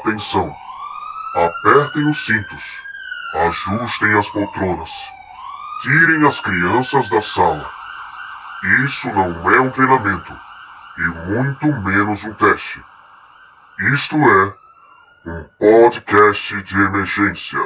Atenção! 0.00 0.56
Apertem 1.34 2.08
os 2.08 2.24
cintos, 2.24 2.64
ajustem 3.34 4.18
as 4.18 4.26
poltronas, 4.30 4.90
tirem 5.82 6.26
as 6.26 6.40
crianças 6.40 7.06
da 7.10 7.20
sala. 7.20 7.70
Isso 8.84 9.12
não 9.12 9.50
é 9.50 9.60
um 9.60 9.70
treinamento 9.70 10.34
e 10.96 11.02
muito 11.02 11.66
menos 11.82 12.24
um 12.24 12.32
teste. 12.32 12.82
Isto 13.92 14.16
é 14.16 14.54
um 15.26 15.44
podcast 15.58 16.62
de 16.62 16.74
emergência. 16.80 17.60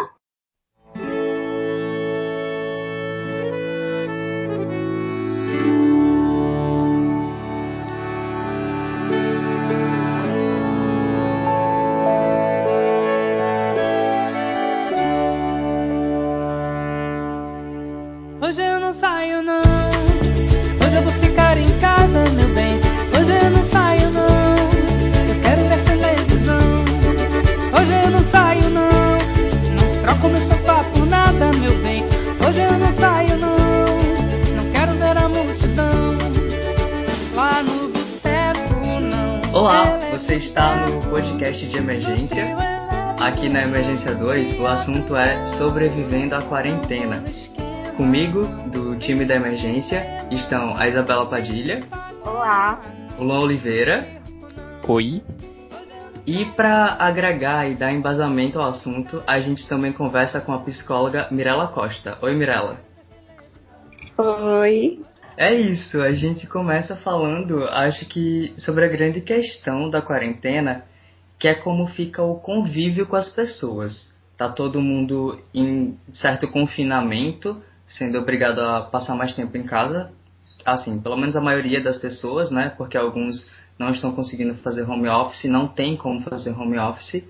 O 44.65 44.67
assunto 44.67 45.15
é 45.15 45.45
sobrevivendo 45.45 46.35
à 46.35 46.41
quarentena. 46.41 47.23
Comigo, 47.99 48.47
do 48.73 48.97
time 48.97 49.27
da 49.27 49.35
emergência, 49.35 50.27
estão 50.31 50.75
a 50.75 50.89
Isabela 50.89 51.29
Padilha, 51.29 51.81
Olá. 52.25 52.81
o 53.19 53.25
Luan 53.25 53.41
Oliveira, 53.41 54.09
Oi. 54.89 55.23
e 56.27 56.47
para 56.57 56.97
agregar 56.99 57.71
e 57.71 57.75
dar 57.75 57.93
embasamento 57.93 58.59
ao 58.59 58.71
assunto, 58.71 59.23
a 59.27 59.39
gente 59.39 59.69
também 59.69 59.93
conversa 59.93 60.41
com 60.41 60.55
a 60.55 60.59
psicóloga 60.61 61.29
Mirella 61.31 61.67
Costa. 61.67 62.17
Oi, 62.23 62.35
Mirella. 62.35 62.79
Oi. 64.17 65.05
É 65.37 65.53
isso, 65.53 66.01
a 66.01 66.13
gente 66.13 66.47
começa 66.47 66.97
falando, 66.97 67.65
acho 67.65 68.07
que 68.07 68.55
sobre 68.57 68.87
a 68.87 68.89
grande 68.89 69.21
questão 69.21 69.91
da 69.91 70.01
quarentena, 70.01 70.87
que 71.39 71.49
é 71.49 71.55
como 71.55 71.87
fica 71.87 72.23
o 72.23 72.37
convívio 72.37 73.07
com 73.07 73.17
as 73.17 73.29
pessoas. 73.29 74.14
Tá 74.37 74.49
todo 74.49 74.81
mundo 74.81 75.41
em 75.55 75.97
certo 76.13 76.49
confinamento, 76.49 77.63
sendo 77.87 78.19
obrigado 78.19 78.61
a 78.61 78.83
passar 78.83 79.15
mais 79.15 79.35
tempo 79.35 79.57
em 79.57 79.63
casa, 79.63 80.11
assim, 80.65 81.01
pelo 81.01 81.17
menos 81.17 81.37
a 81.37 81.41
maioria 81.41 81.83
das 81.83 81.99
pessoas, 81.99 82.51
né? 82.51 82.75
Porque 82.77 82.97
alguns 82.97 83.51
não 83.79 83.91
estão 83.91 84.13
conseguindo 84.13 84.55
fazer 84.55 84.83
home 84.89 85.09
office, 85.09 85.45
não 85.45 85.69
tem 85.69 85.97
como 85.97 86.21
fazer 86.21 86.51
home 86.51 86.79
office. 86.79 87.29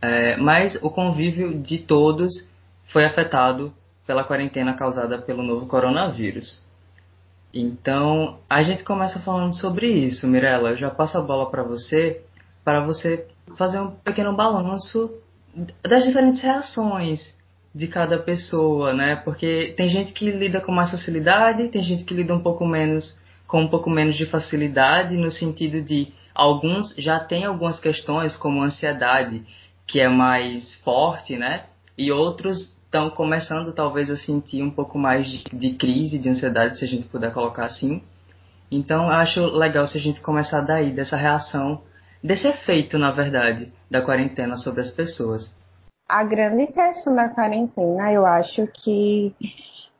É, 0.00 0.36
mas 0.36 0.76
o 0.82 0.90
convívio 0.90 1.60
de 1.60 1.78
todos 1.78 2.50
foi 2.86 3.04
afetado 3.04 3.72
pela 4.06 4.24
quarentena 4.24 4.74
causada 4.74 5.18
pelo 5.18 5.42
novo 5.42 5.66
coronavírus. 5.66 6.66
Então, 7.52 8.38
a 8.48 8.62
gente 8.62 8.84
começa 8.84 9.20
falando 9.20 9.54
sobre 9.54 9.86
isso, 9.86 10.26
Mirella. 10.26 10.70
Eu 10.70 10.76
já 10.76 10.90
passo 10.90 11.18
a 11.18 11.22
bola 11.22 11.50
para 11.50 11.62
você, 11.62 12.22
para 12.64 12.80
você 12.84 13.26
fazer 13.56 13.80
um 13.80 13.90
pequeno 13.90 14.34
balanço 14.36 15.12
das 15.82 16.04
diferentes 16.04 16.40
reações 16.40 17.36
de 17.74 17.86
cada 17.86 18.18
pessoa, 18.18 18.92
né? 18.92 19.16
Porque 19.16 19.74
tem 19.76 19.88
gente 19.88 20.12
que 20.12 20.30
lida 20.30 20.60
com 20.60 20.72
mais 20.72 20.90
facilidade, 20.90 21.68
tem 21.68 21.82
gente 21.82 22.04
que 22.04 22.14
lida 22.14 22.34
um 22.34 22.42
pouco 22.42 22.66
menos 22.66 23.20
com 23.46 23.62
um 23.62 23.68
pouco 23.68 23.88
menos 23.88 24.14
de 24.14 24.26
facilidade, 24.26 25.16
no 25.16 25.30
sentido 25.30 25.80
de 25.80 26.12
alguns 26.34 26.94
já 26.98 27.18
têm 27.18 27.46
algumas 27.46 27.80
questões 27.80 28.36
como 28.36 28.62
ansiedade, 28.62 29.42
que 29.86 30.00
é 30.00 30.08
mais 30.08 30.74
forte, 30.80 31.36
né? 31.36 31.64
E 31.96 32.12
outros 32.12 32.76
estão 32.84 33.10
começando 33.10 33.72
talvez 33.72 34.10
a 34.10 34.16
sentir 34.16 34.62
um 34.62 34.70
pouco 34.70 34.98
mais 34.98 35.26
de, 35.26 35.44
de 35.52 35.70
crise, 35.74 36.18
de 36.18 36.28
ansiedade, 36.28 36.78
se 36.78 36.84
a 36.84 36.88
gente 36.88 37.08
puder 37.08 37.32
colocar 37.32 37.64
assim. 37.64 38.02
Então, 38.70 39.10
acho 39.10 39.46
legal 39.46 39.86
se 39.86 39.96
a 39.96 40.00
gente 40.00 40.20
começar 40.20 40.60
daí, 40.60 40.92
dessa 40.92 41.16
reação, 41.16 41.82
desse 42.22 42.48
efeito, 42.48 42.98
na 42.98 43.10
verdade, 43.10 43.72
da 43.90 44.02
quarentena 44.02 44.56
sobre 44.56 44.80
as 44.80 44.90
pessoas. 44.90 45.56
A 46.08 46.24
grande 46.24 46.66
questão 46.68 47.14
da 47.14 47.28
quarentena, 47.28 48.12
eu 48.12 48.24
acho 48.24 48.66
que 48.68 49.34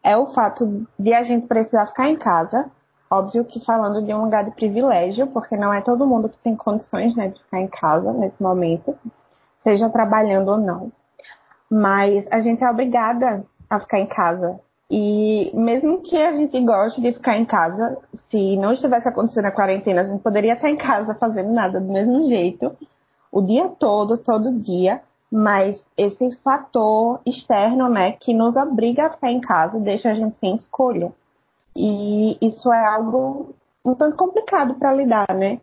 é 0.03 0.17
o 0.17 0.27
fato 0.33 0.87
de 0.99 1.13
a 1.13 1.23
gente 1.23 1.47
precisar 1.47 1.87
ficar 1.87 2.09
em 2.09 2.17
casa. 2.17 2.71
Óbvio 3.11 3.45
que 3.45 3.65
falando 3.65 4.05
de 4.05 4.13
um 4.13 4.25
lugar 4.25 4.45
de 4.45 4.51
privilégio, 4.53 5.27
porque 5.29 5.57
não 5.57 5.73
é 5.73 5.81
todo 5.81 6.07
mundo 6.07 6.29
que 6.29 6.39
tem 6.39 6.57
condições 6.57 7.15
né, 7.17 7.29
de 7.29 7.43
ficar 7.43 7.61
em 7.61 7.69
casa 7.69 8.13
nesse 8.13 8.43
momento, 8.43 8.97
seja 9.63 9.89
trabalhando 9.89 10.49
ou 10.49 10.59
não. 10.59 10.93
Mas 11.71 12.27
a 12.31 12.41
gente 12.41 12.65
é 12.65 12.71
obrigada 12.71 13.45
a 13.69 13.81
ficar 13.81 14.01
em 14.01 14.07
casa. 14.07 14.61
E 14.91 15.51
mesmo 15.55 16.01
que 16.01 16.17
a 16.17 16.33
gente 16.33 16.59
goste 16.65 17.01
de 17.03 17.13
ficar 17.13 17.37
em 17.37 17.45
casa, 17.45 17.99
se 18.31 18.57
não 18.57 18.73
estivesse 18.73 19.09
acontecendo 19.09 19.45
a 19.45 19.53
quarentena, 19.53 20.01
a 20.01 20.05
gente 20.05 20.23
poderia 20.23 20.55
estar 20.55 20.71
em 20.71 20.77
casa 20.77 21.15
fazendo 21.15 21.53
nada 21.53 21.79
do 21.79 21.93
mesmo 21.93 22.27
jeito, 22.27 22.75
o 23.31 23.43
dia 23.43 23.69
todo, 23.69 24.17
todo 24.17 24.59
dia. 24.61 25.03
Mas 25.31 25.85
esse 25.95 26.35
fator 26.37 27.21
externo, 27.27 27.87
né, 27.91 28.13
que 28.13 28.33
nos 28.33 28.57
obriga 28.57 29.07
a 29.07 29.11
ficar 29.11 29.31
em 29.31 29.41
casa, 29.41 29.79
deixa 29.79 30.11
a 30.11 30.15
gente 30.15 30.35
sem 30.41 30.55
escolha. 30.55 31.13
E 31.77 32.39
isso 32.41 32.73
é 32.73 32.87
algo 32.87 33.55
um 33.85 33.95
tanto 33.95 34.17
complicado 34.17 34.75
para 34.75 34.93
lidar, 34.93 35.35
né? 35.35 35.61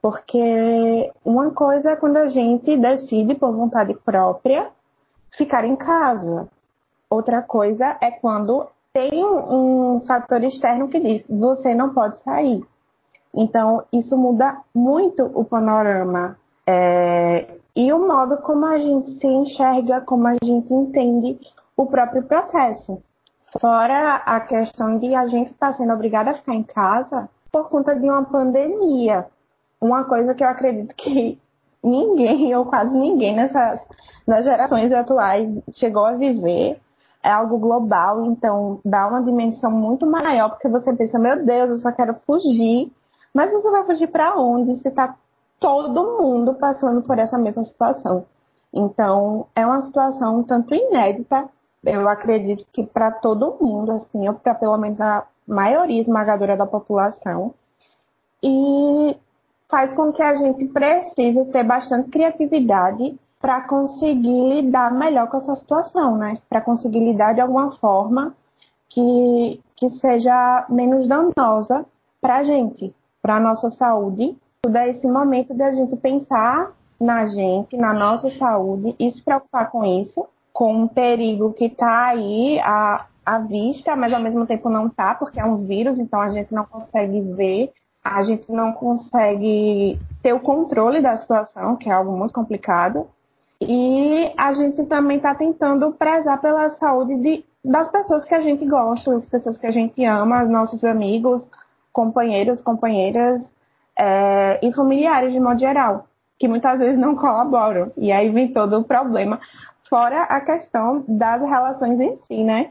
Porque 0.00 1.12
uma 1.24 1.50
coisa 1.50 1.90
é 1.90 1.96
quando 1.96 2.16
a 2.16 2.26
gente 2.26 2.76
decide 2.76 3.34
por 3.34 3.52
vontade 3.52 3.94
própria 4.04 4.70
ficar 5.30 5.64
em 5.64 5.76
casa. 5.76 6.48
Outra 7.12 7.42
coisa 7.42 7.98
é 8.00 8.10
quando 8.10 8.66
tem 8.90 9.22
um 9.22 10.00
fator 10.06 10.42
externo 10.42 10.88
que 10.88 10.98
diz 10.98 11.26
você 11.28 11.74
não 11.74 11.92
pode 11.92 12.16
sair. 12.22 12.64
Então, 13.34 13.84
isso 13.92 14.16
muda 14.16 14.62
muito 14.74 15.24
o 15.34 15.44
panorama 15.44 16.38
é, 16.66 17.58
e 17.76 17.92
o 17.92 18.08
modo 18.08 18.38
como 18.38 18.64
a 18.64 18.78
gente 18.78 19.10
se 19.10 19.26
enxerga, 19.26 20.00
como 20.00 20.26
a 20.26 20.36
gente 20.42 20.72
entende 20.72 21.38
o 21.76 21.84
próprio 21.84 22.22
processo. 22.22 23.02
Fora 23.60 24.14
a 24.24 24.40
questão 24.40 24.98
de 24.98 25.14
a 25.14 25.26
gente 25.26 25.50
estar 25.50 25.74
sendo 25.74 25.92
obrigada 25.92 26.30
a 26.30 26.34
ficar 26.34 26.54
em 26.54 26.62
casa 26.62 27.28
por 27.52 27.68
conta 27.68 27.94
de 27.94 28.08
uma 28.08 28.24
pandemia. 28.24 29.26
Uma 29.78 30.04
coisa 30.04 30.34
que 30.34 30.42
eu 30.42 30.48
acredito 30.48 30.94
que 30.96 31.38
ninguém, 31.84 32.56
ou 32.56 32.64
quase 32.64 32.96
ninguém 32.96 33.36
nessas 33.36 33.80
nas 34.26 34.46
gerações 34.46 34.90
atuais 34.90 35.50
chegou 35.74 36.06
a 36.06 36.12
viver. 36.12 36.80
É 37.22 37.30
algo 37.30 37.56
global, 37.58 38.24
então 38.24 38.80
dá 38.84 39.06
uma 39.06 39.22
dimensão 39.22 39.70
muito 39.70 40.06
maior, 40.06 40.50
porque 40.50 40.68
você 40.68 40.92
pensa, 40.92 41.18
meu 41.18 41.44
Deus, 41.44 41.70
eu 41.70 41.78
só 41.78 41.92
quero 41.92 42.14
fugir. 42.26 42.90
Mas 43.32 43.52
você 43.52 43.70
vai 43.70 43.84
fugir 43.84 44.08
para 44.08 44.36
onde? 44.36 44.76
Se 44.76 44.88
está 44.88 45.14
todo 45.60 46.20
mundo 46.20 46.54
passando 46.54 47.02
por 47.02 47.18
essa 47.18 47.38
mesma 47.38 47.64
situação. 47.64 48.26
Então, 48.74 49.46
é 49.54 49.64
uma 49.64 49.80
situação 49.82 50.40
um 50.40 50.42
tanto 50.42 50.74
inédita, 50.74 51.48
eu 51.84 52.08
acredito 52.08 52.64
que 52.72 52.84
para 52.84 53.10
todo 53.10 53.56
mundo, 53.60 53.92
assim, 53.92 54.26
ou 54.28 54.34
para 54.34 54.54
pelo 54.54 54.76
menos 54.76 55.00
a 55.00 55.26
maioria 55.46 56.00
esmagadora 56.00 56.56
da 56.56 56.66
população. 56.66 57.54
E 58.42 59.16
faz 59.68 59.94
com 59.94 60.12
que 60.12 60.22
a 60.22 60.34
gente 60.34 60.66
precise 60.66 61.44
ter 61.46 61.64
bastante 61.64 62.10
criatividade 62.10 63.18
para 63.42 63.60
conseguir 63.62 64.48
lidar 64.48 64.92
melhor 64.92 65.28
com 65.28 65.38
essa 65.38 65.56
situação, 65.56 66.16
né? 66.16 66.38
Para 66.48 66.60
conseguir 66.60 67.00
lidar 67.00 67.34
de 67.34 67.40
alguma 67.40 67.72
forma 67.72 68.34
que, 68.88 69.60
que 69.74 69.90
seja 69.90 70.64
menos 70.70 71.08
danosa 71.08 71.84
para 72.20 72.36
a 72.36 72.42
gente, 72.44 72.94
para 73.20 73.36
a 73.36 73.40
nossa 73.40 73.68
saúde. 73.68 74.36
Tudo 74.62 74.76
é 74.76 74.88
esse 74.88 75.08
momento 75.08 75.52
de 75.52 75.62
a 75.62 75.72
gente 75.72 75.96
pensar 75.96 76.70
na 77.00 77.24
gente, 77.24 77.76
na 77.76 77.92
nossa 77.92 78.30
saúde 78.30 78.94
e 78.96 79.10
se 79.10 79.20
preocupar 79.20 79.72
com 79.72 79.84
isso, 79.84 80.24
com 80.52 80.72
um 80.72 80.86
perigo 80.86 81.52
que 81.52 81.64
está 81.64 82.06
aí 82.06 82.60
à, 82.60 83.06
à 83.26 83.38
vista, 83.40 83.96
mas 83.96 84.12
ao 84.12 84.20
mesmo 84.20 84.46
tempo 84.46 84.68
não 84.68 84.86
está, 84.86 85.16
porque 85.16 85.40
é 85.40 85.44
um 85.44 85.66
vírus, 85.66 85.98
então 85.98 86.20
a 86.20 86.30
gente 86.30 86.54
não 86.54 86.64
consegue 86.64 87.20
ver 87.20 87.72
a 88.04 88.20
gente 88.22 88.50
não 88.50 88.72
consegue 88.72 89.98
ter 90.22 90.32
o 90.32 90.40
controle 90.40 91.00
da 91.00 91.16
situação, 91.16 91.76
que 91.76 91.88
é 91.88 91.92
algo 91.92 92.10
muito 92.16 92.34
complicado. 92.34 93.06
E 93.68 94.32
a 94.36 94.52
gente 94.52 94.84
também 94.86 95.16
está 95.16 95.34
tentando 95.34 95.92
prezar 95.92 96.40
pela 96.40 96.70
saúde 96.70 97.14
de, 97.16 97.44
das 97.64 97.90
pessoas 97.90 98.24
que 98.24 98.34
a 98.34 98.40
gente 98.40 98.66
gosta, 98.66 99.18
das 99.18 99.26
pessoas 99.26 99.58
que 99.58 99.66
a 99.66 99.70
gente 99.70 100.04
ama, 100.04 100.44
nossos 100.44 100.84
amigos, 100.84 101.48
companheiros, 101.92 102.62
companheiras 102.62 103.42
é, 103.98 104.60
e 104.62 104.72
familiares 104.72 105.32
de 105.32 105.40
modo 105.40 105.60
geral. 105.60 106.06
que 106.38 106.48
muitas 106.48 106.76
vezes 106.78 106.98
não 106.98 107.14
colaboram. 107.14 107.92
E 107.96 108.10
aí 108.10 108.28
vem 108.28 108.52
todo 108.52 108.78
o 108.78 108.84
problema. 108.84 109.38
Fora 109.88 110.24
a 110.24 110.40
questão 110.40 111.04
das 111.06 111.40
relações 111.40 112.00
em 112.00 112.16
si, 112.24 112.42
né? 112.42 112.70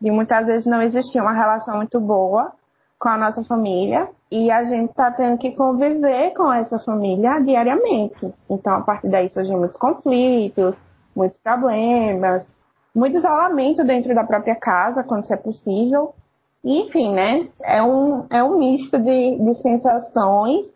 De 0.00 0.08
muitas 0.10 0.46
vezes 0.46 0.66
não 0.66 0.80
existir 0.80 1.20
uma 1.20 1.32
relação 1.32 1.76
muito 1.76 1.98
boa 1.98 2.52
com 2.96 3.08
a 3.08 3.18
nossa 3.18 3.42
família 3.42 4.08
e 4.30 4.50
a 4.50 4.64
gente 4.64 4.92
tá 4.92 5.10
tendo 5.10 5.38
que 5.38 5.52
conviver 5.52 6.32
com 6.34 6.52
essa 6.52 6.78
família 6.78 7.40
diariamente. 7.40 8.32
Então, 8.48 8.74
a 8.74 8.80
partir 8.82 9.08
daí 9.08 9.28
surgem 9.28 9.56
muitos 9.56 9.78
conflitos, 9.78 10.76
muitos 11.16 11.38
problemas, 11.38 12.46
muito 12.94 13.16
isolamento 13.16 13.84
dentro 13.84 14.14
da 14.14 14.24
própria 14.24 14.54
casa, 14.54 15.02
quando 15.02 15.24
isso 15.24 15.32
é 15.32 15.36
possível. 15.36 16.14
enfim, 16.62 17.12
né? 17.14 17.48
É 17.62 17.82
um, 17.82 18.26
é 18.30 18.42
um 18.42 18.58
misto 18.58 18.98
de, 18.98 19.38
de 19.38 19.54
sensações 19.62 20.66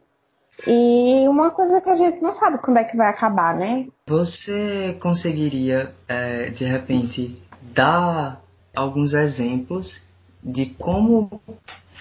e 0.66 1.26
uma 1.28 1.50
coisa 1.50 1.81
que 1.81 1.90
a 1.90 1.94
gente 1.94 2.22
não 2.22 2.32
sabe 2.32 2.58
quando 2.58 2.76
é 2.76 2.84
que 2.84 2.96
vai 2.96 3.08
acabar, 3.08 3.55
né? 3.56 3.87
Você 4.06 4.96
conseguiria, 5.02 5.93
é, 6.08 6.50
de 6.50 6.64
repente, 6.64 7.43
dar 7.75 8.40
alguns 8.75 9.12
exemplos 9.12 10.06
de 10.43 10.66
como 10.66 11.40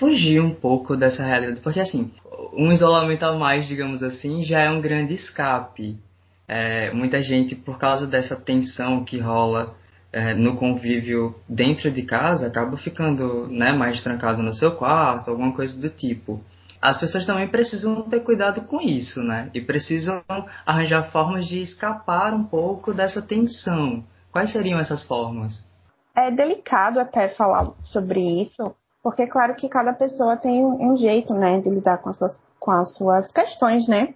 fugir 0.02 0.42
um 0.42 0.50
pouco 0.50 0.98
dessa 0.98 1.24
realidade? 1.24 1.62
Porque, 1.62 1.80
assim, 1.80 2.12
um 2.54 2.72
isolamento 2.72 3.24
a 3.24 3.34
mais, 3.34 3.68
digamos 3.68 4.02
assim, 4.02 4.42
já 4.42 4.60
é 4.60 4.70
um 4.72 4.82
grande 4.82 5.14
escape. 5.14 6.00
É, 6.48 6.92
muita 6.92 7.22
gente, 7.22 7.56
por 7.56 7.78
causa 7.78 8.08
dessa 8.08 8.36
tensão 8.36 9.06
que 9.06 9.20
rola 9.20 9.76
é, 10.12 10.34
no 10.34 10.56
convívio 10.56 11.36
dentro 11.48 11.92
de 11.92 12.02
casa, 12.02 12.48
acaba 12.48 12.76
ficando 12.78 13.48
né, 13.48 13.72
mais 13.72 14.02
trancado 14.02 14.42
no 14.42 14.56
seu 14.56 14.72
quarto, 14.72 15.30
alguma 15.30 15.54
coisa 15.54 15.80
do 15.80 15.96
tipo. 15.96 16.44
As 16.82 17.00
pessoas 17.00 17.28
também 17.28 17.48
precisam 17.48 18.02
ter 18.10 18.22
cuidado 18.22 18.62
com 18.62 18.82
isso, 18.82 19.22
né? 19.22 19.52
E 19.54 19.62
precisam 19.62 20.24
arranjar 20.66 21.12
formas 21.12 21.46
de 21.46 21.62
escapar 21.62 22.34
um 22.34 22.44
pouco 22.44 22.92
dessa 22.92 23.22
tensão. 23.22 24.04
Quais 24.32 24.52
seriam 24.52 24.80
essas 24.80 25.06
formas? 25.06 25.70
É 26.18 26.32
delicado 26.32 27.00
até 27.00 27.30
falar 27.30 27.72
sobre 27.84 28.20
isso, 28.42 28.76
porque 29.04 29.28
claro 29.28 29.56
que 29.56 29.68
cada 29.68 29.94
pessoa 29.94 30.38
tem 30.38 30.64
um 30.66 30.96
jeito, 30.96 31.34
né, 31.34 31.60
de 31.60 31.70
lidar 31.70 31.98
com 32.00 32.10
as 32.10 32.18
suas, 32.18 32.40
com 32.60 32.72
as 32.72 32.94
suas 32.94 33.32
questões, 33.32 33.88
né? 33.88 34.14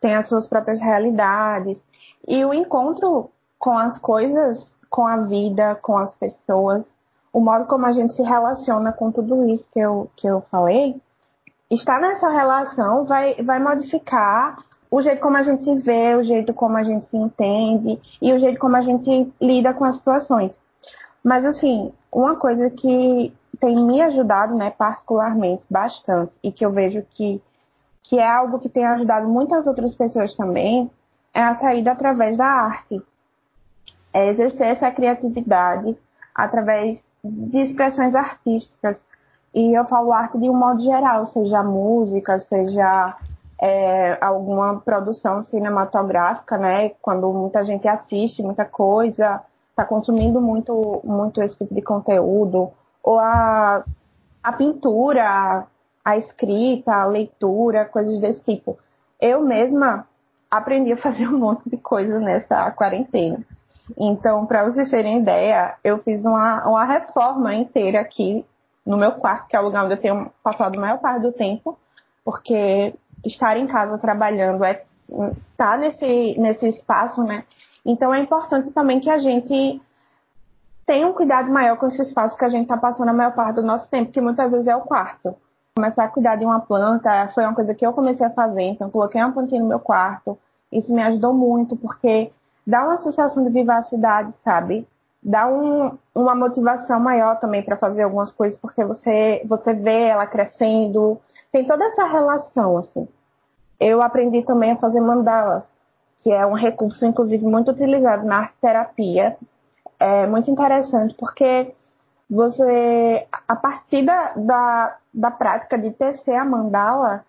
Tem 0.00 0.14
as 0.14 0.28
suas 0.28 0.48
próprias 0.48 0.80
realidades. 0.80 1.78
E 2.26 2.44
o 2.44 2.52
encontro 2.52 3.30
com 3.58 3.76
as 3.76 3.98
coisas 3.98 4.76
com 4.90 5.06
a 5.06 5.16
vida, 5.18 5.74
com 5.76 5.98
as 5.98 6.14
pessoas, 6.14 6.84
o 7.32 7.40
modo 7.40 7.66
como 7.66 7.86
a 7.86 7.92
gente 7.92 8.14
se 8.14 8.22
relaciona 8.22 8.92
com 8.92 9.12
tudo 9.12 9.48
isso 9.50 9.68
que 9.70 9.80
eu, 9.80 10.10
que 10.16 10.26
eu 10.26 10.40
falei, 10.50 11.00
estar 11.70 12.00
nessa 12.00 12.30
relação 12.30 13.04
vai, 13.04 13.34
vai 13.42 13.58
modificar 13.58 14.56
o 14.90 15.02
jeito 15.02 15.20
como 15.20 15.36
a 15.36 15.42
gente 15.42 15.64
se 15.64 15.74
vê, 15.76 16.16
o 16.16 16.22
jeito 16.22 16.54
como 16.54 16.76
a 16.76 16.82
gente 16.82 17.06
se 17.06 17.16
entende 17.16 18.00
e 18.22 18.32
o 18.32 18.38
jeito 18.38 18.58
como 18.58 18.76
a 18.76 18.82
gente 18.82 19.30
lida 19.40 19.74
com 19.74 19.84
as 19.84 19.96
situações. 19.96 20.58
Mas, 21.22 21.44
assim, 21.44 21.92
uma 22.10 22.36
coisa 22.36 22.70
que 22.70 23.32
tem 23.60 23.74
me 23.84 24.00
ajudado, 24.02 24.54
né, 24.54 24.70
particularmente, 24.70 25.62
bastante, 25.68 26.32
e 26.42 26.52
que 26.52 26.64
eu 26.64 26.70
vejo 26.70 27.02
que, 27.10 27.42
que 28.02 28.18
é 28.18 28.26
algo 28.26 28.58
que 28.58 28.68
tem 28.68 28.84
ajudado 28.84 29.28
muitas 29.28 29.66
outras 29.66 29.94
pessoas 29.94 30.34
também, 30.34 30.90
é 31.34 31.42
a 31.42 31.54
saída 31.54 31.92
através 31.92 32.36
da 32.36 32.46
arte 32.46 33.02
é 34.12 34.28
exercer 34.28 34.68
essa 34.68 34.90
criatividade 34.90 35.96
através 36.34 37.02
de 37.22 37.60
expressões 37.60 38.14
artísticas. 38.14 38.98
E 39.54 39.76
eu 39.76 39.84
falo 39.86 40.12
arte 40.12 40.38
de 40.38 40.48
um 40.48 40.56
modo 40.56 40.80
geral, 40.80 41.26
seja 41.26 41.62
música, 41.62 42.38
seja 42.38 43.16
é, 43.60 44.18
alguma 44.20 44.80
produção 44.80 45.42
cinematográfica, 45.42 46.56
né? 46.58 46.90
Quando 47.02 47.32
muita 47.32 47.64
gente 47.64 47.88
assiste 47.88 48.42
muita 48.42 48.64
coisa, 48.64 49.40
está 49.70 49.84
consumindo 49.84 50.40
muito, 50.40 51.00
muito 51.04 51.42
esse 51.42 51.56
tipo 51.56 51.74
de 51.74 51.82
conteúdo, 51.82 52.70
ou 53.02 53.18
a, 53.18 53.84
a 54.42 54.52
pintura, 54.52 55.66
a 56.04 56.16
escrita, 56.16 56.92
a 56.94 57.06
leitura, 57.06 57.84
coisas 57.84 58.20
desse 58.20 58.42
tipo. 58.44 58.78
Eu 59.20 59.42
mesma 59.42 60.06
aprendi 60.50 60.92
a 60.92 60.96
fazer 60.96 61.28
um 61.28 61.38
monte 61.38 61.68
de 61.68 61.76
coisas 61.76 62.22
nessa 62.22 62.70
quarentena. 62.70 63.40
Então, 63.96 64.44
para 64.46 64.64
vocês 64.64 64.90
terem 64.90 65.20
ideia, 65.20 65.76
eu 65.82 65.98
fiz 65.98 66.24
uma, 66.24 66.66
uma 66.68 66.84
reforma 66.84 67.54
inteira 67.54 68.00
aqui 68.00 68.44
no 68.84 68.96
meu 68.96 69.12
quarto, 69.12 69.48
que 69.48 69.56
é 69.56 69.60
o 69.60 69.64
lugar 69.64 69.84
onde 69.84 69.94
eu 69.94 70.00
tenho 70.00 70.30
passado 70.42 70.76
a 70.76 70.80
maior 70.80 70.98
parte 70.98 71.22
do 71.22 71.32
tempo, 71.32 71.78
porque 72.24 72.94
estar 73.24 73.56
em 73.56 73.66
casa 73.66 73.98
trabalhando 73.98 74.64
é 74.64 74.82
tá 75.56 75.76
nesse, 75.76 76.38
nesse 76.38 76.68
espaço, 76.68 77.22
né? 77.22 77.44
Então 77.84 78.12
é 78.12 78.20
importante 78.20 78.70
também 78.70 79.00
que 79.00 79.10
a 79.10 79.18
gente 79.18 79.80
tenha 80.88 81.06
um 81.06 81.12
cuidado 81.12 81.52
maior 81.52 81.76
com 81.76 81.86
esse 81.86 82.00
espaço 82.00 82.34
que 82.34 82.46
a 82.46 82.48
gente 82.48 82.62
está 82.62 82.78
passando 82.78 83.10
a 83.10 83.12
maior 83.12 83.34
parte 83.34 83.56
do 83.56 83.62
nosso 83.62 83.90
tempo, 83.90 84.10
que 84.10 84.22
muitas 84.22 84.50
vezes 84.50 84.66
é 84.66 84.74
o 84.74 84.80
quarto. 84.80 85.36
Começar 85.76 86.04
a 86.04 86.08
cuidar 86.08 86.36
de 86.36 86.46
uma 86.46 86.60
planta 86.60 87.28
foi 87.34 87.44
uma 87.44 87.54
coisa 87.54 87.74
que 87.74 87.86
eu 87.86 87.92
comecei 87.92 88.26
a 88.26 88.30
fazer, 88.30 88.62
então 88.62 88.88
coloquei 88.88 89.20
uma 89.20 89.30
plantinha 89.30 89.60
no 89.60 89.68
meu 89.68 89.78
quarto. 89.78 90.38
Isso 90.72 90.90
me 90.90 91.02
ajudou 91.02 91.34
muito, 91.34 91.76
porque 91.76 92.32
dá 92.66 92.84
uma 92.84 92.96
sensação 93.02 93.44
de 93.44 93.50
vivacidade, 93.50 94.32
sabe? 94.42 94.88
Dá 95.22 95.46
um, 95.46 95.98
uma 96.14 96.34
motivação 96.34 96.98
maior 96.98 97.38
também 97.38 97.62
para 97.62 97.76
fazer 97.76 98.04
algumas 98.04 98.32
coisas, 98.32 98.58
porque 98.58 98.82
você, 98.82 99.42
você 99.44 99.74
vê 99.74 100.04
ela 100.06 100.26
crescendo. 100.26 101.20
Tem 101.52 101.66
toda 101.66 101.84
essa 101.84 102.06
relação, 102.06 102.78
assim. 102.78 103.06
Eu 103.78 104.00
aprendi 104.00 104.42
também 104.42 104.72
a 104.72 104.76
fazer 104.76 105.02
mandalas, 105.02 105.64
que 106.22 106.32
é 106.32 106.46
um 106.46 106.54
recurso, 106.54 107.04
inclusive, 107.04 107.44
muito 107.44 107.72
utilizado 107.72 108.26
na 108.26 108.38
arte 108.38 108.54
terapia. 108.58 109.36
É 109.98 110.26
muito 110.26 110.50
interessante, 110.50 111.14
porque 111.14 111.74
você, 112.30 113.26
a 113.48 113.56
partir 113.56 114.04
da, 114.04 114.32
da, 114.34 114.96
da 115.12 115.30
prática 115.30 115.78
de 115.78 115.90
tecer 115.90 116.36
a 116.36 116.44
mandala, 116.44 117.24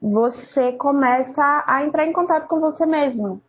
você 0.00 0.72
começa 0.72 1.64
a 1.66 1.84
entrar 1.84 2.06
em 2.06 2.12
contato 2.12 2.46
com 2.46 2.60
você 2.60 2.86
mesmo 2.86 3.40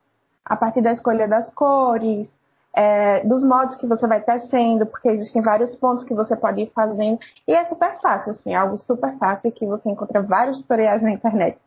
a 0.43 0.55
partir 0.55 0.81
da 0.81 0.91
escolha 0.91 1.27
das 1.27 1.49
cores, 1.51 2.27
é, 2.73 3.23
dos 3.23 3.43
modos 3.43 3.75
que 3.75 3.87
você 3.87 4.07
vai 4.07 4.21
tecendo, 4.21 4.85
porque 4.85 5.09
existem 5.09 5.41
vários 5.41 5.75
pontos 5.75 6.03
que 6.03 6.13
você 6.13 6.35
pode 6.35 6.61
ir 6.61 6.71
fazendo. 6.73 7.19
E 7.47 7.53
é 7.53 7.65
super 7.65 7.99
fácil, 8.01 8.31
assim, 8.31 8.53
é 8.53 8.57
algo 8.57 8.77
super 8.77 9.17
fácil 9.17 9.51
que 9.51 9.65
você 9.65 9.89
encontra 9.89 10.21
vários 10.21 10.61
tutoriais 10.61 11.01
na 11.01 11.11
internet. 11.11 11.57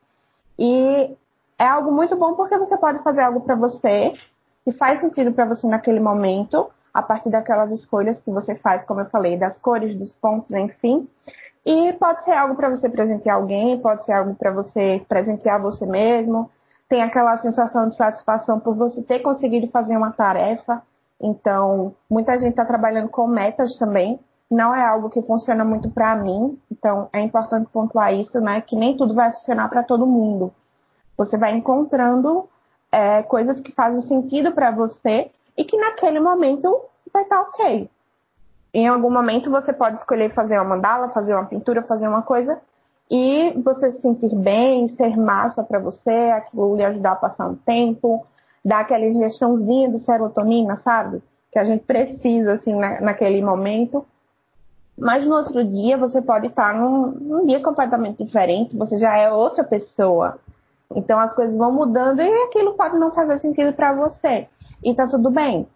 E 0.59 1.17
é 1.59 1.67
algo 1.67 1.93
muito 1.93 2.17
bom 2.17 2.35
porque 2.35 2.59
você 2.59 2.77
pode 2.77 3.03
fazer 3.03 3.23
algo 3.23 3.41
para 3.41 3.55
você 3.55 4.13
que 4.65 4.73
faz 4.73 5.01
sentido 5.01 5.33
para 5.33 5.45
você 5.45 5.67
naquele 5.67 6.01
momento, 6.01 6.71
a 6.93 7.03
partir 7.03 7.31
daquelas 7.31 7.71
escolhas 7.73 8.21
que 8.21 8.31
você 8.31 8.55
faz, 8.55 8.85
como 8.85 9.01
eu 9.01 9.07
falei, 9.07 9.37
das 9.37 9.59
cores, 9.59 9.95
dos 9.95 10.13
pontos, 10.15 10.51
enfim. 10.53 11.09
E 11.67 11.93
pode 11.95 12.25
ser 12.25 12.33
algo 12.33 12.55
para 12.55 12.71
você 12.71 12.89
presentear 12.89 13.37
alguém, 13.37 13.79
pode 13.81 14.05
ser 14.05 14.13
algo 14.13 14.35
para 14.35 14.51
você 14.51 15.05
presentear 15.09 15.61
você 15.61 15.87
mesmo, 15.87 16.51
tem 16.89 17.03
aquela 17.03 17.37
sensação 17.39 17.89
de 17.89 17.97
satisfação 17.97 18.61
por 18.61 18.75
você 18.75 19.03
ter 19.03 19.21
conseguido 19.21 19.69
fazer 19.69 19.97
uma 19.97 20.13
tarefa. 20.13 20.83
Então, 21.21 21.95
muita 22.09 22.37
gente 22.37 22.51
está 22.51 22.65
trabalhando 22.65 23.09
com 23.09 23.27
metas 23.27 23.77
também. 23.79 24.21
Não 24.51 24.75
é 24.75 24.85
algo 24.87 25.09
que 25.09 25.23
funciona 25.23 25.65
muito 25.65 25.91
para 25.91 26.15
mim. 26.15 26.59
Então, 26.71 27.09
é 27.13 27.21
importante 27.21 27.69
pontuar 27.73 28.13
isso, 28.13 28.39
né? 28.41 28.61
Que 28.61 28.77
nem 28.77 28.97
tudo 28.97 29.15
vai 29.15 29.33
funcionar 29.33 29.69
para 29.69 29.83
todo 29.83 30.07
mundo. 30.07 30.53
Você 31.17 31.39
vai 31.39 31.57
encontrando 31.57 32.49
é, 32.95 33.25
coisas 33.25 33.61
que 33.61 33.73
fazem 33.73 34.03
sentido 34.03 34.53
para 34.53 34.71
você 34.71 35.29
e 35.59 35.65
que 35.65 35.77
naquele 35.77 36.21
momento 36.21 36.81
vai 37.13 37.25
estar 37.25 37.39
tá 37.39 37.43
ok. 37.43 37.91
Em 38.73 38.87
algum 38.87 39.11
momento 39.11 39.51
você 39.51 39.73
pode 39.73 39.97
escolher 39.97 40.33
fazer 40.33 40.55
uma 40.55 40.77
mandala, 40.77 41.09
fazer 41.09 41.35
uma 41.35 41.45
pintura, 41.45 41.83
fazer 41.83 42.07
uma 42.07 42.23
coisa 42.23 42.61
e 43.11 43.53
você 43.65 43.91
se 43.91 44.01
sentir 44.01 44.35
bem, 44.37 44.87
ser 44.87 45.17
massa 45.17 45.65
para 45.65 45.81
você, 45.81 46.11
aquilo 46.11 46.77
lhe 46.77 46.85
ajudar 46.85 47.13
a 47.13 47.17
passar 47.17 47.49
um 47.49 47.57
tempo, 47.57 48.25
dar 48.65 48.81
aquela 48.81 49.05
ingestãozinha 49.05 49.91
de 49.91 49.99
serotonina, 49.99 50.77
sabe? 50.77 51.21
Que 51.51 51.59
a 51.59 51.65
gente 51.65 51.85
precisa, 51.85 52.53
assim, 52.53 52.75
na, 52.75 53.01
naquele 53.01 53.43
momento. 53.43 54.07
Mas 54.97 55.27
no 55.27 55.35
outro 55.35 55.65
dia 55.65 55.99
você 55.99 56.23
pode 56.23 56.47
estar 56.47 56.75
num, 56.75 57.09
num 57.09 57.47
dia 57.47 57.61
completamente 57.61 58.25
diferente, 58.25 58.77
você 58.77 58.97
já 58.99 59.17
é 59.17 59.33
outra 59.33 59.65
pessoa. 59.65 60.39
Então 60.95 61.19
as 61.19 61.35
coisas 61.35 61.57
vão 61.57 61.73
mudando 61.73 62.21
e 62.21 62.43
aquilo 62.45 62.75
pode 62.75 62.99
não 62.99 63.13
fazer 63.13 63.39
sentido 63.39 63.73
para 63.73 63.95
você. 63.95 64.49
E 64.83 64.95
tá 64.95 65.07
tudo 65.07 65.31
bem. 65.31 65.67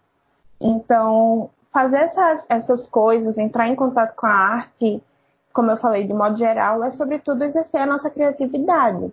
Então, 0.61 1.49
fazer 1.71 1.97
essas, 1.97 2.45
essas 2.49 2.89
coisas, 2.89 3.37
entrar 3.37 3.67
em 3.67 3.75
contato 3.75 4.15
com 4.15 4.27
a 4.27 4.31
arte, 4.31 5.01
como 5.53 5.71
eu 5.71 5.77
falei, 5.77 6.05
de 6.05 6.13
modo 6.13 6.37
geral, 6.37 6.83
é 6.83 6.91
sobretudo 6.91 7.43
exercer 7.43 7.81
a 7.81 7.85
nossa 7.85 8.09
criatividade. 8.09 9.11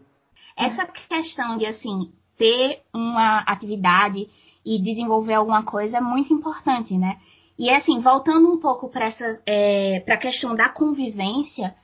Essa 0.57 0.87
questão 0.87 1.57
de, 1.57 1.67
assim, 1.67 2.13
ter 2.37 2.83
uma 2.93 3.41
atividade 3.41 4.29
e 4.65 4.83
desenvolver 4.83 5.35
alguma 5.35 5.65
coisa 5.65 5.99
é 5.99 6.01
muito 6.01 6.33
importante, 6.33 6.97
né? 6.97 7.19
E, 7.59 7.71
assim, 7.71 8.01
voltando 8.01 8.53
um 8.53 8.59
pouco 8.59 8.89
para 8.89 9.09
é, 9.47 10.05
a 10.07 10.17
questão 10.17 10.55
da 10.55 10.69
convivência, 10.69 11.75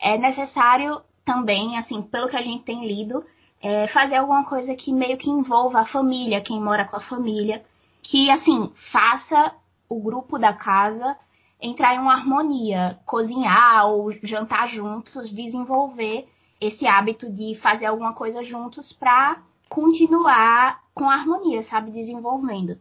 é 0.00 0.16
necessário 0.16 1.00
também, 1.24 1.76
assim, 1.76 2.02
pelo 2.02 2.28
que 2.28 2.36
a 2.36 2.40
gente 2.42 2.64
tem 2.64 2.86
lido, 2.86 3.24
é, 3.62 3.88
fazer 3.88 4.16
alguma 4.16 4.44
coisa 4.44 4.74
que 4.74 4.92
meio 4.92 5.18
que 5.18 5.30
envolva 5.30 5.80
a 5.80 5.86
família, 5.86 6.40
quem 6.40 6.60
mora 6.60 6.84
com 6.84 6.96
a 6.96 7.00
família, 7.00 7.64
que 8.02 8.30
assim 8.30 8.70
faça 8.92 9.52
o 9.88 10.00
grupo 10.00 10.38
da 10.38 10.52
casa 10.52 11.16
entrar 11.60 11.94
em 11.94 11.98
uma 11.98 12.14
harmonia, 12.14 12.98
cozinhar 13.04 13.86
ou 13.88 14.12
jantar 14.22 14.68
juntos, 14.68 15.30
desenvolver 15.30 16.28
esse 16.60 16.86
hábito 16.86 17.30
de 17.30 17.56
fazer 17.56 17.86
alguma 17.86 18.12
coisa 18.12 18.42
juntos 18.42 18.92
para 18.92 19.38
continuar 19.68 20.80
com 20.94 21.08
a 21.08 21.14
harmonia, 21.14 21.62
sabe, 21.62 21.90
desenvolvendo. 21.90 22.78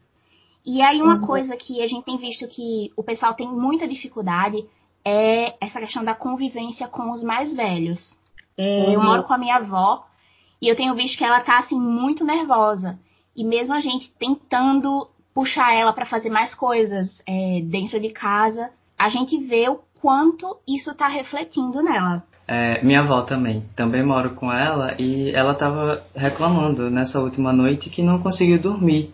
E 0.65 0.81
aí 0.81 1.01
uma 1.01 1.15
uhum. 1.15 1.25
coisa 1.25 1.55
que 1.55 1.81
a 1.81 1.87
gente 1.87 2.03
tem 2.03 2.17
visto 2.17 2.47
que 2.47 2.91
o 2.95 3.03
pessoal 3.03 3.33
tem 3.33 3.47
muita 3.47 3.87
dificuldade 3.87 4.65
é 5.03 5.55
essa 5.61 5.79
questão 5.79 6.03
da 6.03 6.13
convivência 6.13 6.87
com 6.87 7.11
os 7.11 7.23
mais 7.23 7.53
velhos. 7.53 8.15
Uhum. 8.57 8.91
Eu 8.91 9.01
moro 9.01 9.23
com 9.23 9.33
a 9.33 9.37
minha 9.37 9.55
avó 9.55 10.05
e 10.61 10.67
eu 10.67 10.75
tenho 10.75 10.95
visto 10.95 11.17
que 11.17 11.23
ela 11.23 11.41
tá 11.41 11.59
assim 11.59 11.79
muito 11.79 12.25
nervosa. 12.25 12.97
E 13.35 13.43
mesmo 13.43 13.73
a 13.73 13.79
gente 13.79 14.11
tentando 14.17 15.07
puxar 15.33 15.73
ela 15.73 15.93
para 15.93 16.05
fazer 16.05 16.29
mais 16.29 16.55
coisas 16.55 17.21
é, 17.27 17.61
dentro 17.63 17.99
de 17.99 18.09
casa, 18.09 18.71
a 18.97 19.09
gente 19.09 19.37
vê 19.37 19.69
o 19.69 19.79
quanto 20.01 20.57
isso 20.67 20.95
tá 20.95 21.07
refletindo 21.07 21.81
nela. 21.83 22.23
É, 22.47 22.83
minha 22.83 23.01
avó 23.01 23.21
também, 23.23 23.65
também 23.75 24.03
moro 24.03 24.31
com 24.31 24.51
ela 24.51 24.95
e 24.97 25.31
ela 25.35 25.51
estava 25.51 26.03
reclamando 26.15 26.89
nessa 26.89 27.19
última 27.19 27.51
noite 27.51 27.89
que 27.89 28.01
não 28.01 28.19
conseguiu 28.19 28.57
dormir. 28.57 29.13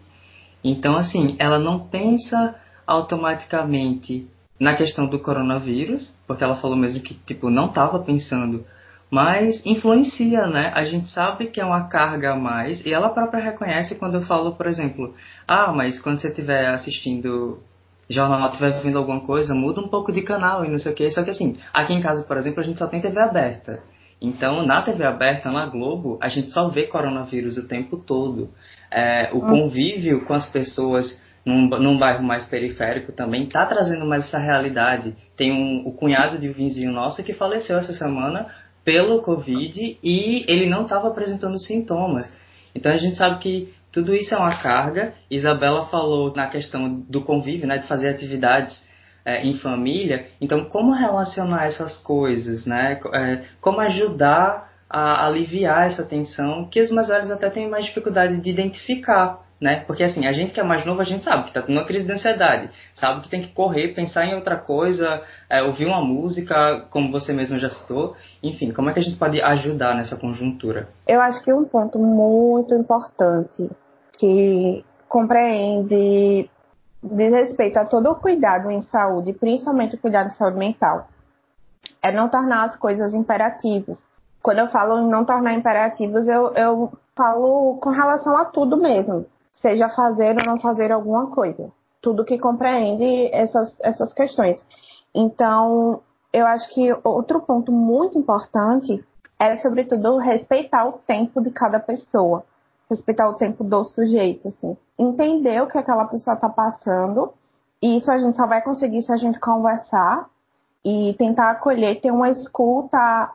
Então, 0.63 0.95
assim, 0.95 1.35
ela 1.39 1.59
não 1.59 1.79
pensa 1.79 2.55
automaticamente 2.85 4.27
na 4.59 4.75
questão 4.75 5.07
do 5.07 5.19
coronavírus, 5.19 6.15
porque 6.27 6.43
ela 6.43 6.55
falou 6.55 6.77
mesmo 6.77 7.01
que 7.01 7.13
tipo 7.13 7.49
não 7.49 7.65
estava 7.65 7.99
pensando 7.99 8.65
mas 9.13 9.63
influencia, 9.63 10.47
né? 10.47 10.71
A 10.73 10.83
gente 10.85 11.07
sabe 11.11 11.45
que 11.45 11.61
é 11.61 11.65
uma 11.65 11.87
carga 11.87 12.31
a 12.31 12.35
mais 12.35 12.83
e 12.83 12.91
ela 12.91 13.09
própria 13.09 13.43
reconhece 13.43 13.99
quando 13.99 14.15
eu 14.15 14.23
falo, 14.23 14.55
por 14.55 14.65
exemplo, 14.65 15.13
ah, 15.47 15.71
mas 15.71 15.99
quando 15.99 16.19
você 16.19 16.29
estiver 16.29 16.65
assistindo 16.65 17.59
jornal, 18.09 18.49
estiver 18.49 18.81
vendo 18.81 18.97
alguma 18.97 19.21
coisa, 19.21 19.53
muda 19.53 19.81
um 19.81 19.87
pouco 19.87 20.11
de 20.11 20.23
canal 20.23 20.65
e 20.65 20.67
não 20.67 20.79
sei 20.79 20.93
o 20.93 20.95
que. 20.95 21.07
Só 21.11 21.21
que 21.21 21.29
assim, 21.29 21.55
aqui 21.71 21.93
em 21.93 22.01
casa, 22.01 22.23
por 22.23 22.37
exemplo, 22.37 22.59
a 22.61 22.63
gente 22.63 22.79
só 22.79 22.87
tem 22.87 22.99
TV 22.99 23.21
aberta. 23.21 23.83
Então, 24.19 24.65
na 24.65 24.81
TV 24.81 25.05
aberta, 25.05 25.51
na 25.51 25.67
Globo, 25.67 26.17
a 26.19 26.27
gente 26.27 26.49
só 26.49 26.69
vê 26.69 26.87
coronavírus 26.87 27.55
o 27.59 27.67
tempo 27.67 27.97
todo. 27.97 28.49
É, 28.89 29.29
o 29.31 29.37
hum. 29.37 29.41
convívio 29.41 30.25
com 30.25 30.33
as 30.33 30.49
pessoas 30.49 31.21
num, 31.45 31.67
num 31.67 31.97
bairro 31.97 32.23
mais 32.23 32.45
periférico 32.45 33.11
também 33.11 33.43
está 33.43 33.65
trazendo 33.65 34.05
mais 34.05 34.25
essa 34.25 34.39
realidade. 34.39 35.15
Tem 35.35 35.51
um, 35.51 35.87
o 35.87 35.91
cunhado 35.91 36.37
de 36.37 36.49
um 36.49 36.53
vizinho 36.53 36.91
nosso 36.91 37.23
que 37.23 37.33
faleceu 37.33 37.77
essa 37.77 37.93
semana 37.93 38.47
pelo 38.83 39.21
Covid 39.21 39.97
e 40.03 40.45
ele 40.47 40.69
não 40.69 40.83
estava 40.83 41.07
apresentando 41.07 41.59
sintomas. 41.59 42.31
Então 42.75 42.91
a 42.91 42.97
gente 42.97 43.17
sabe 43.17 43.39
que 43.39 43.73
tudo 43.91 44.15
isso 44.15 44.33
é 44.33 44.37
uma 44.37 44.61
carga. 44.61 45.13
Isabela 45.29 45.85
falou 45.85 46.33
na 46.35 46.47
questão 46.47 46.99
do 47.07 47.21
convívio, 47.21 47.67
né, 47.67 47.77
de 47.77 47.87
fazer 47.87 48.09
atividades 48.09 48.83
é, 49.25 49.45
em 49.45 49.53
família. 49.53 50.27
Então, 50.41 50.65
como 50.65 50.91
relacionar 50.91 51.65
essas 51.65 51.97
coisas, 51.97 52.65
né? 52.65 52.99
É, 53.13 53.43
como 53.61 53.79
ajudar 53.81 54.71
a 54.89 55.25
aliviar 55.25 55.87
essa 55.87 56.03
tensão 56.03 56.67
que 56.69 56.81
os 56.81 56.91
mais 56.91 57.07
velhos 57.07 57.31
até 57.31 57.49
têm 57.49 57.69
mais 57.69 57.85
dificuldade 57.85 58.39
de 58.39 58.49
identificar 58.49 59.41
né? 59.63 59.79
Porque 59.87 60.03
assim, 60.03 60.27
a 60.27 60.33
gente 60.33 60.51
que 60.51 60.59
é 60.59 60.63
mais 60.63 60.85
novo, 60.85 60.99
a 60.99 61.05
gente 61.05 61.23
sabe 61.23 61.43
que 61.43 61.47
está 61.47 61.61
tendo 61.61 61.77
uma 61.77 61.85
crise 61.85 62.05
de 62.05 62.11
ansiedade, 62.11 62.69
sabe 62.93 63.21
que 63.21 63.29
tem 63.29 63.41
que 63.41 63.53
correr, 63.53 63.95
pensar 63.95 64.25
em 64.25 64.35
outra 64.35 64.57
coisa, 64.57 65.23
é, 65.49 65.63
ouvir 65.63 65.85
uma 65.85 66.01
música, 66.01 66.85
como 66.89 67.09
você 67.09 67.31
mesmo 67.31 67.57
já 67.57 67.69
citou. 67.69 68.13
Enfim, 68.43 68.73
como 68.73 68.89
é 68.89 68.93
que 68.93 68.99
a 68.99 69.01
gente 69.01 69.17
pode 69.17 69.41
ajudar 69.41 69.95
nessa 69.95 70.17
conjuntura? 70.17 70.89
Eu 71.07 71.21
acho 71.21 71.41
que 71.41 71.53
um 71.53 71.63
ponto 71.63 71.97
muito 71.97 72.75
importante 72.75 73.69
que 74.17 74.83
compreende 75.07 76.49
diz 77.01 77.31
respeito 77.31 77.77
a 77.77 77.85
todo 77.85 78.11
o 78.11 78.15
cuidado 78.15 78.69
em 78.69 78.81
saúde, 78.81 79.31
principalmente 79.31 79.95
o 79.95 79.99
cuidado 79.99 80.27
em 80.27 80.33
saúde 80.33 80.57
mental, 80.57 81.07
é 82.01 82.11
não 82.11 82.27
tornar 82.27 82.65
as 82.65 82.75
coisas 82.75 83.13
imperativas. 83.13 83.97
Quando 84.41 84.59
eu 84.59 84.67
falo 84.67 84.99
em 84.99 85.09
não 85.09 85.23
tornar 85.23 85.53
imperativas, 85.53 86.27
eu, 86.27 86.51
eu 86.53 86.91
falo 87.15 87.77
com 87.81 87.91
relação 87.91 88.35
a 88.35 88.43
tudo 88.43 88.75
mesmo 88.75 89.25
seja 89.53 89.89
fazer 89.89 90.35
ou 90.37 90.45
não 90.45 90.59
fazer 90.59 90.91
alguma 90.91 91.27
coisa. 91.27 91.71
Tudo 92.01 92.25
que 92.25 92.37
compreende 92.37 93.29
essas, 93.33 93.79
essas 93.81 94.13
questões. 94.13 94.63
Então, 95.15 96.01
eu 96.31 96.45
acho 96.45 96.69
que 96.73 96.89
outro 97.03 97.41
ponto 97.41 97.71
muito 97.71 98.17
importante 98.17 99.03
é, 99.43 99.57
sobretudo, 99.57 100.17
respeitar 100.19 100.87
o 100.87 100.93
tempo 100.93 101.41
de 101.41 101.51
cada 101.51 101.77
pessoa. 101.77 102.45
Respeitar 102.89 103.27
o 103.27 103.33
tempo 103.33 103.61
do 103.63 103.83
sujeito, 103.83 104.47
assim. 104.47 104.77
Entender 104.97 105.61
o 105.61 105.67
que 105.67 105.77
aquela 105.77 106.05
pessoa 106.05 106.35
está 106.35 106.47
passando. 106.47 107.33
E 107.81 107.97
isso 107.97 108.09
a 108.09 108.17
gente 108.17 108.37
só 108.37 108.47
vai 108.47 108.61
conseguir 108.61 109.01
se 109.01 109.11
a 109.11 109.17
gente 109.17 109.39
conversar 109.41 110.29
e 110.85 111.13
tentar 111.17 111.51
acolher, 111.51 111.99
ter 111.99 112.11
uma 112.11 112.29
escuta 112.29 113.33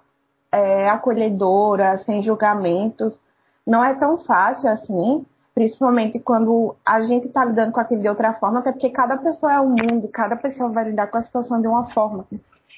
é, 0.51 0.89
acolhedora, 0.89 1.99
sem 1.99 2.23
julgamentos. 2.23 3.21
Não 3.67 3.85
é 3.85 3.95
tão 3.95 4.17
fácil 4.17 4.71
assim, 4.71 5.27
principalmente 5.59 6.21
quando 6.21 6.77
a 6.87 7.01
gente 7.01 7.27
está 7.27 7.45
lidando 7.45 7.73
com 7.73 7.81
aquilo 7.81 8.01
de 8.01 8.09
outra 8.09 8.33
forma, 8.35 8.61
até 8.61 8.71
porque 8.71 8.91
cada 8.91 9.17
pessoa 9.17 9.55
é 9.55 9.61
um 9.61 9.71
mundo, 9.71 10.07
cada 10.07 10.37
pessoa 10.37 10.69
vai 10.69 10.85
lidar 10.85 11.09
com 11.09 11.19
a 11.19 11.21
situação 11.21 11.61
de 11.61 11.67
uma 11.67 11.85
forma. 11.87 12.25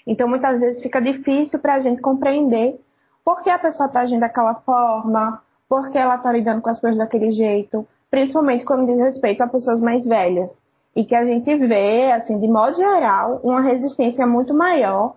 Então, 0.06 0.26
muitas 0.26 0.58
vezes 0.58 0.82
fica 0.82 0.98
difícil 0.98 1.58
para 1.58 1.74
a 1.74 1.78
gente 1.78 2.00
compreender 2.00 2.80
por 3.22 3.42
que 3.42 3.50
a 3.50 3.58
pessoa 3.58 3.86
está 3.86 4.00
agindo 4.00 4.20
daquela 4.20 4.54
forma, 4.54 5.42
por 5.68 5.90
que 5.90 5.98
ela 5.98 6.14
está 6.14 6.32
lidando 6.32 6.62
com 6.62 6.70
as 6.70 6.80
coisas 6.80 6.96
daquele 6.96 7.30
jeito, 7.32 7.86
principalmente 8.10 8.64
quando 8.64 8.86
diz 8.86 8.98
respeito 8.98 9.42
a 9.42 9.46
pessoas 9.46 9.82
mais 9.82 10.06
velhas. 10.06 10.50
E 10.96 11.04
que 11.04 11.14
a 11.14 11.22
gente 11.22 11.54
vê, 11.56 12.10
assim, 12.12 12.40
de 12.40 12.48
modo 12.48 12.74
geral, 12.76 13.42
uma 13.44 13.60
resistência 13.60 14.26
muito 14.26 14.54
maior 14.54 15.16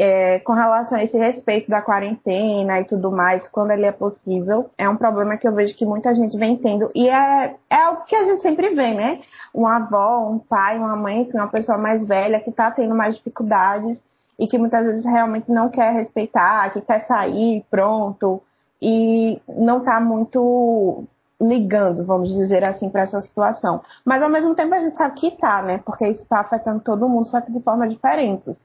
é, 0.00 0.38
com 0.40 0.54
relação 0.54 0.96
a 0.96 1.04
esse 1.04 1.18
respeito 1.18 1.70
da 1.70 1.82
quarentena 1.82 2.80
e 2.80 2.84
tudo 2.84 3.12
mais, 3.12 3.46
quando 3.48 3.70
ele 3.72 3.84
é 3.84 3.92
possível, 3.92 4.70
é 4.78 4.88
um 4.88 4.96
problema 4.96 5.36
que 5.36 5.46
eu 5.46 5.54
vejo 5.54 5.76
que 5.76 5.84
muita 5.84 6.14
gente 6.14 6.38
vem 6.38 6.56
tendo. 6.56 6.90
E 6.94 7.06
é, 7.08 7.54
é 7.68 7.76
algo 7.82 8.04
que 8.06 8.16
a 8.16 8.24
gente 8.24 8.40
sempre 8.40 8.70
vê, 8.74 8.94
né? 8.94 9.20
Uma 9.52 9.76
avó, 9.76 10.26
um 10.26 10.38
pai, 10.38 10.78
uma 10.78 10.96
mãe, 10.96 11.20
enfim, 11.20 11.36
uma 11.36 11.48
pessoa 11.48 11.76
mais 11.76 12.06
velha 12.06 12.40
que 12.40 12.48
está 12.48 12.70
tendo 12.70 12.94
mais 12.94 13.16
dificuldades 13.16 14.02
e 14.38 14.46
que 14.46 14.56
muitas 14.56 14.86
vezes 14.86 15.04
realmente 15.04 15.50
não 15.52 15.68
quer 15.68 15.92
respeitar, 15.92 16.72
que 16.72 16.80
quer 16.80 17.00
sair, 17.00 17.62
pronto, 17.70 18.42
e 18.80 19.38
não 19.46 19.78
está 19.78 20.00
muito 20.00 21.04
ligando, 21.38 22.06
vamos 22.06 22.30
dizer 22.30 22.64
assim, 22.64 22.88
para 22.88 23.02
essa 23.02 23.20
situação. 23.20 23.82
Mas 24.02 24.22
ao 24.22 24.30
mesmo 24.30 24.54
tempo 24.54 24.74
a 24.74 24.80
gente 24.80 24.96
sabe 24.96 25.14
que 25.14 25.28
está, 25.28 25.60
né? 25.60 25.78
Porque 25.84 26.08
isso 26.08 26.22
está 26.22 26.40
afetando 26.40 26.80
todo 26.80 27.08
mundo, 27.08 27.26
só 27.26 27.40
que 27.42 27.52
de 27.52 27.60
forma 27.60 27.86
diferente. 27.86 28.56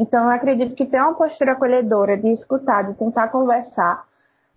Então, 0.00 0.24
eu 0.24 0.30
acredito 0.30 0.74
que 0.74 0.86
ter 0.86 0.98
uma 0.98 1.12
postura 1.12 1.52
acolhedora, 1.52 2.16
de 2.16 2.30
escutar, 2.30 2.84
de 2.84 2.94
tentar 2.94 3.28
conversar, 3.28 4.06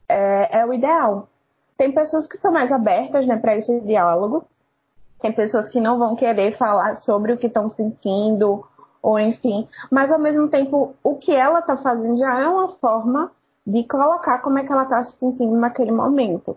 é, 0.08 0.60
é 0.60 0.66
o 0.66 0.74
ideal. 0.74 1.28
Tem 1.78 1.92
pessoas 1.92 2.26
que 2.30 2.38
são 2.38 2.54
mais 2.54 2.72
abertas 2.72 3.28
né, 3.28 3.36
para 3.36 3.58
esse 3.58 3.82
diálogo, 3.82 4.46
tem 5.20 5.34
pessoas 5.34 5.68
que 5.68 5.82
não 5.82 6.00
vão 6.00 6.16
querer 6.16 6.58
falar 6.58 6.96
sobre 6.96 7.34
o 7.34 7.38
que 7.38 7.48
estão 7.48 7.68
sentindo, 7.70 8.66
ou 9.02 9.20
enfim, 9.20 9.68
mas 9.92 10.10
ao 10.10 10.18
mesmo 10.18 10.48
tempo, 10.48 10.96
o 11.04 11.16
que 11.18 11.36
ela 11.36 11.60
está 11.60 11.76
fazendo 11.76 12.16
já 12.16 12.40
é 12.40 12.48
uma 12.48 12.70
forma 12.70 13.30
de 13.68 13.84
colocar 13.84 14.40
como 14.40 14.60
é 14.60 14.64
que 14.64 14.72
ela 14.72 14.84
está 14.84 15.04
se 15.04 15.18
sentindo 15.18 15.58
naquele 15.58 15.92
momento. 15.92 16.56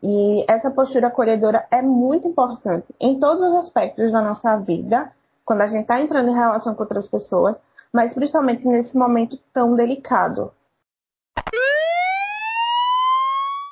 E 0.00 0.44
essa 0.48 0.70
postura 0.70 1.08
acolhedora 1.08 1.66
é 1.72 1.82
muito 1.82 2.28
importante 2.28 2.86
em 3.00 3.18
todos 3.18 3.42
os 3.42 3.54
aspectos 3.64 4.12
da 4.12 4.22
nossa 4.22 4.56
vida, 4.58 5.10
quando 5.44 5.62
a 5.62 5.66
gente 5.66 5.82
está 5.82 6.00
entrando 6.00 6.28
em 6.28 6.34
relação 6.34 6.72
com 6.76 6.84
outras 6.84 7.08
pessoas, 7.08 7.56
mas 7.92 8.14
principalmente 8.14 8.66
nesse 8.66 8.96
momento 8.96 9.36
tão 9.52 9.74
delicado. 9.74 10.52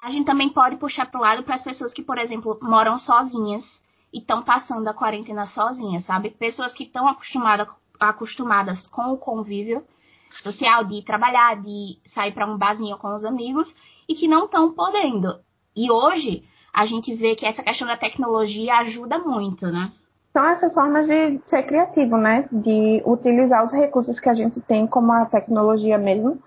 A 0.02 0.10
gente 0.10 0.26
também 0.26 0.48
pode 0.48 0.76
puxar 0.76 1.10
para 1.10 1.18
o 1.18 1.22
lado 1.22 1.42
para 1.42 1.56
as 1.56 1.62
pessoas 1.62 1.92
que, 1.92 2.02
por 2.02 2.16
exemplo, 2.16 2.56
moram 2.62 2.96
sozinhas 2.98 3.64
e 4.12 4.18
estão 4.18 4.42
passando 4.42 4.86
a 4.86 4.94
quarentena 4.94 5.46
sozinhas, 5.46 6.04
sabe? 6.04 6.30
Pessoas 6.30 6.72
que 6.72 6.84
estão 6.84 7.08
acostumadas, 7.08 7.66
acostumadas 7.98 8.86
com 8.86 9.12
o 9.12 9.18
convívio 9.18 9.84
social, 10.30 10.84
de 10.84 11.02
trabalhar, 11.02 11.60
de 11.60 11.98
sair 12.06 12.32
para 12.32 12.46
um 12.46 12.56
barzinho 12.56 12.96
com 12.98 13.14
os 13.14 13.24
amigos 13.24 13.74
e 14.08 14.14
que 14.14 14.28
não 14.28 14.44
estão 14.44 14.72
podendo. 14.72 15.40
E 15.74 15.90
hoje 15.90 16.44
a 16.72 16.86
gente 16.86 17.14
vê 17.14 17.34
que 17.34 17.46
essa 17.46 17.62
questão 17.62 17.88
da 17.88 17.96
tecnologia 17.96 18.76
ajuda 18.76 19.18
muito, 19.18 19.66
né? 19.66 19.92
São 20.36 20.46
essas 20.50 20.74
formas 20.74 21.06
de 21.06 21.40
ser 21.46 21.62
criativo, 21.62 22.18
né? 22.18 22.46
De 22.52 23.02
utilizar 23.06 23.64
os 23.64 23.72
recursos 23.72 24.20
que 24.20 24.28
a 24.28 24.34
gente 24.34 24.60
tem, 24.60 24.86
como 24.86 25.10
a 25.10 25.24
tecnologia 25.24 25.96
mesmo, 25.96 26.38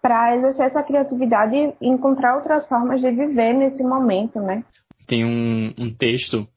para 0.00 0.34
exercer 0.34 0.64
essa 0.64 0.82
criatividade 0.82 1.54
e 1.54 1.86
encontrar 1.86 2.36
outras 2.36 2.66
formas 2.66 3.02
de 3.02 3.10
viver 3.10 3.52
nesse 3.52 3.82
momento, 3.82 4.40
né? 4.40 4.64
Tem 5.06 5.26
um, 5.26 5.74
um 5.78 5.94
texto 5.94 6.48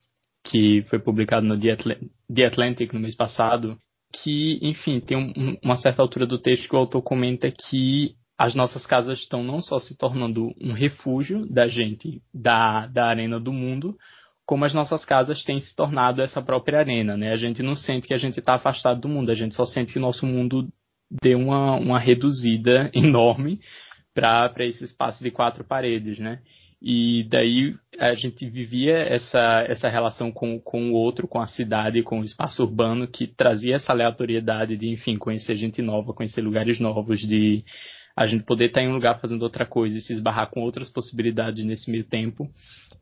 que 0.46 0.86
foi 0.90 0.98
publicado 0.98 1.46
no 1.46 1.60
The 1.60 2.46
Atlantic 2.46 2.94
no 2.94 3.02
mês 3.02 3.18
passado, 3.18 3.78
que, 4.14 4.58
enfim, 4.62 5.02
tem 5.02 5.18
um, 5.18 5.58
uma 5.62 5.76
certa 5.76 6.02
altura 6.02 6.26
do 6.26 6.40
texto 6.40 6.70
que 6.70 6.76
o 6.76 6.80
autor 6.80 7.02
comenta 7.02 7.52
que 7.52 8.16
as 8.38 8.56
nossas 8.56 8.86
casas 8.86 9.20
estão 9.20 9.44
não 9.44 9.62
só 9.62 9.78
se 9.78 9.98
tornando 9.98 10.54
um 10.62 10.72
refúgio 10.72 11.46
da 11.52 11.68
gente 11.68 12.22
da, 12.34 12.88
da 12.88 13.08
arena 13.08 13.42
do 13.42 13.52
mundo, 13.52 13.98
como 14.48 14.64
as 14.64 14.74
nossas 14.74 15.04
casas 15.04 15.44
têm 15.44 15.60
se 15.60 15.76
tornado 15.76 16.22
essa 16.22 16.42
própria 16.42 16.80
arena, 16.80 17.18
né? 17.18 17.34
A 17.34 17.38
gente 17.38 17.62
não 17.62 17.76
sente 17.76 18.08
que 18.08 18.14
a 18.14 18.18
gente 18.18 18.40
está 18.40 18.56
afastado 18.56 19.02
do 19.02 19.10
mundo, 19.10 19.30
a 19.30 19.36
gente 19.36 19.54
só 19.54 19.66
sente 19.66 19.92
que 19.92 20.00
o 20.00 20.02
nosso 20.02 20.26
mundo 20.26 20.70
deu 21.22 21.38
uma, 21.38 21.76
uma 21.76 22.00
reduzida 22.00 22.90
enorme 22.96 23.60
para 24.14 24.66
esse 24.66 24.86
espaço 24.86 25.22
de 25.22 25.32
quatro 25.32 25.66
paredes, 25.66 26.18
né? 26.18 26.40
E 26.82 27.28
daí 27.30 27.76
a 28.00 28.14
gente 28.14 28.48
vivia 28.50 28.94
essa, 28.94 29.66
essa 29.68 29.90
relação 29.90 30.32
com, 30.32 30.60
com 30.60 30.92
o 30.92 30.94
outro, 30.94 31.28
com 31.28 31.42
a 31.42 31.48
cidade, 31.48 32.04
com 32.04 32.22
o 32.22 32.24
espaço 32.24 32.64
urbano, 32.64 33.08
que 33.08 33.28
trazia 33.28 33.76
essa 33.76 33.92
aleatoriedade 33.92 34.78
de, 34.78 34.88
enfim, 34.88 35.18
conhecer 35.18 35.56
gente 35.56 35.82
nova, 35.82 36.14
conhecer 36.14 36.40
lugares 36.40 36.80
novos, 36.80 37.20
de 37.20 37.66
a 38.18 38.26
gente 38.26 38.44
poder 38.44 38.66
estar 38.66 38.82
em 38.82 38.88
um 38.88 38.96
lugar 38.96 39.20
fazendo 39.22 39.44
outra 39.44 39.64
coisa 39.64 39.96
e 39.96 40.02
se 40.02 40.12
esbarrar 40.12 40.50
com 40.50 40.62
outras 40.62 40.90
possibilidades 40.90 41.64
nesse 41.64 41.92
meio 41.92 42.04
tempo. 42.04 42.50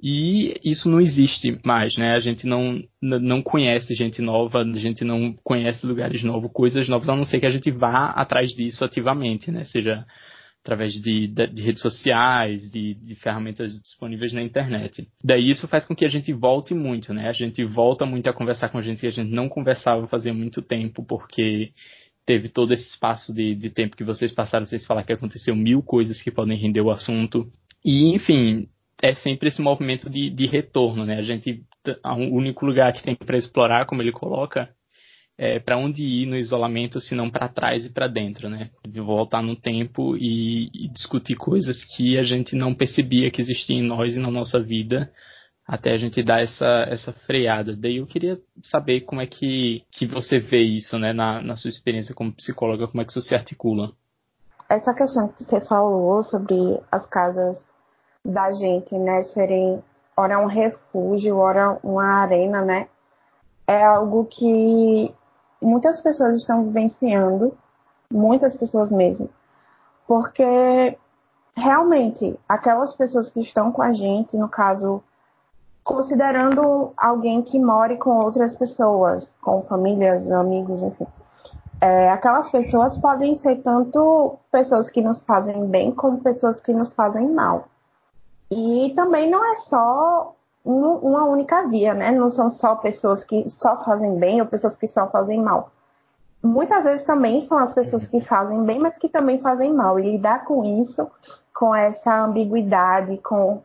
E 0.04 0.60
isso 0.62 0.90
não 0.90 1.00
existe 1.00 1.58
mais, 1.66 1.96
né? 1.96 2.12
A 2.14 2.20
gente 2.20 2.46
não, 2.46 2.84
não 3.02 3.42
conhece 3.42 3.96
gente 3.96 4.22
nova, 4.22 4.60
a 4.60 4.78
gente 4.78 5.06
não 5.06 5.34
conhece 5.42 5.86
lugares 5.88 6.22
novos, 6.22 6.52
coisas 6.52 6.90
novas, 6.90 7.08
a 7.08 7.16
não 7.16 7.24
ser 7.24 7.40
que 7.40 7.48
a 7.48 7.52
gente 7.52 7.72
vá 7.72 8.08
atrás 8.08 8.52
disso 8.52 8.84
ativamente, 8.84 9.50
né? 9.50 9.64
Seja 9.64 10.06
através 10.62 10.94
de, 10.94 11.28
de, 11.28 11.48
de 11.48 11.62
redes 11.62 11.82
sociais, 11.82 12.70
de, 12.70 12.96
de, 12.96 13.16
ferramentas 13.16 13.80
disponíveis 13.80 14.34
na 14.34 14.42
internet. 14.42 15.08
Daí 15.24 15.50
isso 15.50 15.68
faz 15.68 15.86
com 15.86 15.96
que 15.96 16.04
a 16.04 16.10
gente 16.10 16.34
volte 16.34 16.74
muito, 16.74 17.14
né? 17.14 17.30
A 17.30 17.32
gente 17.32 17.64
volta 17.64 18.06
muito 18.06 18.28
a 18.28 18.34
conversar 18.34 18.70
com 18.70 18.82
gente 18.82 19.00
que 19.00 19.08
a 19.08 19.12
gente 19.12 19.32
não 19.32 19.48
conversava 19.48 20.08
fazia 20.08 20.34
muito 20.34 20.62
tempo, 20.62 21.06
porque 21.06 21.72
teve 22.26 22.50
todo 22.50 22.74
esse 22.74 22.88
espaço 22.90 23.34
de, 23.34 23.56
de 23.56 23.70
tempo 23.70 23.96
que 23.96 24.04
vocês 24.04 24.32
passaram, 24.32 24.66
vocês 24.66 24.86
falar 24.86 25.04
que 25.04 25.14
aconteceu 25.14 25.56
mil 25.56 25.84
coisas 25.84 26.22
que 26.22 26.32
podem 26.32 26.58
render 26.58 26.82
o 26.82 26.92
assunto. 26.92 27.50
E, 27.84 28.14
enfim, 28.14 28.68
é 29.02 29.14
sempre 29.14 29.50
esse 29.50 29.62
movimento 29.62 30.10
de, 30.10 30.30
de 30.30 30.48
retorno, 30.48 31.06
né? 31.06 31.18
A 31.18 31.22
gente, 31.22 31.64
o 32.04 32.36
único 32.36 32.66
lugar 32.66 32.92
que 32.94 33.04
tem 33.04 33.16
para 33.16 33.38
explorar, 33.38 33.86
como 33.86 34.02
ele 34.02 34.12
coloca, 34.12 34.70
é, 35.38 35.60
para 35.60 35.78
onde 35.78 36.02
ir 36.02 36.26
no 36.26 36.36
isolamento, 36.36 37.00
se 37.02 37.14
não 37.14 37.30
para 37.30 37.50
trás 37.50 37.86
e 37.86 37.92
para 37.92 38.08
dentro, 38.08 38.50
né? 38.50 38.72
De 38.88 39.02
voltar 39.02 39.44
no 39.44 39.56
tempo 39.56 40.16
e, 40.18 40.70
e, 40.74 40.88
discutir 40.88 41.36
coisas 41.36 41.84
que 41.84 42.18
a 42.18 42.24
gente 42.24 42.56
não 42.56 42.74
percebia 42.74 43.30
que 43.30 43.42
existiam 43.42 43.80
em 43.80 43.88
nós 43.88 44.16
e 44.16 44.20
na 44.20 44.32
nossa 44.32 44.60
vida, 44.60 45.12
até 45.68 45.94
a 45.94 45.98
gente 45.98 46.22
dar 46.24 46.42
essa, 46.42 46.86
essa 46.88 47.12
freada. 47.12 47.76
Daí 47.76 47.98
eu 47.98 48.06
queria 48.06 48.40
saber 48.64 49.02
como 49.02 49.22
é 49.22 49.26
que, 49.26 49.84
que 49.92 50.06
você 50.06 50.38
vê 50.38 50.60
isso, 50.60 51.00
né, 51.00 51.12
na, 51.12 51.42
na 51.42 51.56
sua 51.56 51.70
experiência 51.70 52.14
como 52.14 52.36
psicóloga, 52.36 52.88
como 52.88 53.02
é 53.02 53.06
que 53.06 53.12
isso 53.12 53.22
se 53.22 53.34
articula? 53.34 53.92
Essa 54.70 54.94
questão 54.94 55.28
que 55.30 55.44
você 55.44 55.62
falou 55.62 56.22
sobre 56.24 56.56
as 56.92 57.08
casas 57.08 57.64
da 58.24 58.52
gente, 58.52 58.96
né, 58.98 59.24
serem 59.24 59.84
ora 60.16 60.40
um 60.40 60.48
refúgio, 60.48 61.38
ora 61.38 61.80
uma 61.84 62.22
arena, 62.22 62.64
né, 62.64 62.88
é 63.68 63.84
algo 63.84 64.26
que 64.26 65.14
muitas 65.62 66.00
pessoas 66.02 66.36
estão 66.38 66.66
vivenciando, 66.66 67.58
muitas 68.12 68.56
pessoas 68.56 68.92
mesmo, 68.92 69.30
porque 70.08 70.98
realmente 71.56 72.38
aquelas 72.48 72.96
pessoas 72.96 73.32
que 73.32 73.40
estão 73.40 73.72
com 73.72 73.82
a 73.82 73.94
gente, 73.94 74.38
no 74.38 74.50
caso, 74.50 75.04
considerando 75.86 76.92
alguém 76.98 77.44
que 77.44 77.60
more 77.60 77.96
com 77.98 78.18
outras 78.18 78.58
pessoas, 78.58 79.32
com 79.40 79.62
famílias, 79.62 80.30
amigos, 80.32 80.82
enfim. 80.82 81.06
É, 81.80 82.10
aquelas 82.10 82.50
pessoas 82.50 82.98
podem 82.98 83.36
ser 83.36 83.62
tanto 83.62 84.40
pessoas 84.52 84.90
que 84.90 85.00
nos 85.00 85.24
fazem 85.24 85.68
bem 85.68 85.92
como 85.92 86.22
pessoas 86.22 86.60
que 86.60 86.74
nos 86.74 86.92
fazem 86.94 87.32
mal. 87.32 87.66
E 88.50 88.94
também 88.96 89.30
não 89.30 89.46
é 89.46 89.58
só 89.70 90.34
uma 90.64 91.26
única 91.26 91.68
via, 91.68 91.94
né? 91.94 92.12
Não 92.12 92.30
são 92.32 92.50
só 92.50 92.76
pessoas 92.76 93.24
que 93.24 93.48
só 93.52 93.84
fazem 93.84 94.16
bem 94.16 94.42
ou 94.42 94.48
pessoas 94.48 94.76
que 94.76 94.88
só 94.88 95.08
fazem 95.08 95.40
mal. 95.40 95.70
Muitas 96.42 96.84
vezes 96.84 97.06
também 97.06 97.48
são 97.48 97.58
as 97.58 97.74
pessoas 97.74 98.08
que 98.08 98.22
fazem 98.22 98.64
bem, 98.64 98.80
mas 98.80 98.98
que 98.98 99.10
também 99.10 99.40
fazem 99.40 99.72
mal. 99.72 100.00
E 100.00 100.12
lidar 100.12 100.46
com 100.46 100.64
isso, 100.64 101.08
com 101.54 101.76
essa 101.76 102.24
ambiguidade, 102.24 103.18
com, 103.18 103.62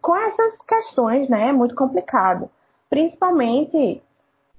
com 0.00 0.16
essas 0.16 0.56
questões, 0.58 1.28
né? 1.28 1.48
É 1.48 1.52
muito 1.52 1.74
complicado. 1.74 2.50
Principalmente 2.88 4.02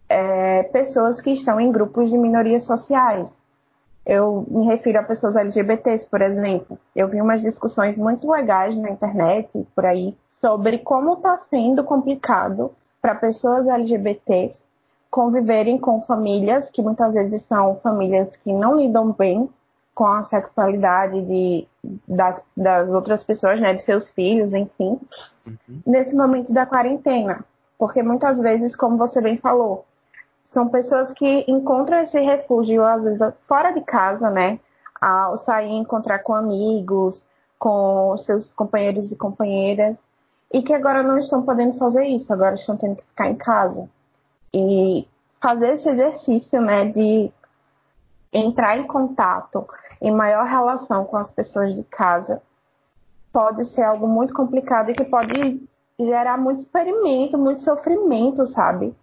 é, 0.10 0.64
pessoas 0.64 1.20
que 1.22 1.32
estão 1.32 1.60
em 1.60 1.72
grupos 1.72 2.10
de 2.10 2.18
minorias 2.18 2.66
sociais. 2.66 3.32
Eu 4.06 4.46
me 4.48 4.66
refiro 4.68 5.00
a 5.00 5.04
pessoas 5.04 5.36
LGBTs, 5.36 6.08
por 6.10 6.22
exemplo. 6.22 6.78
Eu 6.96 7.08
vi 7.08 7.20
umas 7.20 7.42
discussões 7.42 7.98
muito 7.98 8.30
legais 8.30 8.78
na 8.78 8.92
internet, 8.92 9.50
por 9.74 9.86
aí, 9.86 10.16
sobre 10.30 10.80
como 10.80 11.14
está 11.14 11.40
sendo 11.50 11.84
complicado 11.84 12.72
para 13.02 13.16
pessoas 13.16 13.68
LGBTs 13.68 14.60
conviverem 15.10 15.78
com 15.80 16.02
famílias 16.02 16.70
que 16.70 16.82
muitas 16.82 17.14
vezes 17.14 17.44
são 17.44 17.78
famílias 17.78 18.36
que 18.38 18.52
não 18.52 18.76
lidam 18.76 19.12
bem 19.12 19.50
com 19.96 20.06
a 20.06 20.26
sexualidade 20.26 21.22
de, 21.22 21.68
das, 22.06 22.42
das 22.56 22.90
outras 22.92 23.24
pessoas, 23.24 23.60
né, 23.62 23.74
de 23.74 23.82
seus 23.82 24.10
filhos, 24.10 24.54
enfim, 24.54 25.00
uhum. 25.48 25.82
nesse 25.88 26.14
momento 26.14 26.54
da 26.54 26.66
quarentena. 26.66 27.46
Porque 27.80 28.04
muitas 28.04 28.38
vezes, 28.40 28.76
como 28.76 28.98
você 28.98 29.22
bem 29.22 29.38
falou, 29.38 29.86
são 30.52 30.68
pessoas 30.68 31.14
que 31.14 31.46
encontram 31.48 32.00
esse 32.02 32.20
refúgio, 32.20 32.86
às 32.86 33.04
vezes, 33.04 33.34
fora 33.48 33.72
de 33.72 33.82
casa, 33.82 34.30
né, 34.30 34.60
ao 35.00 35.38
sair 35.40 35.72
encontrar 35.72 36.20
com 36.20 36.36
amigos, 36.36 37.26
com 37.58 38.18
seus 38.18 38.52
companheiros 38.54 39.12
e 39.12 39.16
companheiras, 39.16 39.98
e 40.54 40.62
que 40.62 40.74
agora 40.74 41.04
não 41.04 41.18
estão 41.18 41.42
podendo 41.42 41.78
fazer 41.78 42.06
isso, 42.06 42.32
agora 42.32 42.56
estão 42.56 42.76
tendo 42.76 42.98
que 42.98 43.06
ficar 43.06 43.30
em 43.30 43.36
casa. 43.36 43.90
E 44.54 45.08
fazer 45.42 45.74
esse 45.74 45.90
exercício, 45.90 46.60
né, 46.62 46.86
de 46.86 47.32
entrar 48.36 48.78
em 48.78 48.88
contato, 48.88 49.68
em 50.02 50.12
maior 50.12 50.46
relação 50.46 51.06
com 51.06 51.18
as 51.18 51.32
pessoas 51.32 51.76
de 51.76 51.84
casa, 51.84 52.42
pode 53.32 53.66
ser 53.66 53.84
algo 53.84 54.08
muito 54.08 54.34
complicado 54.34 54.90
e 54.90 54.94
que 54.94 55.06
pode 55.06 55.62
gerar 56.00 56.38
muito 56.38 56.62
experimento, 56.62 57.38
muito 57.38 57.62
sofrimento, 57.62 58.46
sabe? 58.48 58.96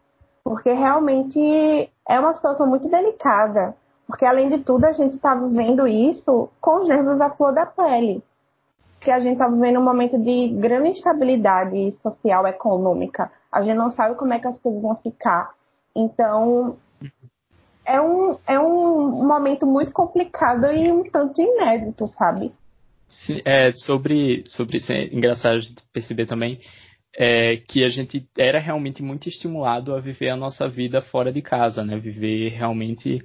Porque 0.45 0.73
realmente 0.73 1.91
é 2.09 2.21
uma 2.21 2.33
situação 2.33 2.67
muito 2.67 2.89
delicada. 2.89 3.75
Porque, 4.07 4.27
além 4.27 4.51
de 4.51 4.59
tudo, 4.59 4.85
a 4.85 4.93
gente 4.93 5.17
está 5.17 5.35
vivendo 5.35 5.87
isso 5.87 6.51
com 6.61 6.81
os 6.81 6.89
nervos 6.89 7.21
à 7.21 7.31
flor 7.31 7.55
da 7.55 7.65
pele 7.65 8.23
que 9.03 9.11
a 9.11 9.19
gente 9.19 9.33
está 9.33 9.49
vivendo 9.49 9.81
um 9.81 9.85
momento 9.85 10.17
de 10.17 10.49
grande 10.49 10.91
instabilidade 10.91 11.91
social, 12.03 12.47
econômica. 12.47 13.31
A 13.51 13.61
gente 13.61 13.77
não 13.77 13.91
sabe 13.91 14.15
como 14.15 14.33
é 14.33 14.39
que 14.39 14.47
as 14.47 14.59
coisas 14.61 14.81
vão 14.81 14.95
ficar. 14.97 15.53
Então, 15.95 16.77
é 17.85 18.01
um, 18.01 18.39
é 18.47 18.59
um 18.59 19.27
momento 19.27 19.67
muito 19.67 19.93
complicado 19.93 20.67
e 20.67 20.91
um 20.91 21.05
tanto 21.11 21.41
inédito, 21.41 22.07
sabe? 22.07 22.53
Sim, 23.09 23.41
é, 23.45 23.73
sobre, 23.73 24.43
sobre 24.47 24.79
isso 24.79 24.93
é 24.93 25.05
engraçado 25.07 25.61
de 25.61 25.75
perceber 25.93 26.27
também 26.27 26.61
é, 27.17 27.57
que 27.57 27.85
a 27.85 27.89
gente 27.89 28.27
era 28.39 28.59
realmente 28.59 29.03
muito 29.03 29.29
estimulado 29.29 29.95
a 29.95 30.01
viver 30.01 30.31
a 30.31 30.37
nossa 30.37 30.69
vida 30.69 31.03
fora 31.03 31.33
de 31.33 31.43
casa, 31.43 31.85
né? 31.85 31.99
Viver 31.99 32.51
realmente 32.51 33.23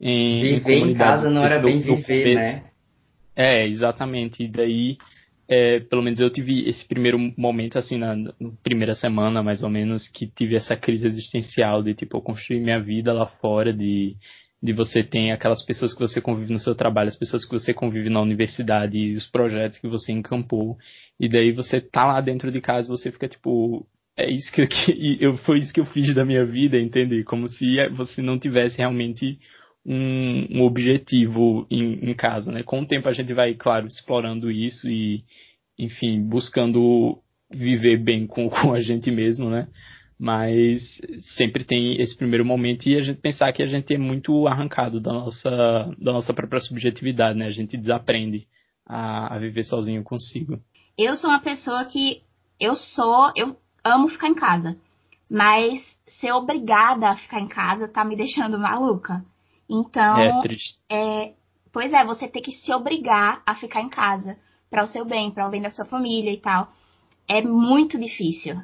em 0.00 0.40
Viver 0.40 0.74
em, 0.74 0.90
em 0.90 0.94
casa 0.94 1.30
não 1.30 1.44
era 1.44 1.60
bem 1.60 1.80
viver, 1.80 2.34
né? 2.34 2.64
É, 3.36 3.66
exatamente. 3.66 4.42
E 4.42 4.48
daí 4.48 4.98
é, 5.48 5.80
pelo 5.80 6.02
menos 6.02 6.20
eu 6.20 6.30
tive 6.30 6.68
esse 6.68 6.86
primeiro 6.86 7.18
momento, 7.36 7.78
assim, 7.78 7.96
na, 7.96 8.14
na, 8.14 8.32
primeira 8.62 8.94
semana, 8.94 9.42
mais 9.42 9.62
ou 9.62 9.70
menos, 9.70 10.06
que 10.06 10.26
tive 10.26 10.54
essa 10.54 10.76
crise 10.76 11.06
existencial 11.06 11.82
de, 11.82 11.94
tipo, 11.94 12.18
eu 12.18 12.22
minha 12.60 12.78
vida 12.78 13.14
lá 13.14 13.26
fora, 13.40 13.72
de, 13.72 14.14
de 14.62 14.72
você 14.74 15.02
ter 15.02 15.30
aquelas 15.30 15.64
pessoas 15.64 15.94
que 15.94 16.00
você 16.00 16.20
convive 16.20 16.52
no 16.52 16.60
seu 16.60 16.74
trabalho, 16.74 17.08
as 17.08 17.16
pessoas 17.16 17.46
que 17.46 17.50
você 17.50 17.72
convive 17.72 18.10
na 18.10 18.20
universidade, 18.20 18.98
e 18.98 19.14
os 19.14 19.26
projetos 19.26 19.78
que 19.78 19.88
você 19.88 20.12
encampou, 20.12 20.76
e 21.18 21.28
daí 21.28 21.50
você 21.50 21.80
tá 21.80 22.04
lá 22.04 22.20
dentro 22.20 22.52
de 22.52 22.60
casa, 22.60 22.86
você 22.86 23.10
fica, 23.10 23.26
tipo, 23.26 23.86
é 24.18 24.30
isso 24.30 24.52
que, 24.52 24.66
que 24.66 25.16
eu, 25.24 25.34
foi 25.36 25.60
isso 25.60 25.72
que 25.72 25.80
eu 25.80 25.86
fiz 25.86 26.14
da 26.14 26.26
minha 26.26 26.44
vida, 26.44 26.78
entende? 26.78 27.24
Como 27.24 27.48
se 27.48 27.76
você 27.88 28.20
não 28.20 28.38
tivesse 28.38 28.76
realmente 28.76 29.38
um, 29.84 30.58
um 30.58 30.62
objetivo 30.62 31.66
em, 31.70 32.10
em, 32.10 32.14
casa, 32.14 32.52
né? 32.52 32.62
Com 32.62 32.80
o 32.80 32.86
tempo 32.86 33.08
a 33.08 33.12
gente 33.12 33.32
vai, 33.32 33.54
claro, 33.54 33.86
explorando 33.86 34.50
isso 34.50 34.88
e, 34.88 35.24
enfim, 35.78 36.22
buscando 36.22 37.22
viver 37.50 37.96
bem 37.96 38.26
com, 38.26 38.48
com 38.50 38.74
a 38.74 38.80
gente 38.80 39.10
mesmo, 39.10 39.48
né? 39.50 39.68
Mas 40.18 41.00
sempre 41.36 41.62
tem 41.62 42.00
esse 42.00 42.16
primeiro 42.16 42.44
momento 42.44 42.86
e 42.86 42.96
a 42.96 43.00
gente 43.00 43.20
pensar 43.20 43.52
que 43.52 43.62
a 43.62 43.66
gente 43.66 43.94
é 43.94 43.98
muito 43.98 44.48
arrancado 44.48 45.00
da 45.00 45.12
nossa, 45.12 45.50
da 45.98 46.12
nossa 46.12 46.34
própria 46.34 46.60
subjetividade, 46.60 47.38
né? 47.38 47.46
A 47.46 47.50
gente 47.50 47.76
desaprende 47.76 48.46
a, 48.84 49.36
a 49.36 49.38
viver 49.38 49.64
sozinho 49.64 50.02
consigo. 50.02 50.60
Eu 50.96 51.16
sou 51.16 51.30
uma 51.30 51.40
pessoa 51.40 51.84
que 51.84 52.22
eu 52.58 52.74
sou, 52.74 53.32
eu 53.36 53.56
amo 53.84 54.08
ficar 54.08 54.28
em 54.28 54.34
casa, 54.34 54.76
mas 55.30 55.80
ser 56.08 56.32
obrigada 56.32 57.10
a 57.10 57.16
ficar 57.16 57.40
em 57.40 57.48
casa 57.48 57.86
tá 57.86 58.04
me 58.04 58.16
deixando 58.16 58.58
maluca. 58.58 59.24
Então, 59.68 60.18
é, 60.18 60.40
triste. 60.40 60.80
é 60.88 61.32
Pois 61.70 61.92
é, 61.92 62.04
você 62.04 62.26
ter 62.26 62.40
que 62.40 62.50
se 62.50 62.72
obrigar 62.72 63.42
a 63.46 63.54
ficar 63.54 63.82
em 63.82 63.90
casa 63.90 64.36
para 64.70 64.82
o 64.84 64.86
seu 64.86 65.04
bem, 65.04 65.30
para 65.30 65.46
o 65.46 65.50
bem 65.50 65.60
da 65.60 65.70
sua 65.70 65.84
família 65.84 66.32
e 66.32 66.38
tal. 66.38 66.68
É 67.28 67.42
muito 67.42 67.98
difícil. 67.98 68.58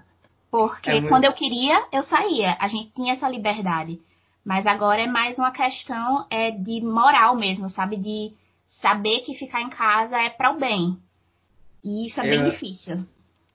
Porque 0.51 0.89
É 0.91 0.95
muito- 0.95 1.09
quando 1.09 1.25
eu 1.25 1.33
queria, 1.35 1.85
eu 1.93 2.03
saía. 2.03 2.57
A 2.59 2.67
gente 2.67 2.91
tinha 2.93 3.13
essa 3.13 3.29
liberdade. 3.29 4.01
Mas 4.45 4.67
agora 4.67 5.03
é 5.03 5.07
mais 5.07 5.39
uma 5.39 5.51
questão 5.51 6.27
é 6.31 6.51
de 6.51 6.81
moral 6.81 7.37
mesmo, 7.37 7.69
sabe? 7.69 7.97
De 7.97 8.33
saber 8.69 9.21
que 9.21 9.35
ficar 9.35 9.61
em 9.61 9.71
casa 9.71 10.17
é 10.19 10.31
para 10.31 10.51
o 10.51 10.59
bem. 10.59 10.97
E 11.85 12.07
isso 12.07 12.21
é 12.21 12.25
bem 12.25 12.41
Eu- 12.41 12.51
difícil. 12.51 13.05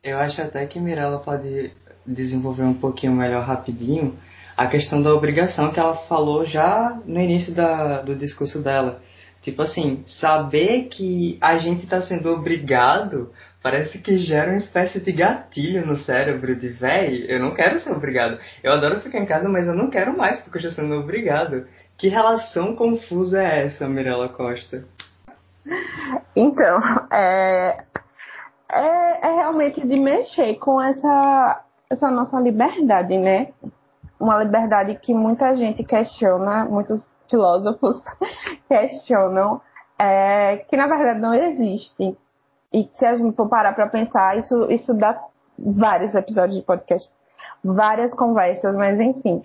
Eu 0.03 0.19
acho 0.19 0.41
até 0.41 0.65
que 0.67 0.79
Mirella 0.79 1.19
pode 1.19 1.71
desenvolver 2.05 2.63
um 2.63 2.73
pouquinho 2.73 3.13
melhor 3.13 3.43
rapidinho 3.45 4.17
a 4.59 4.67
questão 4.67 5.01
da 5.01 5.13
obrigação 5.13 5.71
que 5.71 5.79
ela 5.79 5.95
falou 5.95 6.45
já 6.45 6.99
no 7.05 7.17
início 7.17 7.55
da, 7.55 8.01
do 8.01 8.13
discurso 8.13 8.61
dela. 8.61 9.01
Tipo 9.41 9.61
assim, 9.61 10.03
saber 10.05 10.89
que 10.89 11.37
a 11.39 11.57
gente 11.57 11.85
está 11.85 12.01
sendo 12.01 12.29
obrigado 12.29 13.31
parece 13.63 13.99
que 13.99 14.17
gera 14.17 14.51
uma 14.51 14.57
espécie 14.57 14.99
de 14.99 15.13
gatilho 15.13 15.85
no 15.85 15.95
cérebro 15.95 16.53
de 16.57 16.67
véi, 16.67 17.25
eu 17.29 17.39
não 17.39 17.53
quero 17.53 17.79
ser 17.79 17.93
obrigado. 17.93 18.37
Eu 18.61 18.73
adoro 18.73 18.99
ficar 18.99 19.19
em 19.19 19.25
casa, 19.25 19.47
mas 19.47 19.65
eu 19.65 19.73
não 19.73 19.89
quero 19.89 20.17
mais 20.17 20.37
porque 20.39 20.57
eu 20.57 20.69
estou 20.69 20.83
sendo 20.83 20.95
obrigado. 20.95 21.65
Que 21.97 22.09
relação 22.09 22.75
confusa 22.75 23.41
é 23.41 23.65
essa, 23.65 23.87
Mirella 23.87 24.27
Costa? 24.27 24.83
Então, 26.35 26.81
é, 27.13 27.77
é, 28.69 29.27
é 29.27 29.35
realmente 29.35 29.87
de 29.87 29.97
mexer 29.97 30.55
com 30.55 30.81
essa, 30.81 31.63
essa 31.89 32.11
nossa 32.11 32.37
liberdade, 32.41 33.17
né? 33.17 33.53
Uma 34.19 34.43
liberdade 34.43 34.95
que 34.95 35.13
muita 35.13 35.55
gente 35.55 35.83
questiona, 35.83 36.65
muitos 36.65 37.01
filósofos 37.29 38.03
questionam, 38.67 39.61
é, 39.97 40.57
que 40.67 40.75
na 40.75 40.87
verdade 40.87 41.19
não 41.19 41.33
existe. 41.33 42.17
E 42.73 42.89
se 42.95 43.05
a 43.05 43.15
gente 43.15 43.35
for 43.35 43.47
parar 43.47 43.73
para 43.73 43.87
pensar, 43.87 44.37
isso, 44.37 44.69
isso 44.69 44.93
dá 44.93 45.19
vários 45.57 46.13
episódios 46.13 46.57
de 46.57 46.65
podcast, 46.65 47.09
várias 47.63 48.13
conversas, 48.13 48.75
mas 48.75 48.99
enfim. 48.99 49.41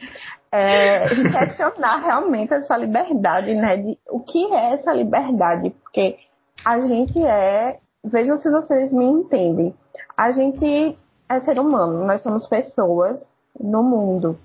É, 0.53 1.09
questionar 1.33 1.97
realmente 1.97 2.55
essa 2.55 2.77
liberdade, 2.77 3.55
né? 3.55 3.77
De, 3.77 3.99
o 4.09 4.21
que 4.21 4.53
é 4.55 4.75
essa 4.75 4.93
liberdade? 4.93 5.71
Porque 5.71 6.17
a 6.65 6.79
gente 6.81 7.25
é, 7.25 7.79
vejam 8.05 8.37
se 8.37 8.51
vocês 8.51 8.93
me 8.93 9.05
entendem, 9.05 9.75
a 10.17 10.31
gente 10.31 10.97
é 11.29 11.41
ser 11.41 11.59
humano, 11.59 12.05
nós 12.07 12.23
somos 12.23 12.47
pessoas 12.47 13.27
no 13.59 13.83
mundo. 13.83 14.39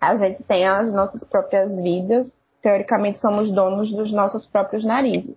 A 0.00 0.16
gente 0.16 0.42
tem 0.44 0.66
as 0.66 0.92
nossas 0.92 1.24
próprias 1.24 1.74
vidas, 1.80 2.32
teoricamente 2.62 3.18
somos 3.18 3.50
donos 3.50 3.90
dos 3.90 4.12
nossos 4.12 4.46
próprios 4.46 4.84
narizes. 4.84 5.36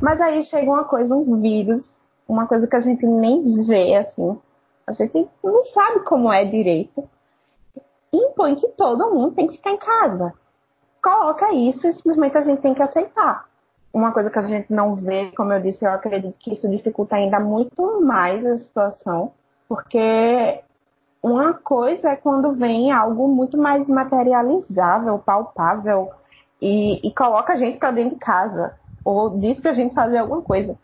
Mas 0.00 0.20
aí 0.20 0.42
chega 0.44 0.70
uma 0.70 0.84
coisa, 0.84 1.14
um 1.14 1.40
vírus, 1.40 1.88
uma 2.28 2.46
coisa 2.46 2.66
que 2.66 2.76
a 2.76 2.80
gente 2.80 3.06
nem 3.06 3.64
vê 3.64 3.94
assim, 3.96 4.38
a 4.86 4.92
gente 4.92 5.28
não 5.42 5.64
sabe 5.66 6.00
como 6.00 6.32
é 6.32 6.44
direito, 6.44 7.08
impõe 8.12 8.54
que 8.54 8.68
todo 8.68 9.12
mundo 9.12 9.34
tem 9.34 9.46
que 9.46 9.56
ficar 9.56 9.72
em 9.72 9.78
casa. 9.78 10.32
Coloca 11.02 11.52
isso 11.52 11.86
e 11.86 11.92
simplesmente 11.92 12.36
a 12.36 12.42
gente 12.42 12.60
tem 12.60 12.74
que 12.74 12.82
aceitar 12.82 13.46
uma 13.96 14.12
coisa 14.12 14.28
que 14.28 14.38
a 14.38 14.42
gente 14.42 14.70
não 14.70 14.94
vê, 14.94 15.32
como 15.34 15.54
eu 15.54 15.60
disse, 15.60 15.82
eu 15.82 15.90
acredito 15.90 16.36
que 16.38 16.52
isso 16.52 16.68
dificulta 16.68 17.16
ainda 17.16 17.40
muito 17.40 18.02
mais 18.02 18.44
a 18.44 18.58
situação, 18.58 19.32
porque 19.66 20.62
uma 21.26 21.52
coisa 21.54 22.10
é 22.10 22.16
quando 22.16 22.52
vem 22.52 22.92
algo 22.92 23.26
muito 23.26 23.58
mais 23.58 23.88
materializável, 23.88 25.18
palpável, 25.18 26.10
e, 26.62 27.06
e 27.06 27.12
coloca 27.12 27.52
a 27.52 27.56
gente 27.56 27.78
para 27.78 27.90
dentro 27.90 28.14
de 28.14 28.20
casa, 28.20 28.74
ou 29.04 29.38
diz 29.38 29.60
pra 29.60 29.72
gente 29.72 29.92
fazer 29.92 30.18
alguma 30.18 30.42
coisa. 30.42 30.78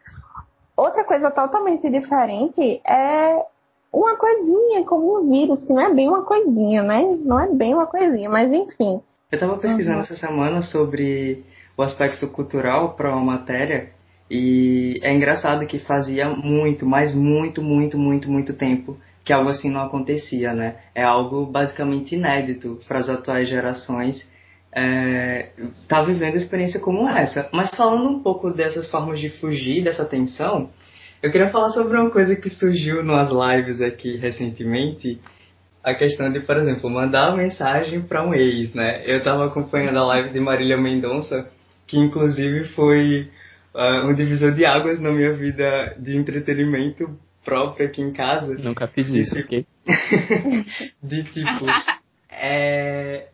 Outra 0.77 1.05
coisa 1.05 1.31
totalmente 1.31 1.89
diferente 1.89 2.81
é 2.85 3.45
uma 3.93 4.17
coisinha, 4.17 4.85
como 4.85 5.19
um 5.19 5.31
vírus, 5.31 5.63
que 5.65 5.73
não 5.73 5.81
é 5.81 5.95
bem 5.95 6.09
uma 6.09 6.23
coisinha, 6.23 6.83
né? 6.83 7.17
Não 7.25 7.39
é 7.39 7.49
bem 7.49 7.75
uma 7.75 7.87
coisinha, 7.87 8.29
mas 8.29 8.53
enfim. 8.53 9.01
Eu 9.31 9.37
estava 9.37 9.57
pesquisando 9.59 10.01
essa 10.01 10.17
semana 10.17 10.61
sobre 10.61 11.45
o 11.77 11.83
aspecto 11.83 12.27
cultural 12.29 12.95
para 12.95 13.15
uma 13.15 13.25
matéria 13.25 13.91
e 14.31 14.99
é 15.03 15.13
engraçado 15.15 15.67
que 15.67 15.79
fazia 15.79 16.29
muito, 16.29 16.85
mas 16.85 17.15
muito, 17.15 17.63
muito, 17.63 17.97
muito, 17.99 18.31
muito 18.31 18.55
tempo 18.55 18.97
que 19.25 19.33
algo 19.33 19.51
assim 19.51 19.71
não 19.71 19.83
acontecia, 19.83 20.53
né? 20.53 20.77
É 20.95 21.03
algo 21.03 21.47
basicamente 21.47 22.15
inédito 22.15 22.79
para 22.87 22.99
as 22.99 23.09
atuais 23.09 23.49
gerações 23.49 24.31
é, 24.75 25.51
tá 25.87 26.03
vivendo 26.03 26.37
experiência 26.37 26.81
como 26.81 27.09
essa. 27.09 27.49
Mas 27.53 27.71
falando 27.77 28.09
um 28.09 28.23
pouco 28.23 28.51
dessas 28.51 28.91
formas 28.91 29.21
de 29.21 29.29
fugir 29.29 29.85
dessa 29.85 30.05
tensão, 30.05 30.71
eu 31.23 31.31
queria 31.31 31.49
falar 31.49 31.71
sobre 31.71 31.97
uma 31.97 32.11
coisa 32.11 32.35
que 32.35 32.49
surgiu 32.49 33.05
nas 33.05 33.29
lives 33.31 33.81
aqui 33.83 34.17
recentemente, 34.17 35.21
a 35.85 35.95
questão 35.95 36.31
de, 36.31 36.41
por 36.41 36.57
exemplo, 36.57 36.89
mandar 36.89 37.29
uma 37.29 37.43
mensagem 37.43 38.01
para 38.01 38.27
um 38.27 38.33
ex, 38.33 38.73
né? 38.73 39.03
Eu 39.05 39.19
estava 39.19 39.47
acompanhando 39.47 39.99
a 39.99 40.07
live 40.07 40.31
de 40.31 40.41
Marília 40.41 40.77
Mendonça, 40.77 41.49
que 41.87 41.99
inclusive 41.99 42.69
foi 42.69 43.29
uh, 43.75 44.07
um 44.07 44.15
divisor 44.15 44.53
de 44.53 44.65
águas 44.65 45.01
na 45.01 45.11
minha 45.11 45.33
vida 45.33 45.95
de 45.99 46.17
entretenimento 46.17 47.11
próprio 47.45 47.87
aqui 47.87 48.01
em 48.01 48.13
casa. 48.13 48.55
Nunca 48.55 48.87
fiz 48.87 49.09
isso, 49.11 49.35
De- 49.35 49.43
ok? 49.43 49.67
de 51.03 51.25
tipo, 51.25 51.67
é, 52.31 53.29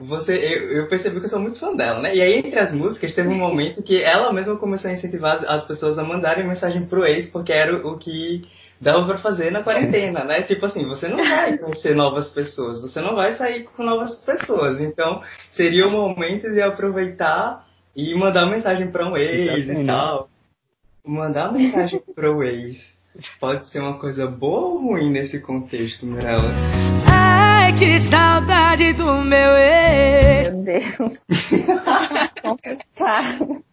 você, 0.00 0.34
eu, 0.34 0.70
eu 0.70 0.88
percebi 0.88 1.18
que 1.20 1.26
eu 1.26 1.30
sou 1.30 1.40
muito 1.40 1.58
fã 1.58 1.74
dela, 1.74 2.00
né? 2.00 2.14
E 2.14 2.20
aí, 2.20 2.38
entre 2.38 2.58
as 2.58 2.72
músicas, 2.72 3.14
teve 3.14 3.28
um 3.28 3.38
momento 3.38 3.82
que 3.82 4.02
ela 4.02 4.32
mesma 4.32 4.56
começou 4.56 4.90
a 4.90 4.94
incentivar 4.94 5.36
as, 5.36 5.44
as 5.44 5.64
pessoas 5.64 5.98
a 5.98 6.04
mandarem 6.04 6.46
mensagem 6.46 6.86
pro 6.86 7.04
ex, 7.04 7.26
porque 7.26 7.52
era 7.52 7.74
o, 7.74 7.94
o 7.94 7.98
que 7.98 8.46
dava 8.80 9.06
pra 9.06 9.18
fazer 9.18 9.50
na 9.50 9.62
quarentena, 9.62 10.24
né? 10.24 10.42
Tipo 10.42 10.66
assim, 10.66 10.86
você 10.86 11.08
não 11.08 11.16
vai 11.16 11.56
conhecer 11.56 11.94
novas 11.94 12.28
pessoas, 12.28 12.80
você 12.80 13.00
não 13.00 13.14
vai 13.14 13.32
sair 13.32 13.64
com 13.64 13.82
novas 13.82 14.14
pessoas. 14.16 14.80
Então, 14.80 15.22
seria 15.50 15.86
o 15.86 15.90
momento 15.90 16.50
de 16.50 16.60
aproveitar 16.60 17.66
e 17.94 18.14
mandar 18.14 18.46
mensagem 18.46 18.90
pra 18.90 19.08
um 19.08 19.16
ex 19.16 19.70
e 19.70 19.84
tal. 19.86 20.28
Mandar 21.04 21.52
mensagem 21.52 22.02
pro 22.14 22.42
ex 22.42 22.95
pode 23.40 23.68
ser 23.68 23.80
uma 23.80 23.98
coisa 23.98 24.26
boa 24.26 24.68
ou 24.68 24.78
ruim 24.78 25.10
nesse 25.10 25.40
contexto, 25.40 26.06
Mirella? 26.06 26.48
Ai, 27.10 27.72
que 27.74 27.98
saudade 27.98 28.92
do 28.94 29.12
meu 29.22 29.50
ex. 29.56 30.52
Meu 30.52 30.62
Deus. 30.64 31.18
Complicado. 32.42 33.64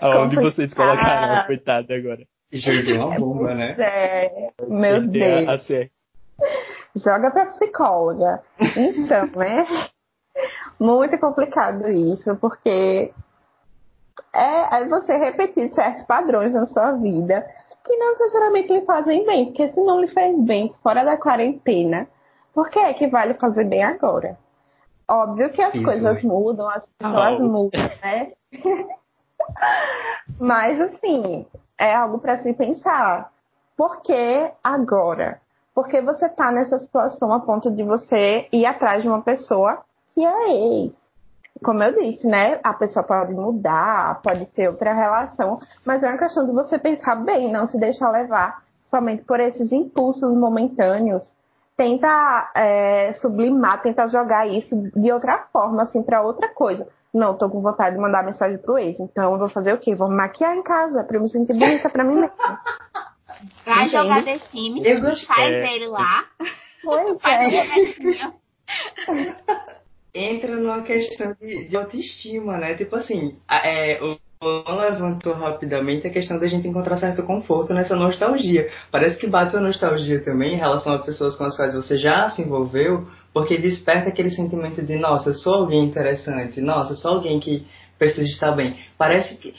Aonde 0.00 0.36
vocês 0.36 0.72
colocaram 0.74 1.34
a 1.34 1.44
coitada 1.44 1.94
agora? 1.94 2.22
Joguei 2.52 2.96
uma 2.98 3.14
bomba, 3.18 3.54
né? 3.54 3.74
É, 3.78 4.52
meu 4.68 5.06
Deus. 5.06 5.48
a 5.48 5.58
ser- 5.58 5.90
Joga 6.96 7.30
pra 7.30 7.46
psicóloga. 7.46 8.42
Então, 8.76 9.26
né? 9.36 9.66
Muito 10.78 11.16
complicado 11.18 11.88
isso, 11.90 12.36
porque 12.36 13.12
é, 14.34 14.76
é 14.80 14.88
você 14.88 15.16
repetir 15.16 15.72
certos 15.74 16.04
padrões 16.04 16.52
na 16.52 16.66
sua 16.66 16.92
vida 16.92 17.46
que 17.84 17.96
não 17.96 18.10
necessariamente 18.12 18.72
lhe 18.72 18.84
fazem 18.84 19.24
bem, 19.24 19.46
porque 19.46 19.72
se 19.72 19.80
não 19.80 20.00
lhe 20.00 20.08
fez 20.08 20.40
bem 20.42 20.72
fora 20.82 21.04
da 21.04 21.16
quarentena, 21.16 22.06
por 22.54 22.68
que 22.70 22.78
é 22.78 22.92
que 22.94 23.06
vai 23.08 23.28
lhe 23.28 23.34
fazer 23.34 23.64
bem 23.64 23.82
agora? 23.82 24.36
Óbvio 25.08 25.50
que 25.50 25.60
as 25.60 25.74
Isso. 25.74 25.84
coisas 25.84 26.22
mudam, 26.22 26.68
as 26.68 26.86
pessoas 26.86 27.40
Oh. 27.40 27.44
mudam, 27.44 27.80
né? 28.02 28.32
Mas 30.38 30.80
assim, 30.80 31.46
é 31.78 31.94
algo 31.94 32.18
para 32.18 32.38
se 32.40 32.52
pensar. 32.54 33.30
Por 33.76 34.00
que 34.02 34.50
agora? 34.62 35.40
Porque 35.74 36.00
você 36.00 36.28
tá 36.28 36.52
nessa 36.52 36.78
situação 36.78 37.32
a 37.32 37.40
ponto 37.40 37.70
de 37.70 37.82
você 37.82 38.46
ir 38.52 38.66
atrás 38.66 39.02
de 39.02 39.08
uma 39.08 39.22
pessoa 39.22 39.82
que 40.14 40.24
é 40.24 40.50
ex. 40.84 40.96
Como 41.62 41.82
eu 41.82 41.94
disse, 41.94 42.26
né? 42.26 42.60
A 42.62 42.74
pessoa 42.74 43.04
pode 43.04 43.32
mudar, 43.32 44.20
pode 44.22 44.46
ser 44.46 44.68
outra 44.68 44.92
relação, 44.92 45.60
mas 45.84 46.02
é 46.02 46.08
uma 46.08 46.18
questão 46.18 46.46
de 46.46 46.52
você 46.52 46.78
pensar 46.78 47.16
bem, 47.16 47.52
não 47.52 47.66
se 47.66 47.78
deixar 47.78 48.10
levar 48.10 48.62
somente 48.90 49.22
por 49.24 49.40
esses 49.40 49.72
impulsos 49.72 50.34
momentâneos. 50.36 51.26
Tenta 51.76 52.50
é, 52.54 53.12
sublimar, 53.14 53.80
tenta 53.82 54.06
jogar 54.06 54.46
isso 54.46 54.76
de 54.94 55.10
outra 55.10 55.46
forma, 55.52 55.82
assim, 55.82 56.02
para 56.02 56.22
outra 56.22 56.48
coisa. 56.48 56.86
Não, 57.12 57.36
tô 57.36 57.48
com 57.48 57.60
vontade 57.60 57.96
de 57.96 58.00
mandar 58.00 58.24
mensagem 58.24 58.58
pro 58.58 58.78
ex, 58.78 58.98
então 59.00 59.32
eu 59.32 59.38
vou 59.38 59.48
fazer 59.48 59.72
o 59.74 59.78
quê? 59.78 59.94
Vou 59.94 60.08
me 60.08 60.16
maquiar 60.16 60.56
em 60.56 60.62
casa 60.62 61.04
pra 61.04 61.16
eu 61.16 61.22
me 61.22 61.28
sentir 61.28 61.52
bonita 61.54 61.88
pra 61.88 62.04
mim 62.04 62.20
mesma. 62.20 62.30
Vai 63.64 63.86
Entende? 63.86 63.90
jogar 63.90 64.24
The 64.24 64.38
Sims, 64.38 65.26
faz 65.26 65.52
é, 65.52 65.74
ele 65.74 65.88
lá, 65.88 66.24
Pois 66.82 67.20
faz 67.20 67.52
é. 67.52 68.32
Entra 70.14 70.56
numa 70.56 70.82
questão 70.82 71.34
de, 71.40 71.68
de 71.68 71.76
autoestima, 71.76 72.58
né? 72.58 72.74
Tipo 72.74 72.96
assim, 72.96 73.36
a- 73.48 73.66
é, 73.66 74.00
o 74.02 74.18
Luan 74.44 74.80
levantou 74.90 75.34
rapidamente 75.34 76.06
a 76.06 76.10
questão 76.10 76.38
da 76.38 76.46
gente 76.48 76.66
encontrar 76.66 76.96
certo 76.96 77.22
conforto 77.22 77.72
nessa 77.72 77.94
nostalgia. 77.96 78.68
Parece 78.90 79.16
que 79.18 79.26
bate 79.26 79.54
uma 79.56 79.62
nostalgia 79.68 80.22
também 80.24 80.54
em 80.54 80.58
relação 80.58 80.92
a 80.94 80.98
pessoas 80.98 81.36
com 81.36 81.44
as 81.44 81.56
quais 81.56 81.74
você 81.74 81.96
já 81.96 82.28
se 82.28 82.42
envolveu, 82.42 83.06
porque 83.32 83.56
desperta 83.56 84.08
aquele 84.08 84.30
sentimento 84.30 84.82
de, 84.82 84.96
nossa, 84.96 85.32
sou 85.32 85.54
alguém 85.54 85.84
interessante, 85.84 86.60
nossa, 86.60 86.94
sou 86.96 87.12
alguém 87.12 87.38
que 87.40 87.66
precisa 87.98 88.26
estar 88.26 88.52
bem. 88.52 88.76
Parece 88.98 89.36
que. 89.38 89.54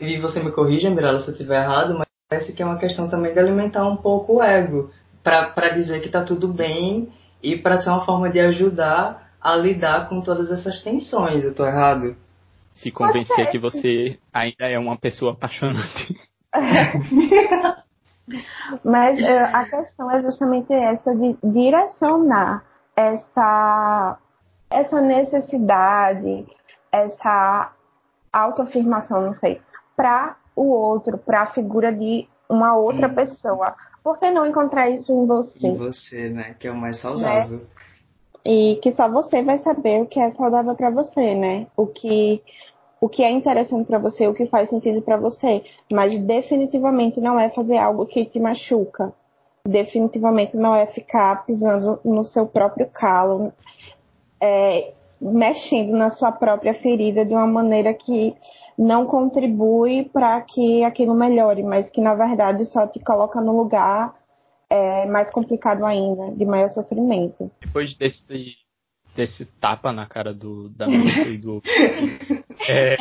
E 0.00 0.18
você 0.18 0.42
me 0.42 0.50
corrija, 0.52 0.90
Mirella, 0.90 1.20
se 1.20 1.28
eu 1.28 1.32
estiver 1.32 1.62
errado, 1.62 1.94
mas 1.98 2.06
parece 2.28 2.52
que 2.52 2.62
é 2.62 2.66
uma 2.66 2.78
questão 2.78 3.08
também 3.08 3.32
de 3.32 3.38
alimentar 3.38 3.88
um 3.88 3.96
pouco 3.96 4.34
o 4.36 4.42
ego. 4.42 4.90
para 5.22 5.70
dizer 5.70 6.00
que 6.00 6.06
está 6.06 6.22
tudo 6.22 6.48
bem 6.52 7.08
e 7.42 7.56
para 7.56 7.78
ser 7.78 7.88
uma 7.90 8.04
forma 8.04 8.28
de 8.30 8.38
ajudar 8.40 9.23
a 9.44 9.54
lidar 9.56 10.08
com 10.08 10.22
todas 10.22 10.50
essas 10.50 10.80
tensões. 10.82 11.44
Eu 11.44 11.50
estou 11.50 11.66
errado? 11.66 12.16
Se 12.72 12.90
convencer 12.90 13.50
que 13.50 13.58
você 13.58 14.18
ainda 14.32 14.66
é 14.66 14.78
uma 14.78 14.96
pessoa 14.96 15.32
apaixonante. 15.32 16.18
Mas 18.82 19.20
uh, 19.20 19.50
a 19.52 19.64
questão 19.66 20.10
é 20.10 20.18
justamente 20.20 20.72
essa 20.72 21.14
de 21.14 21.36
direcionar 21.44 22.64
essa, 22.96 24.18
essa 24.70 25.00
necessidade, 25.02 26.46
essa 26.90 27.70
autoafirmação, 28.32 29.20
não 29.26 29.34
sei, 29.34 29.60
para 29.94 30.36
o 30.56 30.70
outro, 30.70 31.18
para 31.18 31.42
a 31.42 31.46
figura 31.46 31.92
de 31.92 32.26
uma 32.48 32.74
outra 32.74 33.08
hum. 33.08 33.14
pessoa. 33.14 33.74
Por 34.02 34.18
que 34.18 34.30
não 34.30 34.46
encontrar 34.46 34.88
isso 34.88 35.12
em 35.12 35.26
você? 35.26 35.66
Em 35.66 35.76
você, 35.76 36.30
né? 36.30 36.54
Que 36.58 36.68
é 36.68 36.70
o 36.70 36.76
mais 36.76 36.98
saudável. 37.00 37.58
Né? 37.58 37.64
E 38.44 38.78
que 38.82 38.92
só 38.92 39.08
você 39.08 39.42
vai 39.42 39.58
saber 39.58 40.02
o 40.02 40.06
que 40.06 40.20
é 40.20 40.30
saudável 40.32 40.74
para 40.74 40.90
você, 40.90 41.34
né? 41.34 41.66
O 41.76 41.86
que 41.86 42.42
o 43.00 43.08
que 43.08 43.22
é 43.22 43.30
interessante 43.30 43.86
para 43.86 43.98
você, 43.98 44.26
o 44.26 44.32
que 44.32 44.46
faz 44.46 44.70
sentido 44.70 45.02
para 45.02 45.18
você, 45.18 45.62
mas 45.92 46.18
definitivamente 46.22 47.20
não 47.20 47.38
é 47.38 47.50
fazer 47.50 47.76
algo 47.76 48.06
que 48.06 48.24
te 48.24 48.40
machuca. 48.40 49.12
Definitivamente 49.66 50.56
não 50.56 50.74
é 50.74 50.86
ficar 50.86 51.44
pisando 51.44 52.00
no 52.02 52.24
seu 52.24 52.46
próprio 52.46 52.88
calo, 52.90 53.52
é, 54.40 54.94
mexendo 55.20 55.92
na 55.92 56.10
sua 56.10 56.32
própria 56.32 56.72
ferida 56.72 57.26
de 57.26 57.34
uma 57.34 57.46
maneira 57.46 57.92
que 57.92 58.34
não 58.76 59.04
contribui 59.06 60.04
para 60.04 60.40
que 60.40 60.82
aquilo 60.82 61.14
melhore, 61.14 61.62
mas 61.62 61.90
que 61.90 62.00
na 62.00 62.14
verdade 62.14 62.64
só 62.64 62.86
te 62.86 63.00
coloca 63.00 63.40
no 63.40 63.56
lugar 63.56 64.14
é, 64.70 65.06
mais 65.06 65.30
complicado 65.30 65.84
ainda, 65.84 66.34
de 66.34 66.44
maior 66.44 66.68
sofrimento. 66.68 67.50
Depois 67.60 67.94
desse 67.96 68.56
desse 69.14 69.46
tapa 69.60 69.92
na 69.92 70.06
cara 70.06 70.34
do, 70.34 70.68
da 70.70 70.88
moça 70.88 71.28
e 71.28 71.38
do 71.38 71.62
é, 72.68 72.96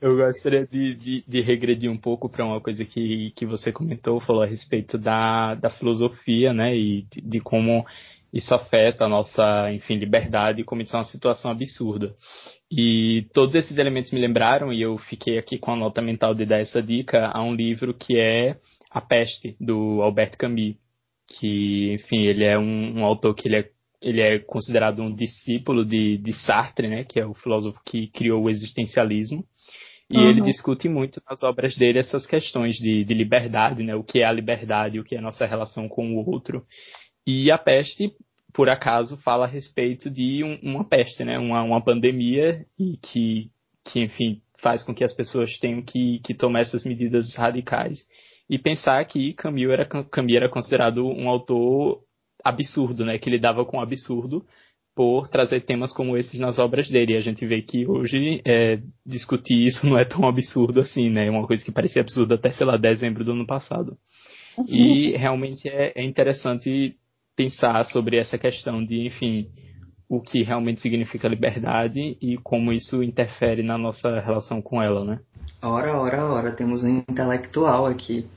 eu 0.00 0.16
gostaria 0.16 0.66
de, 0.66 0.94
de, 0.94 1.24
de, 1.26 1.40
regredir 1.40 1.90
um 1.90 1.96
pouco 1.96 2.28
para 2.28 2.44
uma 2.44 2.60
coisa 2.60 2.84
que, 2.84 3.32
que 3.32 3.44
você 3.44 3.72
comentou, 3.72 4.20
falou 4.20 4.42
a 4.42 4.46
respeito 4.46 4.96
da, 4.96 5.56
da 5.56 5.70
filosofia, 5.70 6.52
né, 6.52 6.76
e 6.76 7.02
de, 7.10 7.20
de 7.20 7.40
como 7.40 7.84
isso 8.32 8.54
afeta 8.54 9.06
a 9.06 9.08
nossa, 9.08 9.72
enfim, 9.72 9.96
liberdade 9.96 10.62
como 10.62 10.82
isso 10.82 10.94
é 10.94 10.98
uma 10.98 11.04
situação 11.04 11.50
absurda. 11.50 12.14
E 12.70 13.26
todos 13.32 13.54
esses 13.54 13.78
elementos 13.78 14.12
me 14.12 14.20
lembraram, 14.20 14.72
e 14.72 14.80
eu 14.80 14.98
fiquei 14.98 15.38
aqui 15.38 15.58
com 15.58 15.72
a 15.72 15.76
nota 15.76 16.02
mental 16.02 16.34
de 16.34 16.44
dar 16.44 16.60
essa 16.60 16.82
dica, 16.82 17.30
a 17.32 17.42
um 17.42 17.54
livro 17.54 17.94
que 17.94 18.18
é 18.18 18.56
A 18.90 19.00
Peste, 19.00 19.56
do 19.58 20.02
Albert 20.02 20.36
Camus, 20.36 20.76
que, 21.28 21.92
enfim, 21.92 22.24
ele 22.24 22.44
é 22.44 22.58
um, 22.58 23.00
um 23.00 23.04
autor 23.04 23.34
que 23.34 23.46
ele 23.46 23.56
é 23.56 23.70
ele 24.00 24.20
é 24.20 24.38
considerado 24.38 25.02
um 25.02 25.12
discípulo 25.12 25.84
de, 25.84 26.18
de 26.18 26.32
Sartre, 26.32 26.86
né, 26.86 27.04
que 27.04 27.20
é 27.20 27.26
o 27.26 27.34
filósofo 27.34 27.80
que 27.84 28.06
criou 28.08 28.44
o 28.44 28.50
existencialismo. 28.50 29.44
E 30.10 30.16
uhum. 30.16 30.30
ele 30.30 30.40
discute 30.40 30.88
muito 30.88 31.20
nas 31.28 31.42
obras 31.42 31.76
dele 31.76 31.98
essas 31.98 32.24
questões 32.26 32.76
de, 32.76 33.04
de 33.04 33.14
liberdade, 33.14 33.82
né, 33.82 33.94
o 33.94 34.04
que 34.04 34.20
é 34.20 34.24
a 34.24 34.32
liberdade, 34.32 34.98
o 34.98 35.04
que 35.04 35.14
é 35.14 35.18
a 35.18 35.22
nossa 35.22 35.44
relação 35.46 35.88
com 35.88 36.14
o 36.14 36.30
outro. 36.30 36.64
E 37.26 37.50
a 37.50 37.58
peste, 37.58 38.12
por 38.54 38.70
acaso, 38.70 39.18
fala 39.18 39.44
a 39.44 39.48
respeito 39.48 40.08
de 40.08 40.42
um, 40.44 40.58
uma 40.62 40.88
peste, 40.88 41.24
né, 41.24 41.38
uma, 41.38 41.62
uma 41.62 41.84
pandemia 41.84 42.64
e 42.78 42.96
que, 42.96 43.50
que, 43.84 44.00
enfim, 44.00 44.40
faz 44.62 44.82
com 44.82 44.94
que 44.94 45.04
as 45.04 45.12
pessoas 45.12 45.58
tenham 45.58 45.82
que, 45.82 46.20
que 46.20 46.34
tomar 46.34 46.60
essas 46.60 46.84
medidas 46.84 47.34
radicais. 47.34 47.98
E 48.48 48.58
pensar 48.58 49.04
que 49.04 49.34
Camus 49.34 49.70
era, 49.70 49.84
Camus 49.84 50.34
era 50.34 50.48
considerado 50.48 51.06
um 51.06 51.28
autor 51.28 52.00
absurdo, 52.44 53.04
né? 53.04 53.18
Que 53.18 53.30
lidava 53.30 53.64
com 53.64 53.78
o 53.78 53.80
absurdo 53.80 54.44
por 54.94 55.28
trazer 55.28 55.60
temas 55.60 55.92
como 55.92 56.16
esses 56.16 56.40
nas 56.40 56.58
obras 56.58 56.90
dele. 56.90 57.12
E 57.12 57.16
a 57.16 57.20
gente 57.20 57.46
vê 57.46 57.62
que 57.62 57.86
hoje 57.86 58.40
é, 58.44 58.80
discutir 59.06 59.66
isso 59.66 59.86
não 59.86 59.96
é 59.96 60.04
tão 60.04 60.26
absurdo 60.26 60.80
assim, 60.80 61.10
né? 61.10 61.26
É 61.26 61.30
uma 61.30 61.46
coisa 61.46 61.64
que 61.64 61.70
parecia 61.70 62.02
absurda 62.02 62.34
até, 62.34 62.50
sei 62.50 62.66
lá, 62.66 62.76
dezembro 62.76 63.24
do 63.24 63.32
ano 63.32 63.46
passado. 63.46 63.96
E 64.66 65.12
realmente 65.16 65.68
é, 65.68 65.92
é 65.94 66.04
interessante 66.04 66.96
pensar 67.36 67.84
sobre 67.84 68.16
essa 68.16 68.36
questão 68.36 68.84
de, 68.84 69.06
enfim, 69.06 69.48
o 70.08 70.20
que 70.20 70.42
realmente 70.42 70.80
significa 70.80 71.28
liberdade 71.28 72.16
e 72.20 72.38
como 72.38 72.72
isso 72.72 73.02
interfere 73.02 73.62
na 73.62 73.76
nossa 73.76 74.20
relação 74.20 74.62
com 74.62 74.82
ela, 74.82 75.04
né? 75.04 75.20
Ora, 75.62 76.00
ora, 76.00 76.24
ora, 76.24 76.52
temos 76.52 76.82
um 76.82 76.98
intelectual 77.08 77.86
aqui. 77.86 78.26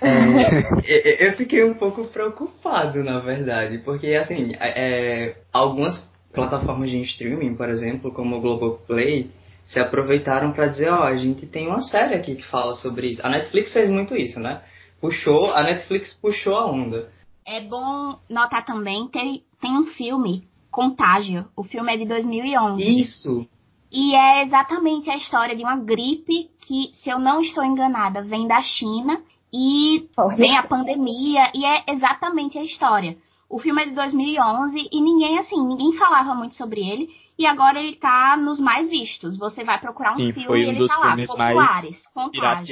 É, 0.00 1.26
eu 1.26 1.32
fiquei 1.32 1.64
um 1.64 1.74
pouco 1.74 2.04
preocupado, 2.04 3.02
na 3.02 3.18
verdade, 3.18 3.78
porque, 3.78 4.14
assim, 4.14 4.52
é, 4.60 5.34
algumas 5.52 6.08
plataformas 6.32 6.88
de 6.88 7.00
streaming, 7.02 7.56
por 7.56 7.68
exemplo, 7.68 8.12
como 8.12 8.36
o 8.36 8.40
Globoplay, 8.40 9.28
se 9.64 9.80
aproveitaram 9.80 10.52
para 10.52 10.68
dizer, 10.68 10.90
ó, 10.90 11.00
oh, 11.00 11.02
a 11.02 11.16
gente 11.16 11.46
tem 11.46 11.66
uma 11.66 11.82
série 11.82 12.14
aqui 12.14 12.36
que 12.36 12.44
fala 12.44 12.74
sobre 12.74 13.08
isso. 13.08 13.26
A 13.26 13.28
Netflix 13.28 13.72
fez 13.72 13.90
muito 13.90 14.16
isso, 14.16 14.38
né? 14.38 14.62
Puxou, 15.00 15.52
a 15.52 15.64
Netflix 15.64 16.14
puxou 16.14 16.54
a 16.54 16.70
onda. 16.70 17.10
É 17.44 17.60
bom 17.60 18.18
notar 18.30 18.64
também, 18.64 19.08
tem, 19.08 19.42
tem 19.60 19.76
um 19.76 19.86
filme, 19.86 20.46
Contágio. 20.78 21.44
O 21.56 21.64
filme 21.64 21.92
é 21.92 21.96
de 21.96 22.04
2011. 22.04 23.00
Isso! 23.00 23.48
E 23.90 24.14
é 24.14 24.44
exatamente 24.44 25.10
a 25.10 25.16
história 25.16 25.56
de 25.56 25.64
uma 25.64 25.76
gripe 25.76 26.48
que, 26.60 26.92
se 26.94 27.10
eu 27.10 27.18
não 27.18 27.40
estou 27.40 27.64
enganada, 27.64 28.22
vem 28.22 28.46
da 28.46 28.62
China 28.62 29.20
e 29.52 30.08
vem 30.36 30.56
a 30.56 30.62
pandemia 30.62 31.50
e 31.52 31.64
é 31.64 31.82
exatamente 31.88 32.56
a 32.56 32.62
história. 32.62 33.18
O 33.50 33.58
filme 33.58 33.82
é 33.82 33.86
de 33.86 33.94
2011 33.96 34.88
e 34.92 35.00
ninguém 35.00 35.40
assim, 35.40 35.60
ninguém 35.66 35.94
falava 35.94 36.32
muito 36.32 36.54
sobre 36.54 36.88
ele 36.88 37.08
e 37.36 37.44
agora 37.44 37.80
ele 37.80 37.96
tá 37.96 38.36
nos 38.36 38.60
mais 38.60 38.88
vistos. 38.88 39.36
Você 39.36 39.64
vai 39.64 39.80
procurar 39.80 40.12
um 40.12 40.16
Sim, 40.16 40.32
filme 40.32 40.46
foi 40.46 40.60
um 40.60 40.62
e 40.62 40.76
ele 40.76 40.86
tá 40.86 40.96
lá, 40.96 41.16
populares, 41.16 42.06
contágios. 42.14 42.68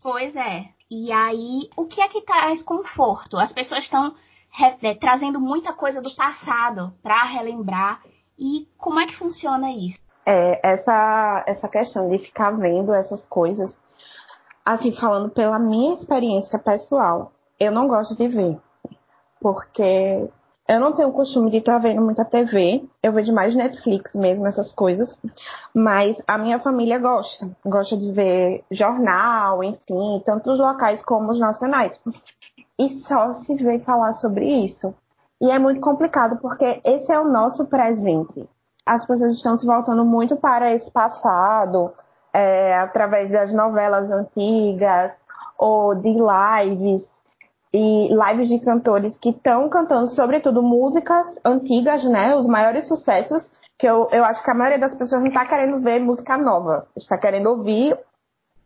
Pois 0.00 0.36
é. 0.36 0.68
E 0.88 1.10
aí, 1.10 1.68
o 1.76 1.86
que 1.86 2.00
é 2.00 2.06
que 2.06 2.20
traz 2.20 2.62
conforto? 2.62 3.38
As 3.38 3.52
pessoas 3.52 3.82
estão 3.82 4.14
é, 4.82 4.94
trazendo 4.94 5.40
muita 5.40 5.72
coisa 5.72 6.00
do 6.00 6.14
passado 6.14 6.92
para 7.02 7.24
relembrar. 7.24 8.02
E 8.38 8.66
como 8.78 9.00
é 9.00 9.06
que 9.06 9.16
funciona 9.16 9.70
isso? 9.70 9.98
É, 10.24 10.60
essa, 10.62 11.44
essa 11.46 11.68
questão 11.68 12.08
de 12.08 12.18
ficar 12.18 12.50
vendo 12.52 12.92
essas 12.94 13.24
coisas 13.26 13.76
assim, 14.64 14.92
falando 14.92 15.30
pela 15.30 15.58
minha 15.58 15.94
experiência 15.94 16.58
pessoal, 16.58 17.32
eu 17.58 17.72
não 17.72 17.88
gosto 17.88 18.16
de 18.16 18.28
ver. 18.28 18.58
Porque 19.40 20.28
eu 20.70 20.78
não 20.78 20.92
tenho 20.92 21.08
o 21.08 21.12
costume 21.12 21.50
de 21.50 21.56
estar 21.56 21.78
vendo 21.78 22.00
muita 22.00 22.24
TV. 22.24 22.88
Eu 23.02 23.12
vejo 23.12 23.34
mais 23.34 23.56
Netflix 23.56 24.14
mesmo, 24.14 24.46
essas 24.46 24.72
coisas. 24.72 25.18
Mas 25.74 26.16
a 26.28 26.38
minha 26.38 26.60
família 26.60 26.96
gosta. 26.96 27.50
Gosta 27.66 27.96
de 27.96 28.12
ver 28.12 28.62
jornal, 28.70 29.64
enfim, 29.64 30.22
tanto 30.24 30.52
os 30.52 30.60
locais 30.60 31.04
como 31.04 31.32
os 31.32 31.40
nacionais. 31.40 32.00
E 32.78 32.88
só 33.00 33.32
se 33.32 33.56
vê 33.56 33.80
falar 33.80 34.14
sobre 34.14 34.44
isso. 34.44 34.94
E 35.40 35.50
é 35.50 35.58
muito 35.58 35.80
complicado 35.80 36.38
porque 36.40 36.80
esse 36.84 37.12
é 37.12 37.18
o 37.18 37.28
nosso 37.28 37.66
presente. 37.66 38.48
As 38.86 39.04
pessoas 39.04 39.34
estão 39.34 39.56
se 39.56 39.66
voltando 39.66 40.04
muito 40.04 40.36
para 40.36 40.72
esse 40.72 40.92
passado, 40.92 41.92
é, 42.32 42.78
através 42.78 43.28
das 43.28 43.52
novelas 43.52 44.08
antigas 44.08 45.10
ou 45.58 45.96
de 45.96 46.10
lives 46.10 47.10
e 47.72 48.08
lives 48.08 48.48
de 48.48 48.58
cantores 48.60 49.16
que 49.18 49.30
estão 49.30 49.68
cantando, 49.68 50.08
sobretudo, 50.08 50.62
músicas 50.62 51.26
antigas, 51.44 52.04
né? 52.04 52.34
Os 52.34 52.46
maiores 52.46 52.88
sucessos, 52.88 53.48
que 53.78 53.86
eu, 53.86 54.08
eu 54.10 54.24
acho 54.24 54.42
que 54.42 54.50
a 54.50 54.54
maioria 54.54 54.78
das 54.78 54.96
pessoas 54.96 55.20
não 55.20 55.28
está 55.28 55.46
querendo 55.46 55.78
ver 55.80 56.00
música 56.00 56.36
nova, 56.36 56.80
está 56.96 57.16
querendo 57.16 57.48
ouvir 57.48 57.96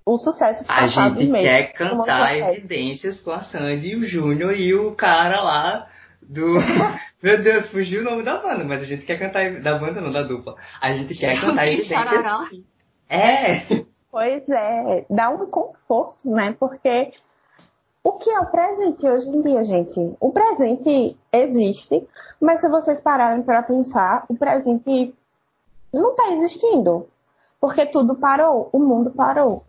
os 0.07 0.23
sucessos 0.23 0.69
a 0.69 0.81
passados 0.81 1.19
mesmo. 1.19 1.37
A 1.37 1.41
gente 1.41 1.49
quer 1.49 1.73
cantar 1.73 2.37
evidências 2.37 3.21
com 3.21 3.31
a 3.31 3.41
Sandy, 3.41 3.97
o 3.97 4.05
Júnior 4.05 4.55
e 4.55 4.75
o 4.75 4.95
cara 4.95 5.43
lá 5.43 5.87
do. 6.23 6.59
Meu 7.23 7.43
Deus, 7.43 7.71
fugiu 7.71 8.01
o 8.01 8.05
nome 8.05 8.23
da 8.23 8.41
banda, 8.41 8.65
mas 8.65 8.83
a 8.83 8.87
gente 8.87 9.05
quer 9.05 9.19
cantar. 9.19 9.61
Da 9.63 9.79
banda, 9.79 10.01
não, 10.01 10.13
da 10.13 10.23
dupla. 10.23 10.57
A 10.81 10.93
gente 10.93 11.15
quer 11.19 11.41
cantar 11.41 11.67
evidências. 11.69 12.65
É. 13.09 13.85
Pois 14.11 14.49
é, 14.49 15.05
dá 15.11 15.29
um 15.31 15.47
conforto, 15.51 16.31
né? 16.31 16.55
Porque 16.59 17.13
o 18.05 18.13
que 18.19 18.31
é 18.31 18.39
o 18.39 18.47
presente 18.47 19.09
hoje 19.09 19.29
em 19.31 19.41
dia, 19.41 19.65
gente? 19.65 20.17
O 20.21 20.31
presente 20.31 21.17
existe, 21.33 22.07
mas 22.39 22.61
se 22.61 22.69
vocês 22.69 23.01
pararem 23.01 23.43
para 23.43 23.63
pensar, 23.63 24.27
o 24.29 24.37
presente 24.37 25.15
não 25.93 26.11
está 26.11 26.31
existindo. 26.33 27.09
Porque 27.59 27.87
tudo 27.87 28.15
parou, 28.15 28.69
o 28.75 28.79
mundo 28.79 29.11
parou. 29.11 29.65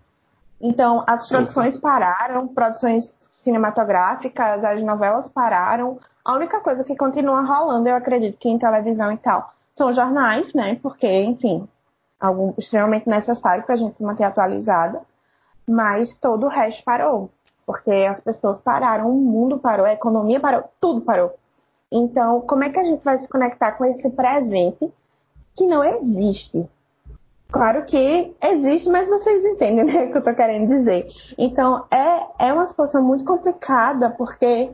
Então, 0.59 1.01
as 1.07 1.29
produções 1.29 1.79
pararam, 1.79 2.47
produções 2.49 3.03
cinematográficas, 3.43 4.63
as 4.65 4.83
novelas 4.83 5.29
pararam. 5.29 5.97
A 6.23 6.33
única 6.33 6.59
coisa 6.59 6.83
que 6.83 6.95
continua 6.95 7.41
rolando, 7.41 7.87
eu 7.87 7.95
acredito 7.95 8.37
que 8.37 8.49
em 8.49 8.59
televisão 8.59 9.13
e 9.13 9.17
tal, 9.17 9.53
são 9.77 9.93
jornais, 9.93 10.53
né? 10.53 10.75
Porque, 10.83 11.07
enfim, 11.07 11.69
algo 12.19 12.53
extremamente 12.57 13.07
necessário 13.07 13.63
para 13.63 13.75
a 13.75 13.77
gente 13.77 13.95
se 13.95 14.03
manter 14.03 14.25
atualizada, 14.25 15.01
mas 15.65 16.13
todo 16.19 16.47
o 16.47 16.49
resto 16.49 16.83
parou, 16.83 17.29
porque 17.65 17.91
as 17.91 18.21
pessoas 18.21 18.61
pararam, 18.61 19.09
o 19.09 19.15
mundo 19.15 19.57
parou, 19.57 19.85
a 19.85 19.93
economia 19.93 20.39
parou, 20.39 20.63
tudo 20.79 21.01
parou. 21.01 21.33
Então, 21.91 22.41
como 22.41 22.63
é 22.63 22.69
que 22.69 22.79
a 22.79 22.83
gente 22.83 23.03
vai 23.03 23.19
se 23.19 23.27
conectar 23.27 23.73
com 23.73 23.85
esse 23.85 24.09
presente 24.09 24.91
que 25.55 25.65
não 25.65 25.83
existe? 25.83 26.67
Claro 27.51 27.85
que 27.85 28.35
existe, 28.43 28.89
mas 28.89 29.07
vocês 29.07 29.45
entendem 29.45 29.85
né, 29.85 30.05
o 30.05 30.11
que 30.11 30.17
eu 30.17 30.19
estou 30.19 30.33
querendo 30.33 30.67
dizer. 30.67 31.07
Então, 31.37 31.85
é, 31.91 32.47
é 32.47 32.53
uma 32.53 32.67
situação 32.67 33.03
muito 33.03 33.23
complicada, 33.23 34.09
porque 34.09 34.71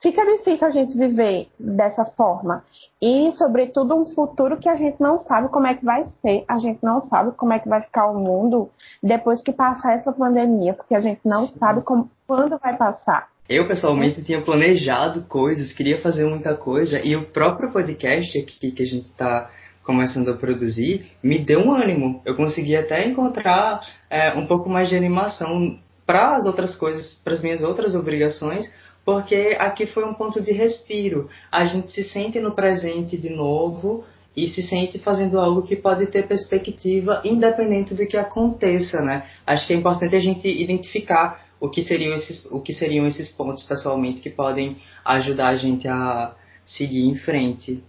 fica 0.00 0.24
difícil 0.24 0.66
a 0.66 0.70
gente 0.70 0.96
viver 0.96 1.48
dessa 1.58 2.04
forma. 2.04 2.64
E, 3.00 3.30
sobretudo, 3.32 3.96
um 3.96 4.06
futuro 4.06 4.56
que 4.56 4.68
a 4.68 4.74
gente 4.74 5.00
não 5.00 5.18
sabe 5.18 5.48
como 5.48 5.66
é 5.66 5.74
que 5.74 5.84
vai 5.84 6.04
ser. 6.22 6.44
A 6.48 6.58
gente 6.58 6.82
não 6.82 7.02
sabe 7.02 7.32
como 7.32 7.52
é 7.52 7.58
que 7.58 7.68
vai 7.68 7.82
ficar 7.82 8.06
o 8.06 8.18
mundo 8.18 8.70
depois 9.02 9.42
que 9.42 9.52
passar 9.52 9.94
essa 9.94 10.12
pandemia, 10.12 10.74
porque 10.74 10.94
a 10.94 11.00
gente 11.00 11.20
não 11.24 11.46
Sim. 11.46 11.58
sabe 11.58 11.82
como, 11.82 12.10
quando 12.26 12.58
vai 12.58 12.76
passar. 12.76 13.28
Eu, 13.48 13.66
pessoalmente, 13.66 14.22
tinha 14.22 14.42
planejado 14.42 15.22
coisas, 15.22 15.72
queria 15.72 15.98
fazer 16.00 16.24
muita 16.26 16.54
coisa, 16.54 17.00
e 17.00 17.16
o 17.16 17.24
próprio 17.24 17.72
podcast 17.72 18.38
aqui 18.38 18.70
que 18.70 18.82
a 18.82 18.86
gente 18.86 19.06
está 19.06 19.50
começando 19.82 20.30
a 20.30 20.36
produzir 20.36 21.06
me 21.22 21.38
deu 21.38 21.60
um 21.60 21.72
ânimo. 21.72 22.20
Eu 22.26 22.34
consegui 22.34 22.76
até 22.76 23.08
encontrar 23.08 23.80
é, 24.10 24.34
um 24.34 24.46
pouco 24.46 24.68
mais 24.68 24.90
de 24.90 24.96
animação 24.96 25.78
para 26.04 26.36
as 26.36 26.44
outras 26.44 26.76
coisas, 26.76 27.14
para 27.24 27.32
as 27.32 27.40
minhas 27.40 27.62
outras 27.62 27.94
obrigações, 27.94 28.66
porque 29.08 29.56
aqui 29.58 29.86
foi 29.86 30.04
um 30.04 30.12
ponto 30.12 30.38
de 30.38 30.52
respiro. 30.52 31.30
A 31.50 31.64
gente 31.64 31.90
se 31.92 32.02
sente 32.02 32.38
no 32.40 32.54
presente 32.54 33.16
de 33.16 33.30
novo 33.30 34.04
e 34.36 34.46
se 34.46 34.60
sente 34.60 34.98
fazendo 34.98 35.40
algo 35.40 35.62
que 35.62 35.74
pode 35.74 36.08
ter 36.08 36.28
perspectiva 36.28 37.22
independente 37.24 37.94
do 37.94 38.06
que 38.06 38.18
aconteça, 38.18 39.00
né? 39.00 39.24
Acho 39.46 39.66
que 39.66 39.72
é 39.72 39.76
importante 39.76 40.14
a 40.14 40.18
gente 40.18 40.46
identificar 40.46 41.42
o 41.58 41.70
que 41.70 41.80
seriam 41.80 42.12
esses, 42.12 42.44
o 42.52 42.60
que 42.60 42.74
seriam 42.74 43.06
esses 43.06 43.32
pontos 43.32 43.62
pessoalmente 43.62 44.20
que 44.20 44.28
podem 44.28 44.76
ajudar 45.06 45.48
a 45.48 45.54
gente 45.54 45.88
a 45.88 46.34
seguir 46.66 47.08
em 47.08 47.14
frente. 47.14 47.82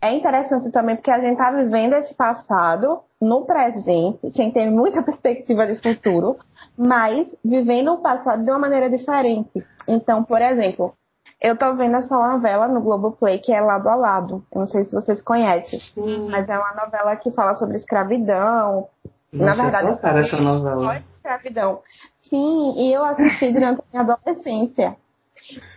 É 0.00 0.14
interessante 0.14 0.70
também 0.70 0.94
porque 0.94 1.10
a 1.10 1.18
gente 1.18 1.32
está 1.32 1.50
vivendo 1.50 1.94
esse 1.94 2.14
passado 2.14 3.00
no 3.20 3.44
presente, 3.44 4.30
sem 4.30 4.50
ter 4.50 4.70
muita 4.70 5.02
perspectiva 5.04 5.66
de 5.66 5.80
futuro, 5.80 6.38
mas 6.76 7.28
vivendo 7.44 7.92
o 7.92 7.98
passado 7.98 8.44
de 8.44 8.50
uma 8.50 8.58
maneira 8.58 8.88
diferente. 8.88 9.64
Então, 9.86 10.24
por 10.24 10.40
exemplo, 10.40 10.94
eu 11.40 11.56
tô 11.56 11.74
vendo 11.74 11.96
essa 11.96 12.14
novela 12.14 12.68
no 12.68 12.80
Globoplay 12.80 13.38
que 13.38 13.52
é 13.52 13.60
Lado 13.60 13.88
a 13.88 13.94
Lado. 13.94 14.44
Eu 14.52 14.60
não 14.60 14.66
sei 14.66 14.84
se 14.84 14.92
vocês 14.92 15.22
conhecem, 15.22 15.78
Sim. 15.78 16.28
mas 16.30 16.48
é 16.48 16.58
uma 16.58 16.74
novela 16.74 17.16
que 17.16 17.30
fala 17.32 17.54
sobre 17.56 17.76
escravidão. 17.76 18.88
Nossa, 19.32 19.56
Na 19.56 19.62
verdade, 19.62 19.88
é 19.88 20.20
essa 20.20 20.40
novela. 20.40 20.96
escravidão. 21.16 21.80
Sim, 22.22 22.74
e 22.76 22.92
eu 22.92 23.04
assisti 23.04 23.52
durante 23.52 23.80
a 23.80 23.84
minha 23.92 24.02
adolescência. 24.14 24.96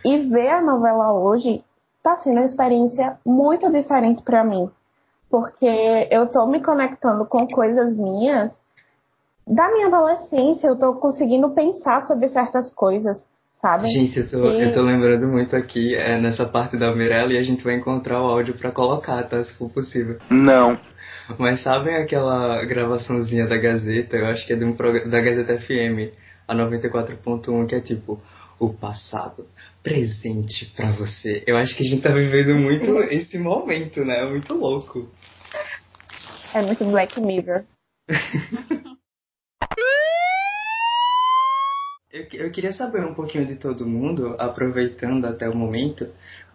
E 0.04 0.18
ver 0.28 0.50
a 0.50 0.60
novela 0.62 1.12
hoje 1.12 1.64
está 1.96 2.16
sendo 2.18 2.38
uma 2.38 2.44
experiência 2.44 3.18
muito 3.24 3.70
diferente 3.70 4.22
para 4.22 4.44
mim. 4.44 4.70
Porque 5.34 5.66
eu 6.12 6.28
tô 6.28 6.46
me 6.46 6.62
conectando 6.62 7.26
com 7.26 7.44
coisas 7.48 7.92
minhas 7.96 8.52
da 9.44 9.68
minha 9.72 9.88
adolescência, 9.88 10.68
eu 10.68 10.78
tô 10.78 10.94
conseguindo 10.94 11.50
pensar 11.50 12.02
sobre 12.02 12.28
certas 12.28 12.72
coisas, 12.72 13.20
sabe? 13.60 13.88
Gente, 13.88 14.20
eu 14.20 14.30
tô, 14.30 14.48
e... 14.48 14.62
eu 14.62 14.72
tô 14.72 14.80
lembrando 14.80 15.26
muito 15.26 15.56
aqui 15.56 15.96
é, 15.96 16.20
nessa 16.20 16.46
parte 16.46 16.76
da 16.76 16.94
Mirella 16.94 17.32
e 17.32 17.38
a 17.38 17.42
gente 17.42 17.64
vai 17.64 17.74
encontrar 17.74 18.22
o 18.22 18.26
áudio 18.26 18.56
para 18.56 18.70
colocar, 18.70 19.24
tá? 19.24 19.42
Se 19.42 19.52
for 19.54 19.68
possível. 19.68 20.20
Não. 20.30 20.78
Mas 21.36 21.64
sabem 21.64 21.96
aquela 21.96 22.64
gravaçãozinha 22.64 23.48
da 23.48 23.56
Gazeta? 23.56 24.16
Eu 24.16 24.26
acho 24.26 24.46
que 24.46 24.52
é 24.52 24.56
de 24.56 24.64
um 24.64 24.72
da 24.76 25.20
Gazeta 25.20 25.58
FM 25.58 26.14
a 26.46 26.54
94.1, 26.54 27.66
que 27.66 27.74
é 27.74 27.80
tipo 27.80 28.22
o 28.60 28.72
passado 28.72 29.46
presente 29.82 30.72
para 30.74 30.92
você. 30.92 31.42
Eu 31.46 31.56
acho 31.56 31.76
que 31.76 31.82
a 31.82 31.86
gente 31.86 32.02
tá 32.02 32.10
vivendo 32.10 32.54
muito 32.54 32.98
esse 33.12 33.36
momento, 33.36 34.04
né? 34.04 34.22
É 34.22 34.26
muito 34.30 34.54
louco. 34.54 35.10
É 36.54 36.62
muito 36.62 36.84
Black 36.84 37.20
Mirror. 37.20 37.64
eu, 42.12 42.28
eu 42.32 42.52
queria 42.52 42.72
saber 42.72 43.04
um 43.04 43.12
pouquinho 43.12 43.44
de 43.44 43.56
todo 43.56 43.84
mundo, 43.84 44.36
aproveitando 44.38 45.24
até 45.24 45.48
o 45.48 45.56
momento, 45.56 46.06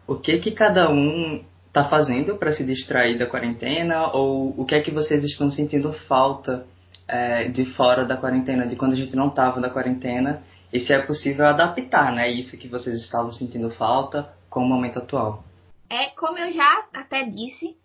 o 0.07 0.15
que 0.15 0.39
que 0.39 0.51
cada 0.51 0.89
um 0.89 1.43
tá 1.73 1.83
fazendo 1.89 2.37
para 2.37 2.53
se 2.53 2.65
distrair 2.65 3.19
da 3.19 3.27
quarentena 3.27 4.13
ou 4.13 4.57
o 4.57 4.65
que 4.65 4.73
é 4.73 4.81
que 4.81 4.89
vocês 4.89 5.21
estão 5.21 5.51
sentindo 5.51 5.91
falta 5.91 6.65
é, 7.05 7.49
de 7.49 7.65
fora 7.65 8.05
da 8.05 8.15
quarentena, 8.15 8.65
de 8.65 8.77
quando 8.77 8.93
a 8.93 8.95
gente 8.95 9.17
não 9.17 9.27
estava 9.27 9.59
na 9.59 9.69
quarentena, 9.69 10.41
e 10.71 10.79
se 10.79 10.93
é 10.93 11.01
possível 11.01 11.45
adaptar, 11.45 12.13
né? 12.13 12.31
Isso 12.31 12.57
que 12.57 12.69
vocês 12.69 12.95
estavam 13.03 13.33
sentindo 13.33 13.69
falta 13.69 14.33
com 14.49 14.61
o 14.61 14.65
momento 14.65 14.99
atual. 14.99 15.43
É, 15.89 16.05
como 16.11 16.37
eu 16.37 16.53
já 16.53 16.85
até 16.93 17.25
disse, 17.25 17.75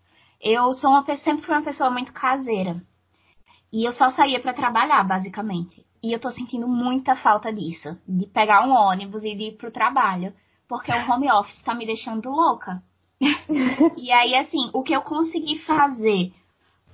eu 0.45 0.75
sou 0.75 0.91
uma 0.91 1.03
sempre 1.17 1.43
fui 1.43 1.55
uma 1.55 1.63
pessoa 1.63 1.89
muito 1.89 2.13
caseira. 2.13 2.79
E 3.73 3.83
eu 3.83 3.91
só 3.91 4.11
saía 4.11 4.39
para 4.39 4.53
trabalhar, 4.53 5.03
basicamente. 5.03 5.83
E 6.03 6.13
eu 6.13 6.19
tô 6.19 6.29
sentindo 6.29 6.67
muita 6.67 7.15
falta 7.15 7.51
disso, 7.51 7.99
de 8.07 8.27
pegar 8.27 8.63
um 8.63 8.71
ônibus 8.71 9.23
e 9.23 9.33
de 9.33 9.45
ir 9.45 9.57
pro 9.57 9.71
trabalho, 9.71 10.31
porque 10.67 10.91
o 10.91 11.11
home 11.11 11.31
office 11.31 11.63
tá 11.63 11.73
me 11.73 11.83
deixando 11.83 12.29
louca. 12.29 12.83
e 13.97 14.11
aí 14.11 14.35
assim, 14.35 14.69
o 14.71 14.83
que 14.83 14.95
eu 14.95 15.01
consegui 15.01 15.57
fazer 15.59 16.31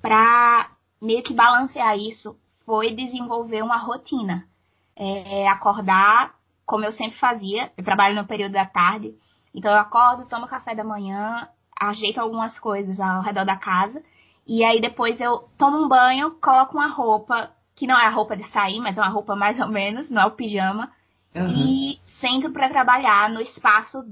pra 0.00 0.70
meio 1.00 1.22
que 1.22 1.34
balancear 1.34 1.98
isso 1.98 2.34
foi 2.64 2.94
desenvolver 2.94 3.62
uma 3.62 3.76
rotina. 3.76 4.48
É, 4.96 5.46
acordar, 5.48 6.34
como 6.64 6.86
eu 6.86 6.92
sempre 6.92 7.18
fazia, 7.18 7.70
eu 7.76 7.84
trabalho 7.84 8.14
no 8.14 8.26
período 8.26 8.52
da 8.52 8.64
tarde, 8.64 9.14
então 9.54 9.70
eu 9.70 9.78
acordo, 9.78 10.28
tomo 10.28 10.46
café 10.46 10.74
da 10.74 10.84
manhã, 10.84 11.48
ajeito 11.88 12.20
algumas 12.20 12.58
coisas 12.58 12.98
ao 13.00 13.22
redor 13.22 13.44
da 13.44 13.56
casa, 13.56 14.02
e 14.46 14.64
aí 14.64 14.80
depois 14.80 15.20
eu 15.20 15.48
tomo 15.56 15.84
um 15.84 15.88
banho, 15.88 16.32
coloco 16.40 16.76
uma 16.76 16.88
roupa, 16.88 17.50
que 17.74 17.86
não 17.86 17.96
é 17.96 18.06
a 18.06 18.10
roupa 18.10 18.36
de 18.36 18.44
sair, 18.44 18.80
mas 18.80 18.98
é 18.98 19.00
uma 19.00 19.10
roupa 19.10 19.36
mais 19.36 19.58
ou 19.60 19.68
menos, 19.68 20.10
não 20.10 20.22
é 20.22 20.26
o 20.26 20.32
pijama, 20.32 20.90
uhum. 21.34 21.46
e 21.46 21.98
sento 22.02 22.50
para 22.50 22.68
trabalhar 22.68 23.30
no 23.30 23.40
espaço 23.40 24.04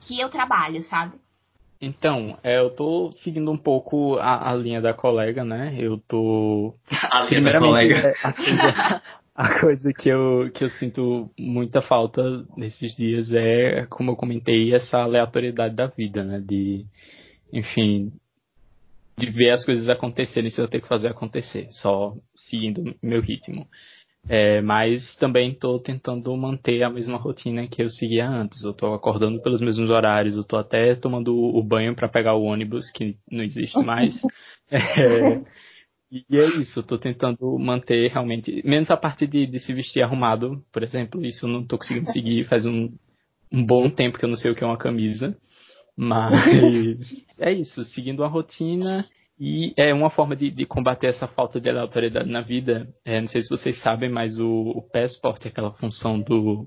que 0.00 0.20
eu 0.20 0.28
trabalho, 0.28 0.82
sabe? 0.82 1.18
Então, 1.80 2.38
é, 2.42 2.58
eu 2.58 2.70
tô 2.70 3.12
seguindo 3.12 3.50
um 3.50 3.58
pouco 3.58 4.16
a, 4.16 4.50
a, 4.50 4.54
linha 4.54 4.80
da 4.80 4.94
colega, 4.94 5.44
né? 5.44 5.76
Eu 5.78 5.98
tô. 5.98 6.74
a 7.12 7.22
linha 7.22 7.52
da 7.52 7.58
colega. 7.58 7.94
É, 7.94 8.14
a, 8.24 9.02
a 9.38 9.60
coisa 9.60 9.92
que 9.92 10.08
eu, 10.08 10.50
que 10.52 10.64
eu 10.64 10.70
sinto 10.70 11.30
muita 11.38 11.82
falta 11.82 12.22
nesses 12.56 12.96
dias 12.96 13.30
é, 13.32 13.84
como 13.86 14.12
eu 14.12 14.16
comentei, 14.16 14.74
essa 14.74 14.98
aleatoriedade 14.98 15.74
da 15.74 15.86
vida, 15.86 16.24
né? 16.24 16.40
De, 16.40 16.86
enfim, 17.52 18.10
de 19.18 19.30
ver 19.30 19.50
as 19.50 19.64
coisas 19.64 19.88
acontecerem 19.90 20.50
sem 20.50 20.64
eu 20.64 20.68
ter 20.68 20.80
que 20.80 20.88
fazer 20.88 21.08
acontecer, 21.08 21.68
só 21.70 22.14
seguindo 22.34 22.96
meu 23.02 23.20
ritmo. 23.20 23.68
É, 24.28 24.60
mas 24.60 25.14
também 25.16 25.52
estou 25.52 25.78
tentando 25.78 26.36
manter 26.36 26.82
a 26.82 26.90
mesma 26.90 27.16
rotina 27.16 27.68
que 27.68 27.80
eu 27.80 27.90
seguia 27.90 28.28
antes. 28.28 28.64
Eu 28.64 28.72
estou 28.72 28.92
acordando 28.94 29.40
pelos 29.40 29.60
mesmos 29.60 29.88
horários, 29.88 30.34
eu 30.34 30.40
estou 30.40 30.58
até 30.58 30.94
tomando 30.94 31.32
o 31.32 31.62
banho 31.62 31.94
para 31.94 32.08
pegar 32.08 32.34
o 32.34 32.42
ônibus, 32.42 32.90
que 32.90 33.16
não 33.30 33.44
existe 33.44 33.78
mais. 33.82 34.20
é, 34.68 35.42
e 36.10 36.24
é 36.36 36.46
isso, 36.60 36.78
eu 36.78 36.82
estou 36.82 36.98
tentando 36.98 37.58
manter 37.58 38.10
realmente, 38.10 38.62
menos 38.64 38.90
a 38.90 38.96
parte 38.96 39.26
de, 39.26 39.46
de, 39.46 39.58
se 39.58 39.72
vestir 39.72 40.02
arrumado, 40.02 40.64
por 40.72 40.82
exemplo, 40.82 41.24
isso 41.24 41.46
eu 41.46 41.50
não 41.50 41.62
estou 41.62 41.78
conseguindo 41.78 42.12
seguir 42.12 42.48
faz 42.48 42.64
um, 42.64 42.90
um 43.52 43.64
bom 43.64 43.90
tempo 43.90 44.18
que 44.18 44.24
eu 44.24 44.28
não 44.28 44.36
sei 44.36 44.50
o 44.50 44.54
que 44.54 44.62
é 44.62 44.66
uma 44.66 44.78
camisa. 44.78 45.36
Mas 45.96 46.32
é 47.40 47.52
isso, 47.52 47.84
seguindo 47.84 48.22
a 48.22 48.28
rotina 48.28 49.04
e 49.38 49.72
é 49.76 49.92
uma 49.92 50.10
forma 50.10 50.36
de, 50.36 50.50
de, 50.50 50.66
combater 50.66 51.08
essa 51.08 51.26
falta 51.26 51.60
de 51.60 51.68
aleatoriedade 51.68 52.30
na 52.30 52.42
vida. 52.42 52.88
É, 53.04 53.20
não 53.20 53.28
sei 53.28 53.42
se 53.42 53.48
vocês 53.48 53.80
sabem, 53.80 54.10
mas 54.10 54.38
o, 54.38 54.48
o 54.48 54.82
Passport 54.90 55.44
é 55.44 55.48
aquela 55.48 55.72
função 55.72 56.20
do, 56.20 56.66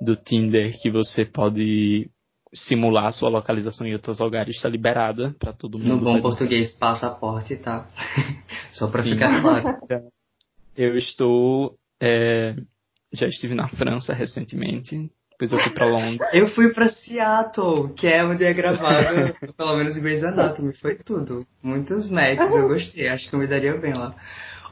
do 0.00 0.16
Tinder 0.16 0.78
que 0.80 0.90
você 0.90 1.24
pode 1.24 2.10
simular 2.54 3.06
a 3.06 3.12
sua 3.12 3.28
localização 3.28 3.86
em 3.86 3.92
outros 3.92 4.18
lugares, 4.18 4.56
está 4.56 4.68
liberada 4.68 5.34
para 5.38 5.52
todo 5.52 5.78
mundo. 5.78 5.96
No 5.96 6.00
bom 6.00 6.20
português, 6.20 6.68
assim. 6.68 6.78
passaporte, 6.78 7.56
tá? 7.56 7.86
Só 8.72 8.88
para 8.88 9.02
ficar 9.02 9.40
claro. 9.40 9.78
Eu 10.76 10.96
estou. 10.96 11.74
É, 12.00 12.54
já 13.12 13.26
estive 13.26 13.54
na 13.54 13.66
França 13.66 14.12
recentemente. 14.12 15.10
Depois 15.30 15.52
eu 15.52 15.58
fui 15.58 15.72
pra 15.72 15.86
Londres. 15.86 16.28
Eu 16.32 16.46
fui 16.48 16.72
pra 16.72 16.88
Seattle, 16.88 17.92
que 17.94 18.06
é 18.06 18.24
onde 18.24 18.44
é 18.44 18.52
gravado, 18.54 19.34
pelo 19.56 19.76
menos 19.76 19.98
Grey's 19.98 20.24
Anatomy. 20.24 20.74
Foi 20.74 20.96
tudo. 20.96 21.46
Muitos 21.62 22.10
matches, 22.10 22.54
eu 22.54 22.68
gostei. 22.68 23.08
Acho 23.08 23.28
que 23.28 23.34
eu 23.34 23.40
me 23.40 23.46
daria 23.46 23.76
bem 23.78 23.92
lá. 23.92 24.14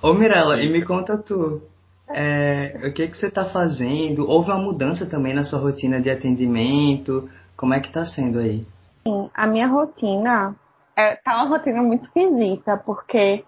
Ô 0.02 0.14
Mirella, 0.14 0.62
e 0.62 0.70
me 0.70 0.82
conta 0.82 1.18
tu. 1.18 1.62
É, 2.08 2.88
o 2.88 2.92
que 2.92 3.08
que 3.08 3.16
você 3.16 3.30
tá 3.30 3.46
fazendo? 3.46 4.28
Houve 4.28 4.50
uma 4.50 4.60
mudança 4.60 5.06
também 5.06 5.34
na 5.34 5.44
sua 5.44 5.58
rotina 5.58 6.00
de 6.00 6.10
atendimento? 6.10 7.28
Como 7.56 7.74
é 7.74 7.80
que 7.80 7.92
tá 7.92 8.04
sendo 8.04 8.38
aí? 8.38 8.66
Sim, 9.06 9.30
a 9.34 9.46
minha 9.46 9.66
rotina 9.66 10.54
é, 10.96 11.16
tá 11.16 11.36
uma 11.36 11.56
rotina 11.56 11.82
muito 11.82 12.04
esquisita, 12.04 12.76
porque 12.76 13.44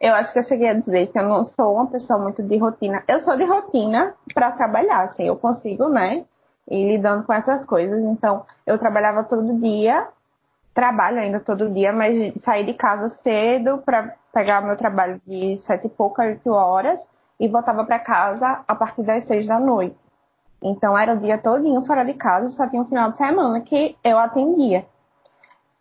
eu 0.00 0.14
acho 0.14 0.32
que 0.32 0.38
eu 0.38 0.44
cheguei 0.44 0.68
a 0.68 0.74
dizer 0.74 1.08
que 1.08 1.18
eu 1.18 1.28
não 1.28 1.44
sou 1.44 1.74
uma 1.74 1.86
pessoa 1.86 2.18
muito 2.18 2.42
de 2.42 2.56
rotina. 2.56 3.02
Eu 3.08 3.20
sou 3.20 3.36
de 3.36 3.44
rotina 3.44 4.14
para 4.34 4.52
trabalhar, 4.52 5.02
assim, 5.02 5.26
eu 5.26 5.36
consigo, 5.36 5.88
né? 5.88 6.24
Ir 6.70 6.88
lidando 6.88 7.24
com 7.24 7.32
essas 7.32 7.64
coisas. 7.64 8.04
Então, 8.04 8.44
eu 8.66 8.78
trabalhava 8.78 9.24
todo 9.24 9.58
dia, 9.60 10.06
trabalho 10.74 11.18
ainda 11.18 11.40
todo 11.40 11.70
dia, 11.70 11.92
mas 11.92 12.34
saí 12.42 12.64
de 12.64 12.74
casa 12.74 13.08
cedo 13.22 13.78
para 13.78 14.14
pegar 14.32 14.60
meu 14.60 14.76
trabalho 14.76 15.20
de 15.26 15.56
sete 15.58 15.86
e 15.86 15.90
pouca, 15.90 16.22
oito 16.22 16.50
horas 16.50 17.00
e 17.40 17.48
voltava 17.48 17.84
para 17.84 17.98
casa 17.98 18.60
a 18.66 18.74
partir 18.74 19.02
das 19.02 19.26
seis 19.26 19.46
da 19.46 19.58
noite. 19.58 19.96
Então, 20.62 20.98
era 20.98 21.14
o 21.14 21.20
dia 21.20 21.38
todinho 21.38 21.84
fora 21.84 22.04
de 22.04 22.14
casa, 22.14 22.50
só 22.50 22.68
tinha 22.68 22.82
um 22.82 22.88
final 22.88 23.10
de 23.10 23.16
semana 23.16 23.60
que 23.60 23.96
eu 24.02 24.18
atendia. 24.18 24.84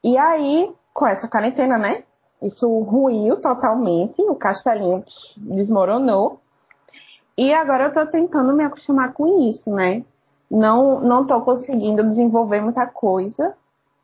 E 0.04 0.18
aí, 0.18 0.72
com 0.94 1.08
essa 1.08 1.28
quarentena, 1.28 1.78
né? 1.78 2.04
Isso 2.42 2.68
ruiu 2.82 3.42
totalmente, 3.42 4.22
o 4.22 4.36
castelinho 4.36 5.04
desmoronou. 5.38 6.40
E 7.36 7.52
agora 7.54 7.86
eu 7.86 7.94
tô 7.94 8.06
tentando 8.12 8.54
me 8.54 8.64
acostumar 8.64 9.14
com 9.14 9.48
isso, 9.50 9.70
né? 9.72 10.04
Não, 10.50 11.00
não 11.02 11.26
tô 11.26 11.42
conseguindo 11.42 12.08
desenvolver 12.08 12.62
muita 12.62 12.86
coisa 12.88 13.56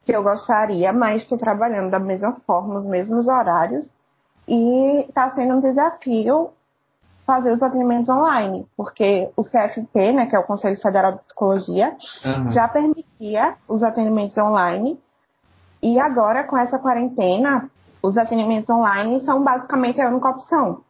que 0.06 0.12
eu 0.12 0.22
gostaria, 0.22 0.92
mas 0.92 1.22
estou 1.22 1.38
trabalhando 1.38 1.90
da 1.90 2.00
mesma 2.00 2.34
forma, 2.46 2.78
os 2.78 2.86
mesmos 2.86 3.28
horários. 3.28 3.90
E 4.48 5.06
está 5.08 5.32
sendo 5.32 5.56
um 5.56 5.60
desafio 5.60 6.50
fazer 7.26 7.52
os 7.52 7.62
atendimentos 7.64 8.10
online, 8.10 8.66
porque 8.76 9.30
o 9.36 9.44
CFP, 9.44 10.12
né, 10.12 10.26
que 10.26 10.36
é 10.36 10.40
o 10.40 10.44
Conselho 10.44 10.80
Federal 10.82 11.14
de 11.14 11.20
Psicologia, 11.24 11.96
uhum. 12.26 12.52
já 12.52 12.68
permitia 12.68 13.56
os 13.68 13.84
atendimentos 13.84 14.38
online. 14.38 15.00
E 15.82 16.00
agora, 16.00 16.44
com 16.44 16.58
essa 16.58 16.78
quarentena, 16.80 17.70
os 18.02 18.18
atendimentos 18.18 18.70
online 18.70 19.22
são 19.22 19.44
basicamente 19.44 20.02
a 20.02 20.10
única 20.10 20.30
opção. 20.30 20.82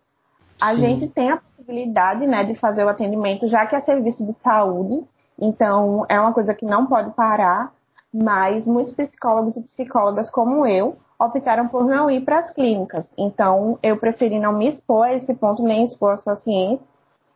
A 0.62 0.72
Sim. 0.72 0.78
gente 0.78 1.08
tem 1.10 1.32
a 1.32 1.38
possibilidade 1.38 2.26
né, 2.26 2.44
de 2.44 2.56
fazer 2.56 2.84
o 2.84 2.90
atendimento, 2.90 3.48
já 3.48 3.66
que 3.66 3.76
é 3.76 3.82
serviço 3.82 4.26
de 4.26 4.34
saúde, 4.40 5.04
então 5.40 6.06
é 6.10 6.20
uma 6.20 6.34
coisa 6.34 6.54
que 6.54 6.66
não 6.66 6.86
pode 6.88 7.12
parar, 7.12 7.72
mas 8.14 8.66
muitos 8.66 8.94
psicólogos 8.94 9.58
e 9.58 9.64
psicólogas 9.64 10.30
como 10.30 10.66
eu 10.66 10.98
optaram 11.24 11.68
por 11.68 11.86
não 11.86 12.10
ir 12.10 12.22
para 12.22 12.40
as 12.40 12.52
clínicas. 12.52 13.08
Então 13.18 13.78
eu 13.82 13.98
preferi 13.98 14.40
não 14.40 14.54
me 14.54 14.70
expor 14.70 15.06
a 15.06 15.14
esse 15.14 15.34
ponto, 15.34 15.64
nem 15.64 15.84
expor 15.84 16.14
os 16.16 16.24
pacientes, 16.24 16.86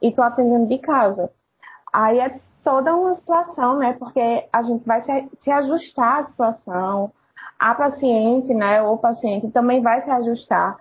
e 0.01 0.09
estou 0.09 0.23
atendendo 0.23 0.67
de 0.67 0.77
casa. 0.79 1.31
Aí 1.93 2.19
é 2.19 2.39
toda 2.63 2.95
uma 2.95 3.15
situação, 3.15 3.77
né? 3.77 3.93
Porque 3.93 4.47
a 4.51 4.61
gente 4.61 4.85
vai 4.85 5.01
se, 5.01 5.29
se 5.39 5.49
ajustar 5.49 6.19
à 6.19 6.23
situação, 6.25 7.11
a 7.59 7.73
paciente, 7.73 8.53
né, 8.53 8.81
o 8.81 8.97
paciente 8.97 9.49
também 9.49 9.81
vai 9.81 10.01
se 10.01 10.09
ajustar, 10.11 10.77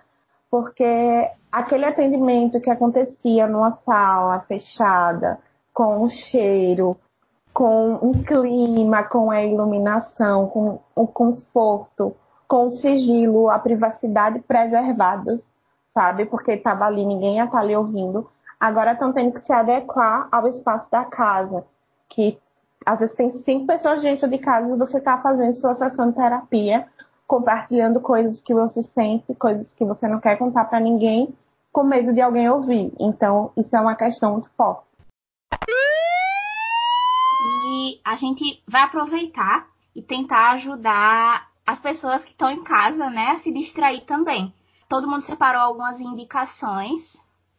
porque 0.49 1.29
aquele 1.51 1.85
atendimento 1.85 2.61
que 2.61 2.69
acontecia 2.69 3.47
numa 3.47 3.73
sala 3.77 4.39
fechada, 4.41 5.39
com 5.73 6.03
o 6.03 6.09
cheiro, 6.09 6.95
com 7.53 7.93
um 7.95 8.23
clima, 8.23 9.03
com 9.03 9.31
a 9.31 9.43
iluminação, 9.43 10.47
com 10.47 10.79
o 10.95 11.07
conforto, 11.07 12.15
com 12.47 12.69
sigilo, 12.69 13.49
a 13.49 13.59
privacidade 13.59 14.39
preservada, 14.39 15.41
sabe? 15.93 16.25
Porque 16.25 16.53
estava 16.53 16.85
ali, 16.85 17.05
ninguém 17.05 17.35
ia 17.35 17.45
estar 17.45 17.57
tá 17.57 17.63
ali 17.63 17.75
ouvindo. 17.75 18.29
Agora 18.59 18.93
estão 18.93 19.11
tendo 19.11 19.33
que 19.33 19.41
se 19.41 19.53
adequar 19.53 20.27
ao 20.31 20.47
espaço 20.47 20.89
da 20.89 21.03
casa, 21.05 21.65
que 22.09 22.39
às 22.85 22.99
vezes 22.99 23.15
tem 23.15 23.29
cinco 23.29 23.67
pessoas 23.67 24.01
dentro 24.01 24.29
de 24.29 24.37
casa 24.37 24.73
e 24.73 24.77
você 24.77 24.97
está 24.97 25.17
fazendo 25.17 25.57
sua 25.57 25.75
sessão 25.75 26.09
de 26.09 26.15
terapia, 26.15 26.87
compartilhando 27.27 27.99
coisas 27.99 28.41
que 28.41 28.53
você 28.53 28.81
sente, 28.81 29.35
coisas 29.35 29.71
que 29.73 29.83
você 29.83 30.07
não 30.07 30.19
quer 30.19 30.37
contar 30.37 30.65
para 30.65 30.79
ninguém, 30.79 31.35
com 31.71 31.83
medo 31.83 32.13
de 32.13 32.21
alguém 32.21 32.49
ouvir. 32.49 32.93
Então, 32.99 33.51
isso 33.57 33.75
é 33.75 33.81
uma 33.81 33.95
questão 33.95 34.33
muito 34.33 34.49
forte. 34.55 34.87
E 37.69 37.99
a 38.05 38.15
gente 38.15 38.63
vai 38.67 38.83
aproveitar 38.83 39.67
e 39.93 40.01
tentar 40.01 40.51
ajudar 40.53 41.47
as 41.67 41.81
pessoas 41.81 42.23
que 42.23 42.31
estão 42.31 42.49
em 42.49 42.63
casa, 42.63 43.09
né, 43.09 43.35
a 43.35 43.39
se 43.39 43.51
distrair 43.51 44.05
também. 44.05 44.53
Todo 44.89 45.07
mundo 45.07 45.23
separou 45.23 45.61
algumas 45.61 45.99
indicações 45.99 47.03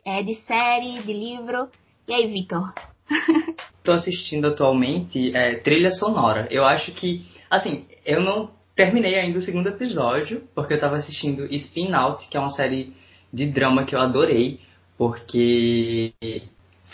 é, 0.02 0.22
de 0.22 0.34
série, 0.36 1.02
de 1.02 1.12
livro. 1.12 1.68
E 2.08 2.14
aí, 2.14 2.26
Vitor? 2.26 2.72
Tô 3.84 3.92
assistindo 3.92 4.46
atualmente 4.46 5.36
é, 5.36 5.56
trilha 5.56 5.90
sonora. 5.90 6.48
Eu 6.50 6.64
acho 6.64 6.92
que, 6.92 7.26
assim, 7.50 7.86
eu 8.02 8.22
não 8.22 8.50
terminei 8.74 9.16
ainda 9.16 9.38
o 9.38 9.42
segundo 9.42 9.68
episódio, 9.68 10.42
porque 10.54 10.72
eu 10.72 10.80
tava 10.80 10.94
assistindo 10.94 11.44
Spin 11.54 11.92
Out, 11.92 12.28
que 12.28 12.36
é 12.38 12.40
uma 12.40 12.48
série 12.48 12.94
de 13.30 13.46
drama 13.46 13.84
que 13.84 13.94
eu 13.94 14.00
adorei, 14.00 14.58
porque 14.96 16.14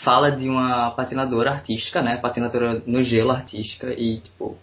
fala 0.03 0.31
de 0.31 0.49
uma 0.49 0.91
patinadora 0.91 1.51
artística, 1.51 2.01
né? 2.01 2.17
Patinadora 2.17 2.83
no 2.85 3.01
gelo 3.01 3.31
artística, 3.31 3.93
e 3.93 4.19
tipo, 4.19 4.57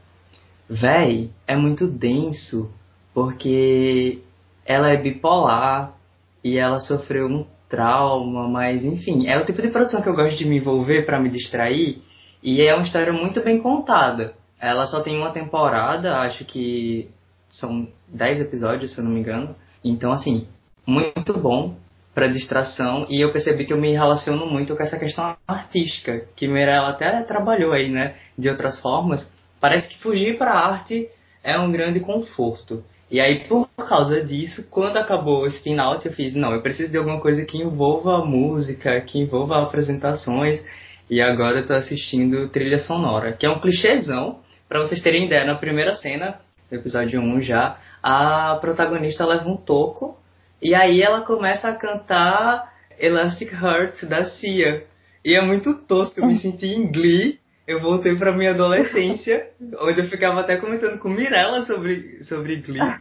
véi, 0.69 1.31
é 1.47 1.57
muito 1.57 1.87
denso, 1.87 2.73
porque 3.15 4.23
ela 4.65 4.91
é 4.91 4.97
bipolar 4.97 5.95
e 6.43 6.59
ela 6.59 6.81
sofreu 6.81 7.27
um 7.27 7.47
trauma, 7.69 8.49
mas 8.49 8.85
enfim, 8.85 9.27
é 9.27 9.39
o 9.39 9.45
tipo 9.45 9.63
de 9.63 9.69
produção 9.69 10.03
que 10.03 10.09
eu 10.09 10.15
gosto 10.15 10.37
de 10.37 10.45
me 10.45 10.59
envolver 10.59 11.07
para 11.07 11.19
me 11.19 11.31
distrair 11.31 12.03
e 12.43 12.61
é 12.61 12.75
uma 12.75 12.83
história 12.83 13.13
muito 13.13 13.43
bem 13.43 13.61
contada. 13.61 14.35
Ela 14.61 14.87
só 14.87 15.01
tem 15.01 15.17
uma 15.17 15.31
temporada, 15.31 16.21
acho 16.21 16.45
que 16.45 17.09
são 17.49 17.89
10 18.09 18.43
episódios, 18.43 18.93
se 18.93 19.01
eu 19.01 19.05
não 19.05 19.11
me 19.11 19.21
engano. 19.21 19.57
Então, 19.83 20.13
assim, 20.13 20.47
muito 20.87 21.33
bom 21.33 21.75
para 22.15 22.29
distração 22.29 23.07
e 23.09 23.21
eu 23.21 23.33
percebi 23.33 23.65
que 23.65 23.73
eu 23.73 23.81
me 23.81 23.93
relaciono 23.93 24.47
muito 24.47 24.77
com 24.77 24.83
essa 24.83 24.99
questão 24.99 25.35
artística, 25.49 26.27
que 26.37 26.47
Mirella 26.47 26.91
até 26.91 27.23
trabalhou 27.23 27.73
aí, 27.73 27.89
né, 27.89 28.17
de 28.37 28.51
outras 28.51 28.79
formas. 28.81 29.32
Parece 29.63 29.89
que 29.89 30.03
fugir 30.03 30.37
para 30.37 30.51
a 30.51 30.73
arte 30.73 31.09
é 31.41 31.57
um 31.57 31.71
grande 31.71 32.01
conforto. 32.01 32.83
E 33.09 33.21
aí, 33.21 33.47
por 33.47 33.69
causa 33.77 34.21
disso, 34.21 34.67
quando 34.69 34.97
acabou 34.97 35.43
o 35.43 35.47
spin 35.47 35.79
out, 35.79 36.05
eu 36.05 36.13
fiz, 36.13 36.35
não, 36.35 36.53
eu 36.53 36.61
preciso 36.61 36.91
de 36.91 36.99
alguma 36.99 37.21
coisa 37.21 37.45
que 37.45 37.59
envolva 37.59 38.25
música, 38.25 39.01
que 39.03 39.21
envolva 39.21 39.63
apresentações. 39.63 40.61
E 41.09 41.23
agora 41.23 41.61
eu 41.61 41.67
tô 41.67 41.75
assistindo 41.75 42.49
trilha 42.49 42.77
sonora, 42.77 43.35
que 43.35 43.47
é 43.47 43.51
um 43.51 43.61
clichêzão. 43.61 44.41
Para 44.69 44.81
vocês 44.81 45.01
terem 45.01 45.27
ideia, 45.27 45.45
na 45.45 45.55
primeira 45.55 45.95
cena, 45.95 46.41
no 46.69 46.79
episódio 46.79 47.21
1 47.21 47.43
já, 47.43 47.79
a 48.03 48.57
protagonista 48.61 49.25
leva 49.25 49.49
um 49.49 49.57
toco 49.57 50.19
e 50.61 50.75
aí 50.75 51.01
ela 51.01 51.21
começa 51.21 51.69
a 51.69 51.77
cantar 51.77 52.73
Elastic 52.99 53.53
Heart 53.53 54.07
da 54.07 54.25
Cia. 54.25 54.85
E 55.25 55.37
é 55.37 55.41
muito 55.41 55.73
tosco, 55.75 56.19
eu 56.19 56.27
me 56.27 56.37
senti 56.37 56.67
em 56.67 56.91
Glee 56.91 57.42
eu 57.67 57.81
voltei 57.81 58.17
para 58.17 58.37
minha 58.37 58.51
adolescência, 58.51 59.51
onde 59.81 60.01
eu 60.01 60.09
ficava 60.09 60.41
até 60.41 60.57
comentando 60.57 60.99
com 60.99 61.09
Mirella 61.09 61.63
sobre, 61.63 62.23
sobre 62.25 62.57
Glee. 62.57 62.81
Ah, 62.81 63.01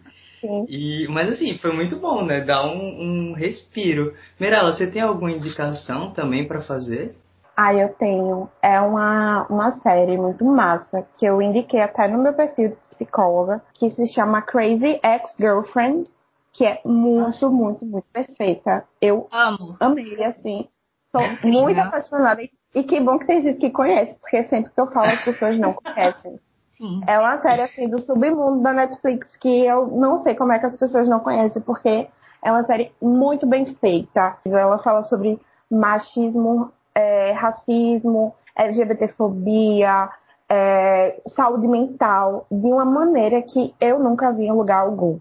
e, 0.67 1.07
mas 1.09 1.29
assim, 1.29 1.57
foi 1.57 1.71
muito 1.71 1.97
bom, 1.97 2.25
né? 2.25 2.41
Dá 2.41 2.65
um, 2.65 3.31
um 3.31 3.33
respiro. 3.33 4.15
Mirella, 4.39 4.73
você 4.73 4.89
tem 4.89 5.01
alguma 5.01 5.31
indicação 5.31 6.11
também 6.11 6.47
para 6.47 6.61
fazer? 6.61 7.15
Ah, 7.55 7.73
eu 7.73 7.89
tenho. 7.93 8.49
É 8.61 8.79
uma, 8.81 9.45
uma 9.47 9.71
série 9.81 10.17
muito 10.17 10.43
massa 10.45 11.05
que 11.17 11.25
eu 11.25 11.41
indiquei 11.41 11.79
até 11.79 12.07
no 12.07 12.17
meu 12.17 12.33
perfil 12.33 12.69
de 12.69 12.75
psicóloga, 12.95 13.61
que 13.75 13.89
se 13.89 14.07
chama 14.07 14.41
Crazy 14.41 14.99
Ex-Girlfriend, 15.03 16.09
que 16.53 16.65
é 16.65 16.81
muito, 16.83 17.51
muito, 17.51 17.85
muito 17.85 18.07
perfeita. 18.11 18.85
Eu 18.99 19.27
amo. 19.31 19.75
Amei, 19.79 20.23
assim. 20.23 20.67
Sou 21.11 21.21
muito 21.43 21.79
apaixonada. 21.79 22.41
E 22.41 22.49
que 22.71 22.99
bom 22.99 23.19
que 23.19 23.27
tem 23.27 23.41
gente 23.41 23.59
que 23.59 23.69
conhece, 23.69 24.17
porque 24.19 24.43
sempre 24.43 24.71
que 24.71 24.79
eu 24.79 24.87
falo 24.87 25.07
as 25.07 25.23
pessoas 25.23 25.59
não 25.59 25.73
conhecem. 25.73 26.39
Sim. 26.77 27.01
É 27.05 27.19
uma 27.19 27.37
série 27.39 27.61
assim 27.61 27.87
do 27.87 27.99
submundo 27.99 28.61
da 28.61 28.73
Netflix 28.73 29.35
que 29.37 29.65
eu 29.65 29.87
não 29.87 30.23
sei 30.23 30.35
como 30.35 30.51
é 30.53 30.59
que 30.59 30.65
as 30.65 30.77
pessoas 30.77 31.07
não 31.07 31.19
conhecem, 31.19 31.61
porque 31.61 32.07
é 32.43 32.51
uma 32.51 32.63
série 32.63 32.91
muito 33.01 33.45
bem 33.45 33.65
feita. 33.65 34.37
Ela 34.45 34.79
fala 34.79 35.03
sobre 35.03 35.39
machismo, 35.69 36.71
é, 36.95 37.33
racismo, 37.33 38.33
LGBTfobia, 38.55 40.09
é, 40.49 41.21
saúde 41.27 41.67
mental, 41.67 42.45
de 42.51 42.67
uma 42.67 42.83
maneira 42.83 43.41
que 43.41 43.73
eu 43.79 43.99
nunca 43.99 44.33
vi 44.33 44.45
em 44.45 44.51
lugar 44.51 44.81
algum. 44.81 45.19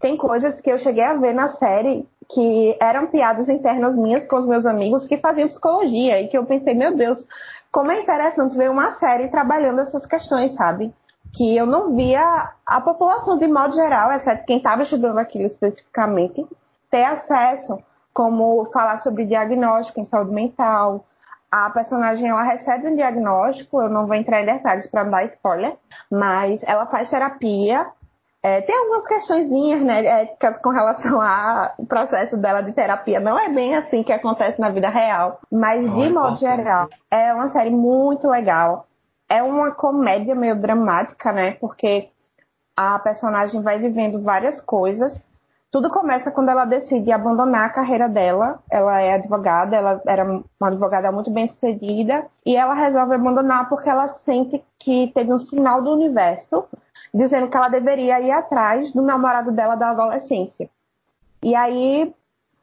Tem 0.00 0.16
coisas 0.16 0.60
que 0.60 0.70
eu 0.70 0.78
cheguei 0.78 1.04
a 1.04 1.14
ver 1.14 1.34
na 1.34 1.48
série 1.48 2.06
que 2.32 2.76
eram 2.80 3.08
piadas 3.08 3.48
internas 3.48 3.96
minhas 3.96 4.26
com 4.26 4.36
os 4.36 4.46
meus 4.46 4.64
amigos 4.64 5.06
que 5.06 5.18
faziam 5.18 5.48
psicologia 5.48 6.20
e 6.20 6.28
que 6.28 6.36
eu 6.36 6.46
pensei, 6.46 6.74
meu 6.74 6.96
Deus, 6.96 7.24
como 7.70 7.90
é 7.90 8.00
interessante 8.00 8.56
ver 8.56 8.70
uma 8.70 8.92
série 8.92 9.28
trabalhando 9.28 9.80
essas 9.80 10.06
questões, 10.06 10.54
sabe? 10.54 10.92
Que 11.34 11.56
eu 11.56 11.66
não 11.66 11.94
via 11.94 12.52
a 12.66 12.80
população 12.80 13.36
de 13.36 13.46
modo 13.46 13.74
geral, 13.74 14.12
exceto 14.12 14.46
quem 14.46 14.56
estava 14.56 14.82
estudando 14.82 15.18
aquilo 15.18 15.46
especificamente, 15.46 16.46
ter 16.90 17.04
acesso, 17.04 17.78
como 18.14 18.64
falar 18.72 18.98
sobre 18.98 19.26
diagnóstico 19.26 20.00
em 20.00 20.04
saúde 20.04 20.32
mental. 20.32 21.04
A 21.50 21.68
personagem 21.68 22.30
ela 22.30 22.42
recebe 22.42 22.88
um 22.88 22.96
diagnóstico, 22.96 23.80
eu 23.80 23.90
não 23.90 24.06
vou 24.06 24.16
entrar 24.16 24.40
em 24.40 24.46
detalhes 24.46 24.86
para 24.86 25.04
dar 25.04 25.24
spoiler, 25.26 25.76
mas 26.10 26.62
ela 26.64 26.86
faz 26.86 27.10
terapia 27.10 27.86
É, 28.44 28.60
tem 28.60 28.76
algumas 28.76 29.06
questõezinhas, 29.06 29.82
né, 29.82 30.04
éticas 30.04 30.58
com 30.58 30.70
relação 30.70 31.20
ao 31.22 31.86
processo 31.86 32.36
dela 32.36 32.60
de 32.60 32.72
terapia. 32.72 33.20
Não 33.20 33.38
é 33.38 33.48
bem 33.48 33.76
assim 33.76 34.02
que 34.02 34.12
acontece 34.12 34.60
na 34.60 34.68
vida 34.68 34.88
real, 34.88 35.38
mas 35.50 35.86
Não 35.86 35.94
de 35.94 36.02
é 36.02 36.08
modo 36.08 36.34
importante. 36.34 36.56
geral, 36.56 36.88
é 37.08 37.32
uma 37.32 37.48
série 37.50 37.70
muito 37.70 38.28
legal. 38.28 38.86
É 39.30 39.42
uma 39.44 39.70
comédia 39.70 40.34
meio 40.34 40.60
dramática, 40.60 41.32
né, 41.32 41.52
porque 41.60 42.08
a 42.76 42.98
personagem 42.98 43.62
vai 43.62 43.78
vivendo 43.78 44.20
várias 44.20 44.60
coisas. 44.60 45.24
Tudo 45.70 45.88
começa 45.88 46.32
quando 46.32 46.50
ela 46.50 46.64
decide 46.64 47.12
abandonar 47.12 47.66
a 47.66 47.72
carreira 47.72 48.08
dela. 48.08 48.58
Ela 48.70 49.00
é 49.00 49.14
advogada, 49.14 49.76
ela 49.76 50.02
era 50.06 50.24
uma 50.24 50.68
advogada 50.68 51.12
muito 51.12 51.30
bem 51.30 51.46
sucedida, 51.46 52.26
e 52.44 52.56
ela 52.56 52.74
resolve 52.74 53.14
abandonar 53.14 53.68
porque 53.68 53.88
ela 53.88 54.08
sente 54.08 54.62
que 54.80 55.12
teve 55.14 55.32
um 55.32 55.38
sinal 55.38 55.80
do 55.80 55.92
universo 55.92 56.66
dizendo 57.12 57.48
que 57.48 57.56
ela 57.56 57.68
deveria 57.68 58.20
ir 58.20 58.30
atrás 58.30 58.92
do 58.92 59.02
namorado 59.02 59.52
dela 59.52 59.74
da 59.74 59.90
adolescência. 59.90 60.70
E 61.42 61.54
aí 61.54 62.14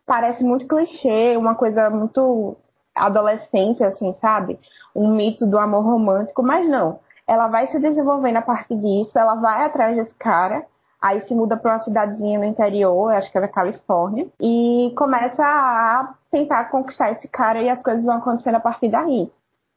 parece 0.06 0.43
muito 0.43 0.68
clichê, 0.68 1.38
uma 1.38 1.54
coisa 1.54 1.89
muito 1.89 2.56
adolescente, 2.95 3.84
assim, 3.84 4.14
sabe? 4.14 4.60
Um 4.95 5.14
mito 5.14 5.45
do 5.45 5.60
amor 5.60 5.84
romântico, 5.84 6.41
mas 6.41 6.68
não. 6.68 7.00
Ela 7.28 7.47
vai 7.47 7.68
se 7.68 7.80
desenvolvendo 7.80 8.38
a 8.38 8.41
partir 8.41 8.76
disso, 8.76 9.18
ela 9.18 9.36
vai 9.36 9.64
atrás 9.64 9.95
desse 9.95 10.16
cara, 10.16 10.66
aí 11.00 11.22
se 11.22 11.36
muda 11.36 11.56
para 11.56 11.74
uma 11.74 11.80
cidadezinha 11.80 12.39
no 12.39 12.45
interior, 12.45 13.14
acho 13.14 13.32
que 13.32 13.38
é 13.38 13.41
da 13.41 13.47
Califórnia, 13.47 14.28
e 14.41 14.91
começa 14.97 15.43
a 15.43 16.16
tentar 16.32 16.66
conquistar 16.66 17.12
esse 17.12 17.28
cara 17.28 17.62
e 17.62 17.70
as 17.70 17.84
coisas 17.84 18.04
vão 18.04 18.16
acontecendo 18.16 18.56
a 18.56 18.60
partir 18.60 18.89
daí. 18.89 19.32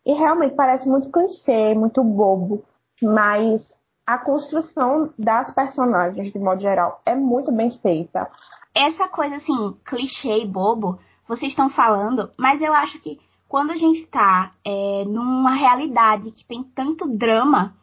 E 0.05 0.12
realmente 0.14 0.55
parece 0.55 0.89
muito 0.89 1.11
clichê, 1.11 1.75
muito 1.75 2.03
bobo, 2.03 2.64
mas 3.03 3.61
a 4.07 4.19
construção 4.19 5.13
das 5.19 5.53
personagens, 5.55 6.33
de 6.33 6.39
modo 6.39 6.61
geral, 6.61 7.01
é 7.07 7.15
muito 7.15 7.53
bem 7.53 7.71
feita. 7.71 8.29
Essa 8.75 9.09
coisa 9.09 9.37
assim, 9.37 9.77
clichê 9.85 10.43
e 10.43 10.47
bobo, 10.47 10.99
vocês 11.29 11.53
estão 11.53 11.71
falando, 11.71 12.31
mas 12.37 12.61
eu 12.61 12.73
acho 12.75 12.99
que 13.01 13.21
quando 13.49 13.71
a 13.71 13.77
gente 13.77 14.07
tá 14.07 14.51
é, 14.65 15.05
numa 15.07 15.55
realidade 15.55 16.31
que 16.33 16.45
tem 16.45 16.65
tanto 16.75 17.07
drama, 17.17 17.75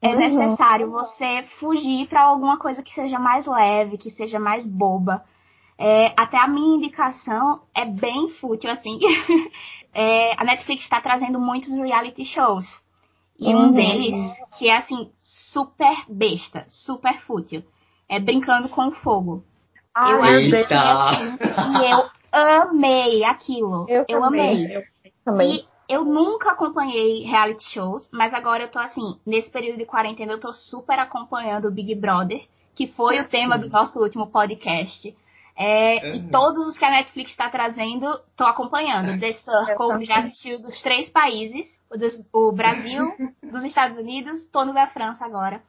é 0.00 0.10
Uhum. 0.10 0.18
necessário 0.18 0.90
você 0.90 1.42
fugir 1.58 2.08
pra 2.08 2.22
alguma 2.22 2.56
coisa 2.56 2.82
que 2.82 2.94
seja 2.94 3.18
mais 3.18 3.46
leve, 3.46 3.98
que 3.98 4.10
seja 4.10 4.38
mais 4.38 4.66
boba. 4.66 5.24
É, 5.76 6.12
até 6.16 6.38
a 6.38 6.48
minha 6.48 6.76
indicação 6.76 7.62
é 7.74 7.84
bem 7.84 8.28
fútil, 8.40 8.70
assim. 8.70 8.98
É, 9.94 10.40
a 10.40 10.44
Netflix 10.44 10.84
está 10.84 11.00
trazendo 11.00 11.40
muitos 11.40 11.74
reality 11.74 12.24
shows. 12.26 12.66
E 13.38 13.54
um 13.54 13.66
Uhum. 13.66 13.72
deles, 13.72 14.14
que 14.58 14.68
é 14.68 14.76
assim, 14.76 15.10
super 15.22 15.96
besta, 16.08 16.66
super 16.68 17.20
fútil. 17.20 17.62
É 18.08 18.18
Brincando 18.18 18.68
com 18.68 18.90
Fogo. 18.90 19.44
Ai, 19.94 20.12
eu 20.12 20.50
Deus, 20.50 20.54
Eita. 20.54 21.10
assim, 21.10 21.38
e 21.78 21.90
eu 21.90 22.04
amei 22.32 23.24
aquilo. 23.24 23.86
eu, 23.88 24.04
eu 24.08 24.20
também, 24.20 24.50
amei. 24.50 24.76
Eu 24.76 24.82
também. 25.24 25.54
E 25.56 25.64
eu 25.88 26.04
nunca 26.04 26.52
acompanhei 26.52 27.22
reality 27.22 27.64
shows, 27.72 28.08
mas 28.12 28.34
agora 28.34 28.64
eu 28.64 28.68
tô 28.70 28.78
assim, 28.78 29.18
nesse 29.26 29.50
período 29.50 29.78
de 29.78 29.86
quarentena 29.86 30.32
eu 30.32 30.40
tô 30.40 30.52
super 30.52 30.98
acompanhando 30.98 31.66
o 31.68 31.70
Big 31.70 31.94
Brother, 31.94 32.46
que 32.74 32.86
foi 32.86 33.20
o 33.20 33.28
tema 33.28 33.58
do 33.58 33.68
nosso 33.68 33.98
último 33.98 34.26
podcast. 34.28 35.16
É, 35.60 36.14
E 36.14 36.20
Uhum. 36.20 36.30
todos 36.30 36.66
os 36.68 36.78
que 36.78 36.84
a 36.84 36.90
Netflix 36.90 37.32
está 37.32 37.50
trazendo, 37.50 38.06
tô 38.36 38.44
acompanhando. 38.44 39.18
The 39.18 39.32
Circle, 39.32 40.04
já 40.04 40.18
assisti 40.20 40.56
dos 40.58 40.80
três 40.82 41.10
países, 41.10 41.66
o, 41.90 41.98
dos- 41.98 42.24
o 42.32 42.52
Brasil, 42.52 43.12
dos 43.42 43.64
Estados 43.64 43.98
Unidos, 43.98 44.46
tô 44.52 44.64
no 44.64 44.72
da 44.72 44.86
França 44.86 45.24
agora. 45.24 45.60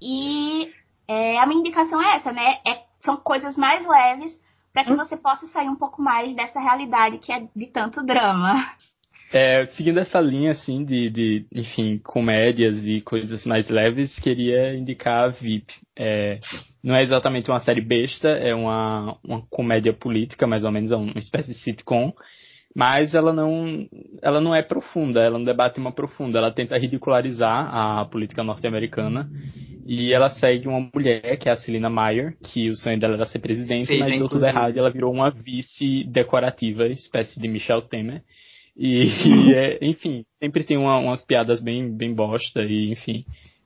E 0.00 0.72
é, 1.06 1.38
a 1.38 1.46
minha 1.46 1.60
indicação 1.60 2.00
é 2.02 2.16
essa, 2.16 2.32
né? 2.32 2.58
É- 2.66 2.84
são 3.00 3.16
coisas 3.18 3.56
mais 3.56 3.86
leves 3.86 4.40
para 4.72 4.84
que 4.84 4.94
você 4.94 5.16
possa 5.16 5.46
sair 5.48 5.68
um 5.68 5.76
pouco 5.76 6.00
mais 6.02 6.34
dessa 6.34 6.58
realidade 6.60 7.18
que 7.18 7.30
é 7.32 7.46
de 7.54 7.66
tanto 7.66 8.02
drama. 8.02 8.54
É, 9.32 9.66
seguindo 9.66 9.98
essa 9.98 10.20
linha, 10.20 10.52
assim, 10.52 10.84
de, 10.84 11.10
de, 11.10 11.46
enfim, 11.52 11.98
comédias 11.98 12.86
e 12.86 13.00
coisas 13.00 13.44
mais 13.44 13.68
leves, 13.68 14.18
queria 14.18 14.74
indicar 14.74 15.24
a 15.24 15.28
VIP. 15.28 15.72
É, 15.96 16.38
não 16.82 16.94
é 16.94 17.02
exatamente 17.02 17.50
uma 17.50 17.58
série 17.58 17.80
besta, 17.80 18.28
é 18.28 18.54
uma, 18.54 19.18
uma 19.24 19.42
comédia 19.50 19.92
política, 19.92 20.46
mais 20.46 20.62
ou 20.62 20.70
menos, 20.70 20.92
é 20.92 20.96
uma 20.96 21.18
espécie 21.18 21.52
de 21.52 21.58
sitcom, 21.58 22.12
mas 22.74 23.14
ela 23.14 23.32
não, 23.32 23.88
ela 24.22 24.40
não 24.40 24.54
é 24.54 24.62
profunda, 24.62 25.20
ela 25.20 25.38
não 25.38 25.44
debate 25.44 25.80
uma 25.80 25.90
profunda, 25.90 26.38
ela 26.38 26.52
tenta 26.52 26.78
ridicularizar 26.78 27.74
a 27.74 28.04
política 28.04 28.44
norte-americana, 28.44 29.28
e 29.84 30.12
ela 30.12 30.28
segue 30.28 30.68
uma 30.68 30.88
mulher, 30.94 31.36
que 31.38 31.48
é 31.48 31.52
a 31.52 31.56
Celina 31.56 31.90
Meyer, 31.90 32.36
que 32.42 32.68
o 32.68 32.76
sonho 32.76 32.98
dela 32.98 33.14
era 33.14 33.26
ser 33.26 33.38
presidente, 33.38 33.86
Feita, 33.86 34.04
mas 34.04 34.18
deu 34.18 34.28
tudo 34.28 34.44
errado 34.44 34.76
e 34.76 34.78
ela 34.78 34.90
virou 34.90 35.12
uma 35.12 35.30
vice 35.30 36.04
decorativa, 36.04 36.86
espécie 36.86 37.40
de 37.40 37.48
Michelle 37.48 37.82
Temer. 37.88 38.22
E, 38.76 39.04
e 39.50 39.54
é, 39.54 39.78
enfim, 39.82 40.24
sempre 40.42 40.64
tem 40.64 40.76
uma- 40.76 40.98
umas 40.98 41.22
piadas 41.22 41.62
bem, 41.62 41.90
bem 41.90 42.14
bosta 42.14 42.62
e, 42.62 42.92
enfim, 42.92 43.24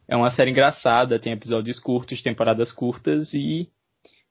é 0.08 0.16
uma 0.16 0.30
série 0.30 0.50
engraçada, 0.50 1.18
tem 1.18 1.32
episódios 1.32 1.78
curtos, 1.78 2.22
temporadas 2.22 2.72
curtas 2.72 3.32
e 3.34 3.68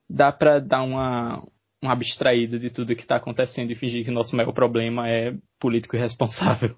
dá 0.10 0.32
pra 0.32 0.60
dar 0.60 0.84
uma, 0.84 1.44
uma 1.82 1.94
abstraída 1.94 2.58
de 2.58 2.70
tudo 2.70 2.96
que 2.96 3.06
tá 3.06 3.18
acontecendo 3.18 3.72
e 3.72 3.76
fingir 3.76 4.04
que 4.04 4.12
o 4.12 4.14
nosso 4.14 4.36
maior 4.36 4.52
problema 4.54 5.10
é 5.10 5.34
político 5.60 5.96
irresponsável. 5.96 6.76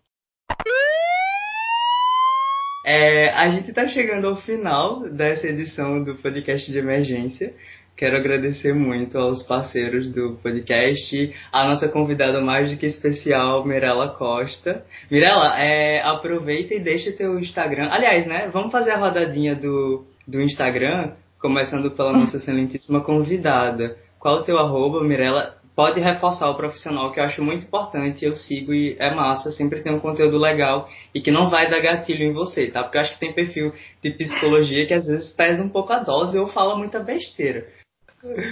É, 2.83 3.29
a 3.29 3.49
gente 3.51 3.69
está 3.69 3.87
chegando 3.87 4.27
ao 4.27 4.37
final 4.37 5.07
dessa 5.09 5.47
edição 5.47 6.03
do 6.03 6.15
podcast 6.15 6.71
de 6.71 6.77
emergência. 6.79 7.53
Quero 7.95 8.17
agradecer 8.17 8.73
muito 8.73 9.17
aos 9.17 9.43
parceiros 9.43 10.11
do 10.11 10.35
podcast, 10.41 11.35
a 11.51 11.67
nossa 11.67 11.87
convidada 11.87 12.41
mais 12.41 12.71
do 12.71 12.77
que 12.77 12.87
especial, 12.87 13.63
Mirella 13.63 14.09
Costa. 14.09 14.83
Mirella, 15.09 15.59
é, 15.59 16.01
aproveita 16.01 16.73
e 16.73 16.79
deixa 16.79 17.11
teu 17.11 17.37
Instagram. 17.37 17.89
Aliás, 17.91 18.25
né? 18.25 18.49
Vamos 18.51 18.71
fazer 18.71 18.91
a 18.91 18.97
rodadinha 18.97 19.55
do, 19.55 20.03
do 20.27 20.41
Instagram, 20.41 21.11
começando 21.39 21.91
pela 21.91 22.11
nossa 22.11 22.37
excelentíssima 22.37 23.01
convidada. 23.01 23.95
Qual 24.17 24.37
o 24.37 24.43
teu 24.43 24.57
arroba, 24.57 25.03
Mirella? 25.03 25.57
Pode 25.75 25.99
reforçar 25.99 26.49
o 26.49 26.57
profissional, 26.57 27.11
que 27.11 27.19
eu 27.19 27.23
acho 27.23 27.43
muito 27.43 27.65
importante. 27.65 28.25
Eu 28.25 28.33
sigo 28.35 28.73
e 28.73 28.95
é 28.99 29.13
massa, 29.13 29.51
sempre 29.51 29.81
tem 29.81 29.93
um 29.93 29.99
conteúdo 29.99 30.37
legal 30.37 30.89
e 31.13 31.21
que 31.21 31.31
não 31.31 31.49
vai 31.49 31.69
dar 31.69 31.79
gatilho 31.79 32.23
em 32.23 32.33
você, 32.33 32.69
tá? 32.69 32.83
Porque 32.83 32.97
eu 32.97 33.01
acho 33.01 33.13
que 33.13 33.19
tem 33.19 33.33
perfil 33.33 33.73
de 34.01 34.11
psicologia 34.11 34.85
que 34.85 34.93
às 34.93 35.05
vezes 35.05 35.31
pesa 35.33 35.63
um 35.63 35.69
pouco 35.69 35.93
a 35.93 35.99
dose 35.99 36.37
ou 36.37 36.47
fala 36.47 36.75
muita 36.75 36.99
besteira. 36.99 37.65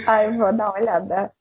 Ai, 0.06 0.26
eu 0.26 0.38
vou 0.38 0.52
dar 0.52 0.70
uma 0.70 0.78
olhada. 0.80 1.32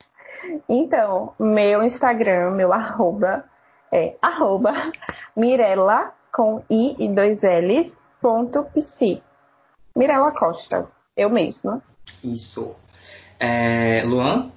Então, 0.68 1.34
meu 1.40 1.84
Instagram, 1.84 2.52
meu 2.52 2.72
arroba 2.72 3.44
é 3.92 4.16
arroba 4.22 4.92
Mirella 5.36 6.14
com 6.32 6.64
I 6.70 6.96
e 7.00 7.08
dois 7.14 7.40
L's 7.42 7.92
ponto 8.22 8.64
psi. 8.74 9.22
Mirella 9.96 10.32
Costa, 10.32 10.88
eu 11.18 11.30
mesma. 11.30 11.82
Isso. 12.24 12.76
É, 13.40 14.04
Luan? 14.06 14.52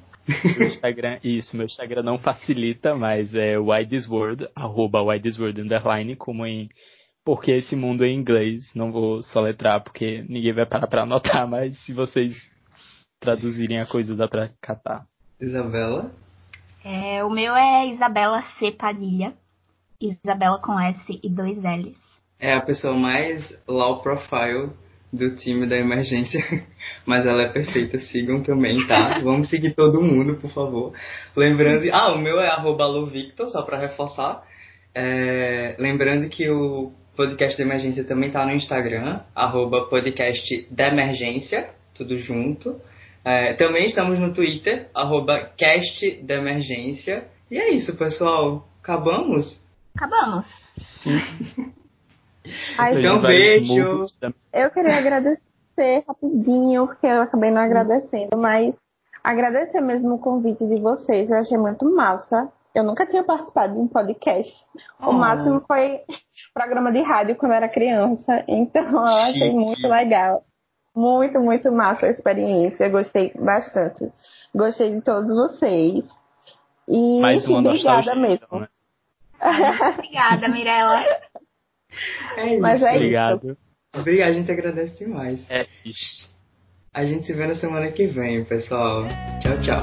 Meu 0.59 0.69
Instagram, 0.69 1.19
isso, 1.25 1.57
meu 1.57 1.67
Instagram 1.67 2.03
não 2.03 2.19
facilita, 2.19 2.95
mas 2.95 3.35
é 3.35 3.59
why 3.59 3.89
arroba 4.55 5.03
why 5.03 5.21
underline, 5.59 6.15
como 6.15 6.47
em 6.47 6.69
porque 7.25 7.53
esse 7.53 7.77
mundo 7.77 8.05
é 8.05 8.09
em 8.09 8.19
inglês, 8.19 8.75
não 8.75 8.91
vou 8.91 9.23
soletrar 9.23 9.83
porque 9.83 10.25
ninguém 10.29 10.53
vai 10.53 10.67
parar 10.67 10.87
pra 10.87 11.03
anotar, 11.03 11.47
mas 11.49 11.77
se 11.85 11.93
vocês 11.93 12.52
traduzirem 13.23 13.79
a 13.79 13.87
coisa 13.87 14.17
dá 14.17 14.27
pra 14.27 14.51
catar. 14.61 15.07
Isabela? 15.41 16.11
É, 16.85 17.23
o 17.25 17.31
meu 17.31 17.55
é 17.55 17.87
Isabela 17.87 18.43
C. 18.59 18.73
Padilha. 18.73 19.33
Isabela 20.01 20.61
com 20.61 20.79
S 20.79 21.21
e 21.23 21.31
dois 21.31 21.57
L's. 21.57 21.97
É 22.41 22.53
a 22.53 22.61
pessoa 22.61 22.95
mais 22.95 23.57
low 23.69 24.03
profile 24.03 24.71
do 25.13 25.37
time 25.37 25.67
da 25.67 25.77
emergência, 25.77 26.41
mas 27.07 27.25
ela 27.25 27.43
é 27.43 27.49
perfeita, 27.49 27.99
sigam 27.99 28.43
também, 28.43 28.85
tá? 28.89 29.21
Vamos 29.23 29.49
seguir 29.49 29.75
todo 29.75 30.03
mundo, 30.03 30.37
por 30.37 30.51
favor. 30.51 30.93
Lembrando, 31.37 31.89
ah, 31.93 32.15
o 32.15 32.19
meu 32.19 32.41
é 32.41 32.49
arroba 32.49 33.07
Victor, 33.07 33.49
só 33.49 33.63
pra 33.63 33.79
reforçar. 33.79 34.43
É, 34.95 35.77
lembrando 35.79 36.29
que 36.29 36.51
o 36.51 36.93
podcast 37.15 37.57
da 37.57 37.65
emergência 37.65 38.05
também 38.05 38.31
tá 38.31 38.45
no 38.45 38.53
Instagram, 38.53 39.21
arroba 39.35 39.87
podcast 39.87 40.67
da 40.71 40.89
emergência, 40.89 41.71
tudo 41.95 42.19
junto. 42.19 42.81
É, 43.25 43.55
também 43.55 43.87
estamos 43.87 44.19
no 44.19 44.35
Twitter, 44.35 44.89
arroba 44.95 45.51
cast 45.57 46.23
da 46.23 46.35
emergência. 46.37 47.29
E 47.51 47.59
é 47.59 47.71
isso, 47.71 47.97
pessoal. 47.97 48.67
Acabamos? 48.83 49.63
Acabamos. 49.97 50.47
Sim. 50.79 51.19
Ai, 52.79 52.99
Então, 52.99 53.21
beijo. 53.23 54.07
Eu 54.53 54.71
queria 54.71 54.97
agradecer 54.99 56.05
rapidinho, 56.09 56.87
porque 56.89 57.07
eu 57.07 57.23
acabei 57.23 57.51
não 57.51 57.63
agradecendo, 57.63 58.37
mas 58.37 58.75
agradecer 59.23 59.81
mesmo 59.81 60.15
o 60.15 60.19
convite 60.19 60.67
de 60.67 60.81
vocês. 60.81 61.31
Eu 61.31 61.39
achei 61.39 61.57
muito 61.57 61.89
massa. 61.95 62.51
Eu 62.75 62.83
nunca 62.83 63.07
tinha 63.07 63.23
participado 63.23 63.75
de 63.75 63.81
um 63.81 63.87
podcast. 63.87 64.51
O 65.01 65.11
Oh. 65.11 65.13
máximo 65.13 65.61
foi 65.61 66.01
programa 66.55 66.91
de 66.91 67.03
rádio 67.03 67.37
quando 67.37 67.53
eu 67.53 67.57
era 67.57 67.69
criança. 67.69 68.43
Então 68.49 68.83
eu 68.91 68.99
achei 68.99 69.33
Chique. 69.35 69.55
muito 69.55 69.87
legal. 69.87 70.43
Muito, 70.95 71.41
muito 71.41 71.73
massa 71.73 72.07
a 72.07 72.11
experiência. 72.11 72.89
Gostei 72.89 73.33
bastante. 73.35 74.11
Gostei 74.55 74.95
de 74.95 75.01
todos 75.01 75.29
vocês. 75.29 76.05
E 76.89 77.21
Mais 77.21 77.47
uma 77.47 77.61
obrigada 77.61 78.15
mesmo. 78.15 78.45
Então, 78.45 78.61
né? 78.61 78.69
Obrigada, 79.95 80.49
Mirella. 80.49 81.03
É 82.37 82.53
isso. 82.53 82.61
Mas 82.61 82.83
é 82.83 82.95
Obrigado. 82.95 83.57
Obrigado, 83.95 84.29
a 84.29 84.33
gente 84.33 84.51
agradece 84.51 85.05
demais. 85.05 85.47
É 85.51 85.67
isso. 85.85 86.33
A 86.95 87.05
gente 87.05 87.27
se 87.27 87.33
vê 87.33 87.47
na 87.47 87.55
semana 87.55 87.91
que 87.91 88.07
vem, 88.07 88.45
pessoal. 88.45 89.07
Tchau, 89.41 89.59
tchau. 89.63 89.81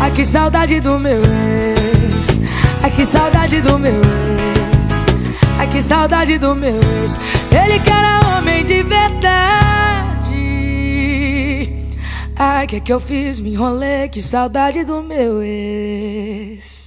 Ai 0.00 0.10
que 0.10 0.24
saudade 0.24 0.80
do 0.80 0.98
meu 0.98 1.16
ex. 1.16 2.40
Ai 2.82 2.90
que 2.90 3.04
saudade 3.04 3.60
do 3.60 3.78
meu 3.78 3.92
ex. 3.92 5.06
Ai 5.58 5.68
que 5.68 5.82
saudade 5.82 6.38
do 6.38 6.54
meu 6.54 6.74
ex. 6.74 7.18
Ele 7.52 7.78
que 7.80 7.90
era 7.90 8.21
de 8.64 8.82
verdade. 8.82 10.42
Ai 12.36 12.66
que 12.66 12.76
é 12.76 12.80
que 12.80 12.92
eu 12.92 13.00
fiz? 13.00 13.40
Me 13.40 13.50
enrolei. 13.50 14.08
Que 14.08 14.20
saudade 14.20 14.84
do 14.84 15.02
meu 15.02 15.42
ex. 15.42 16.81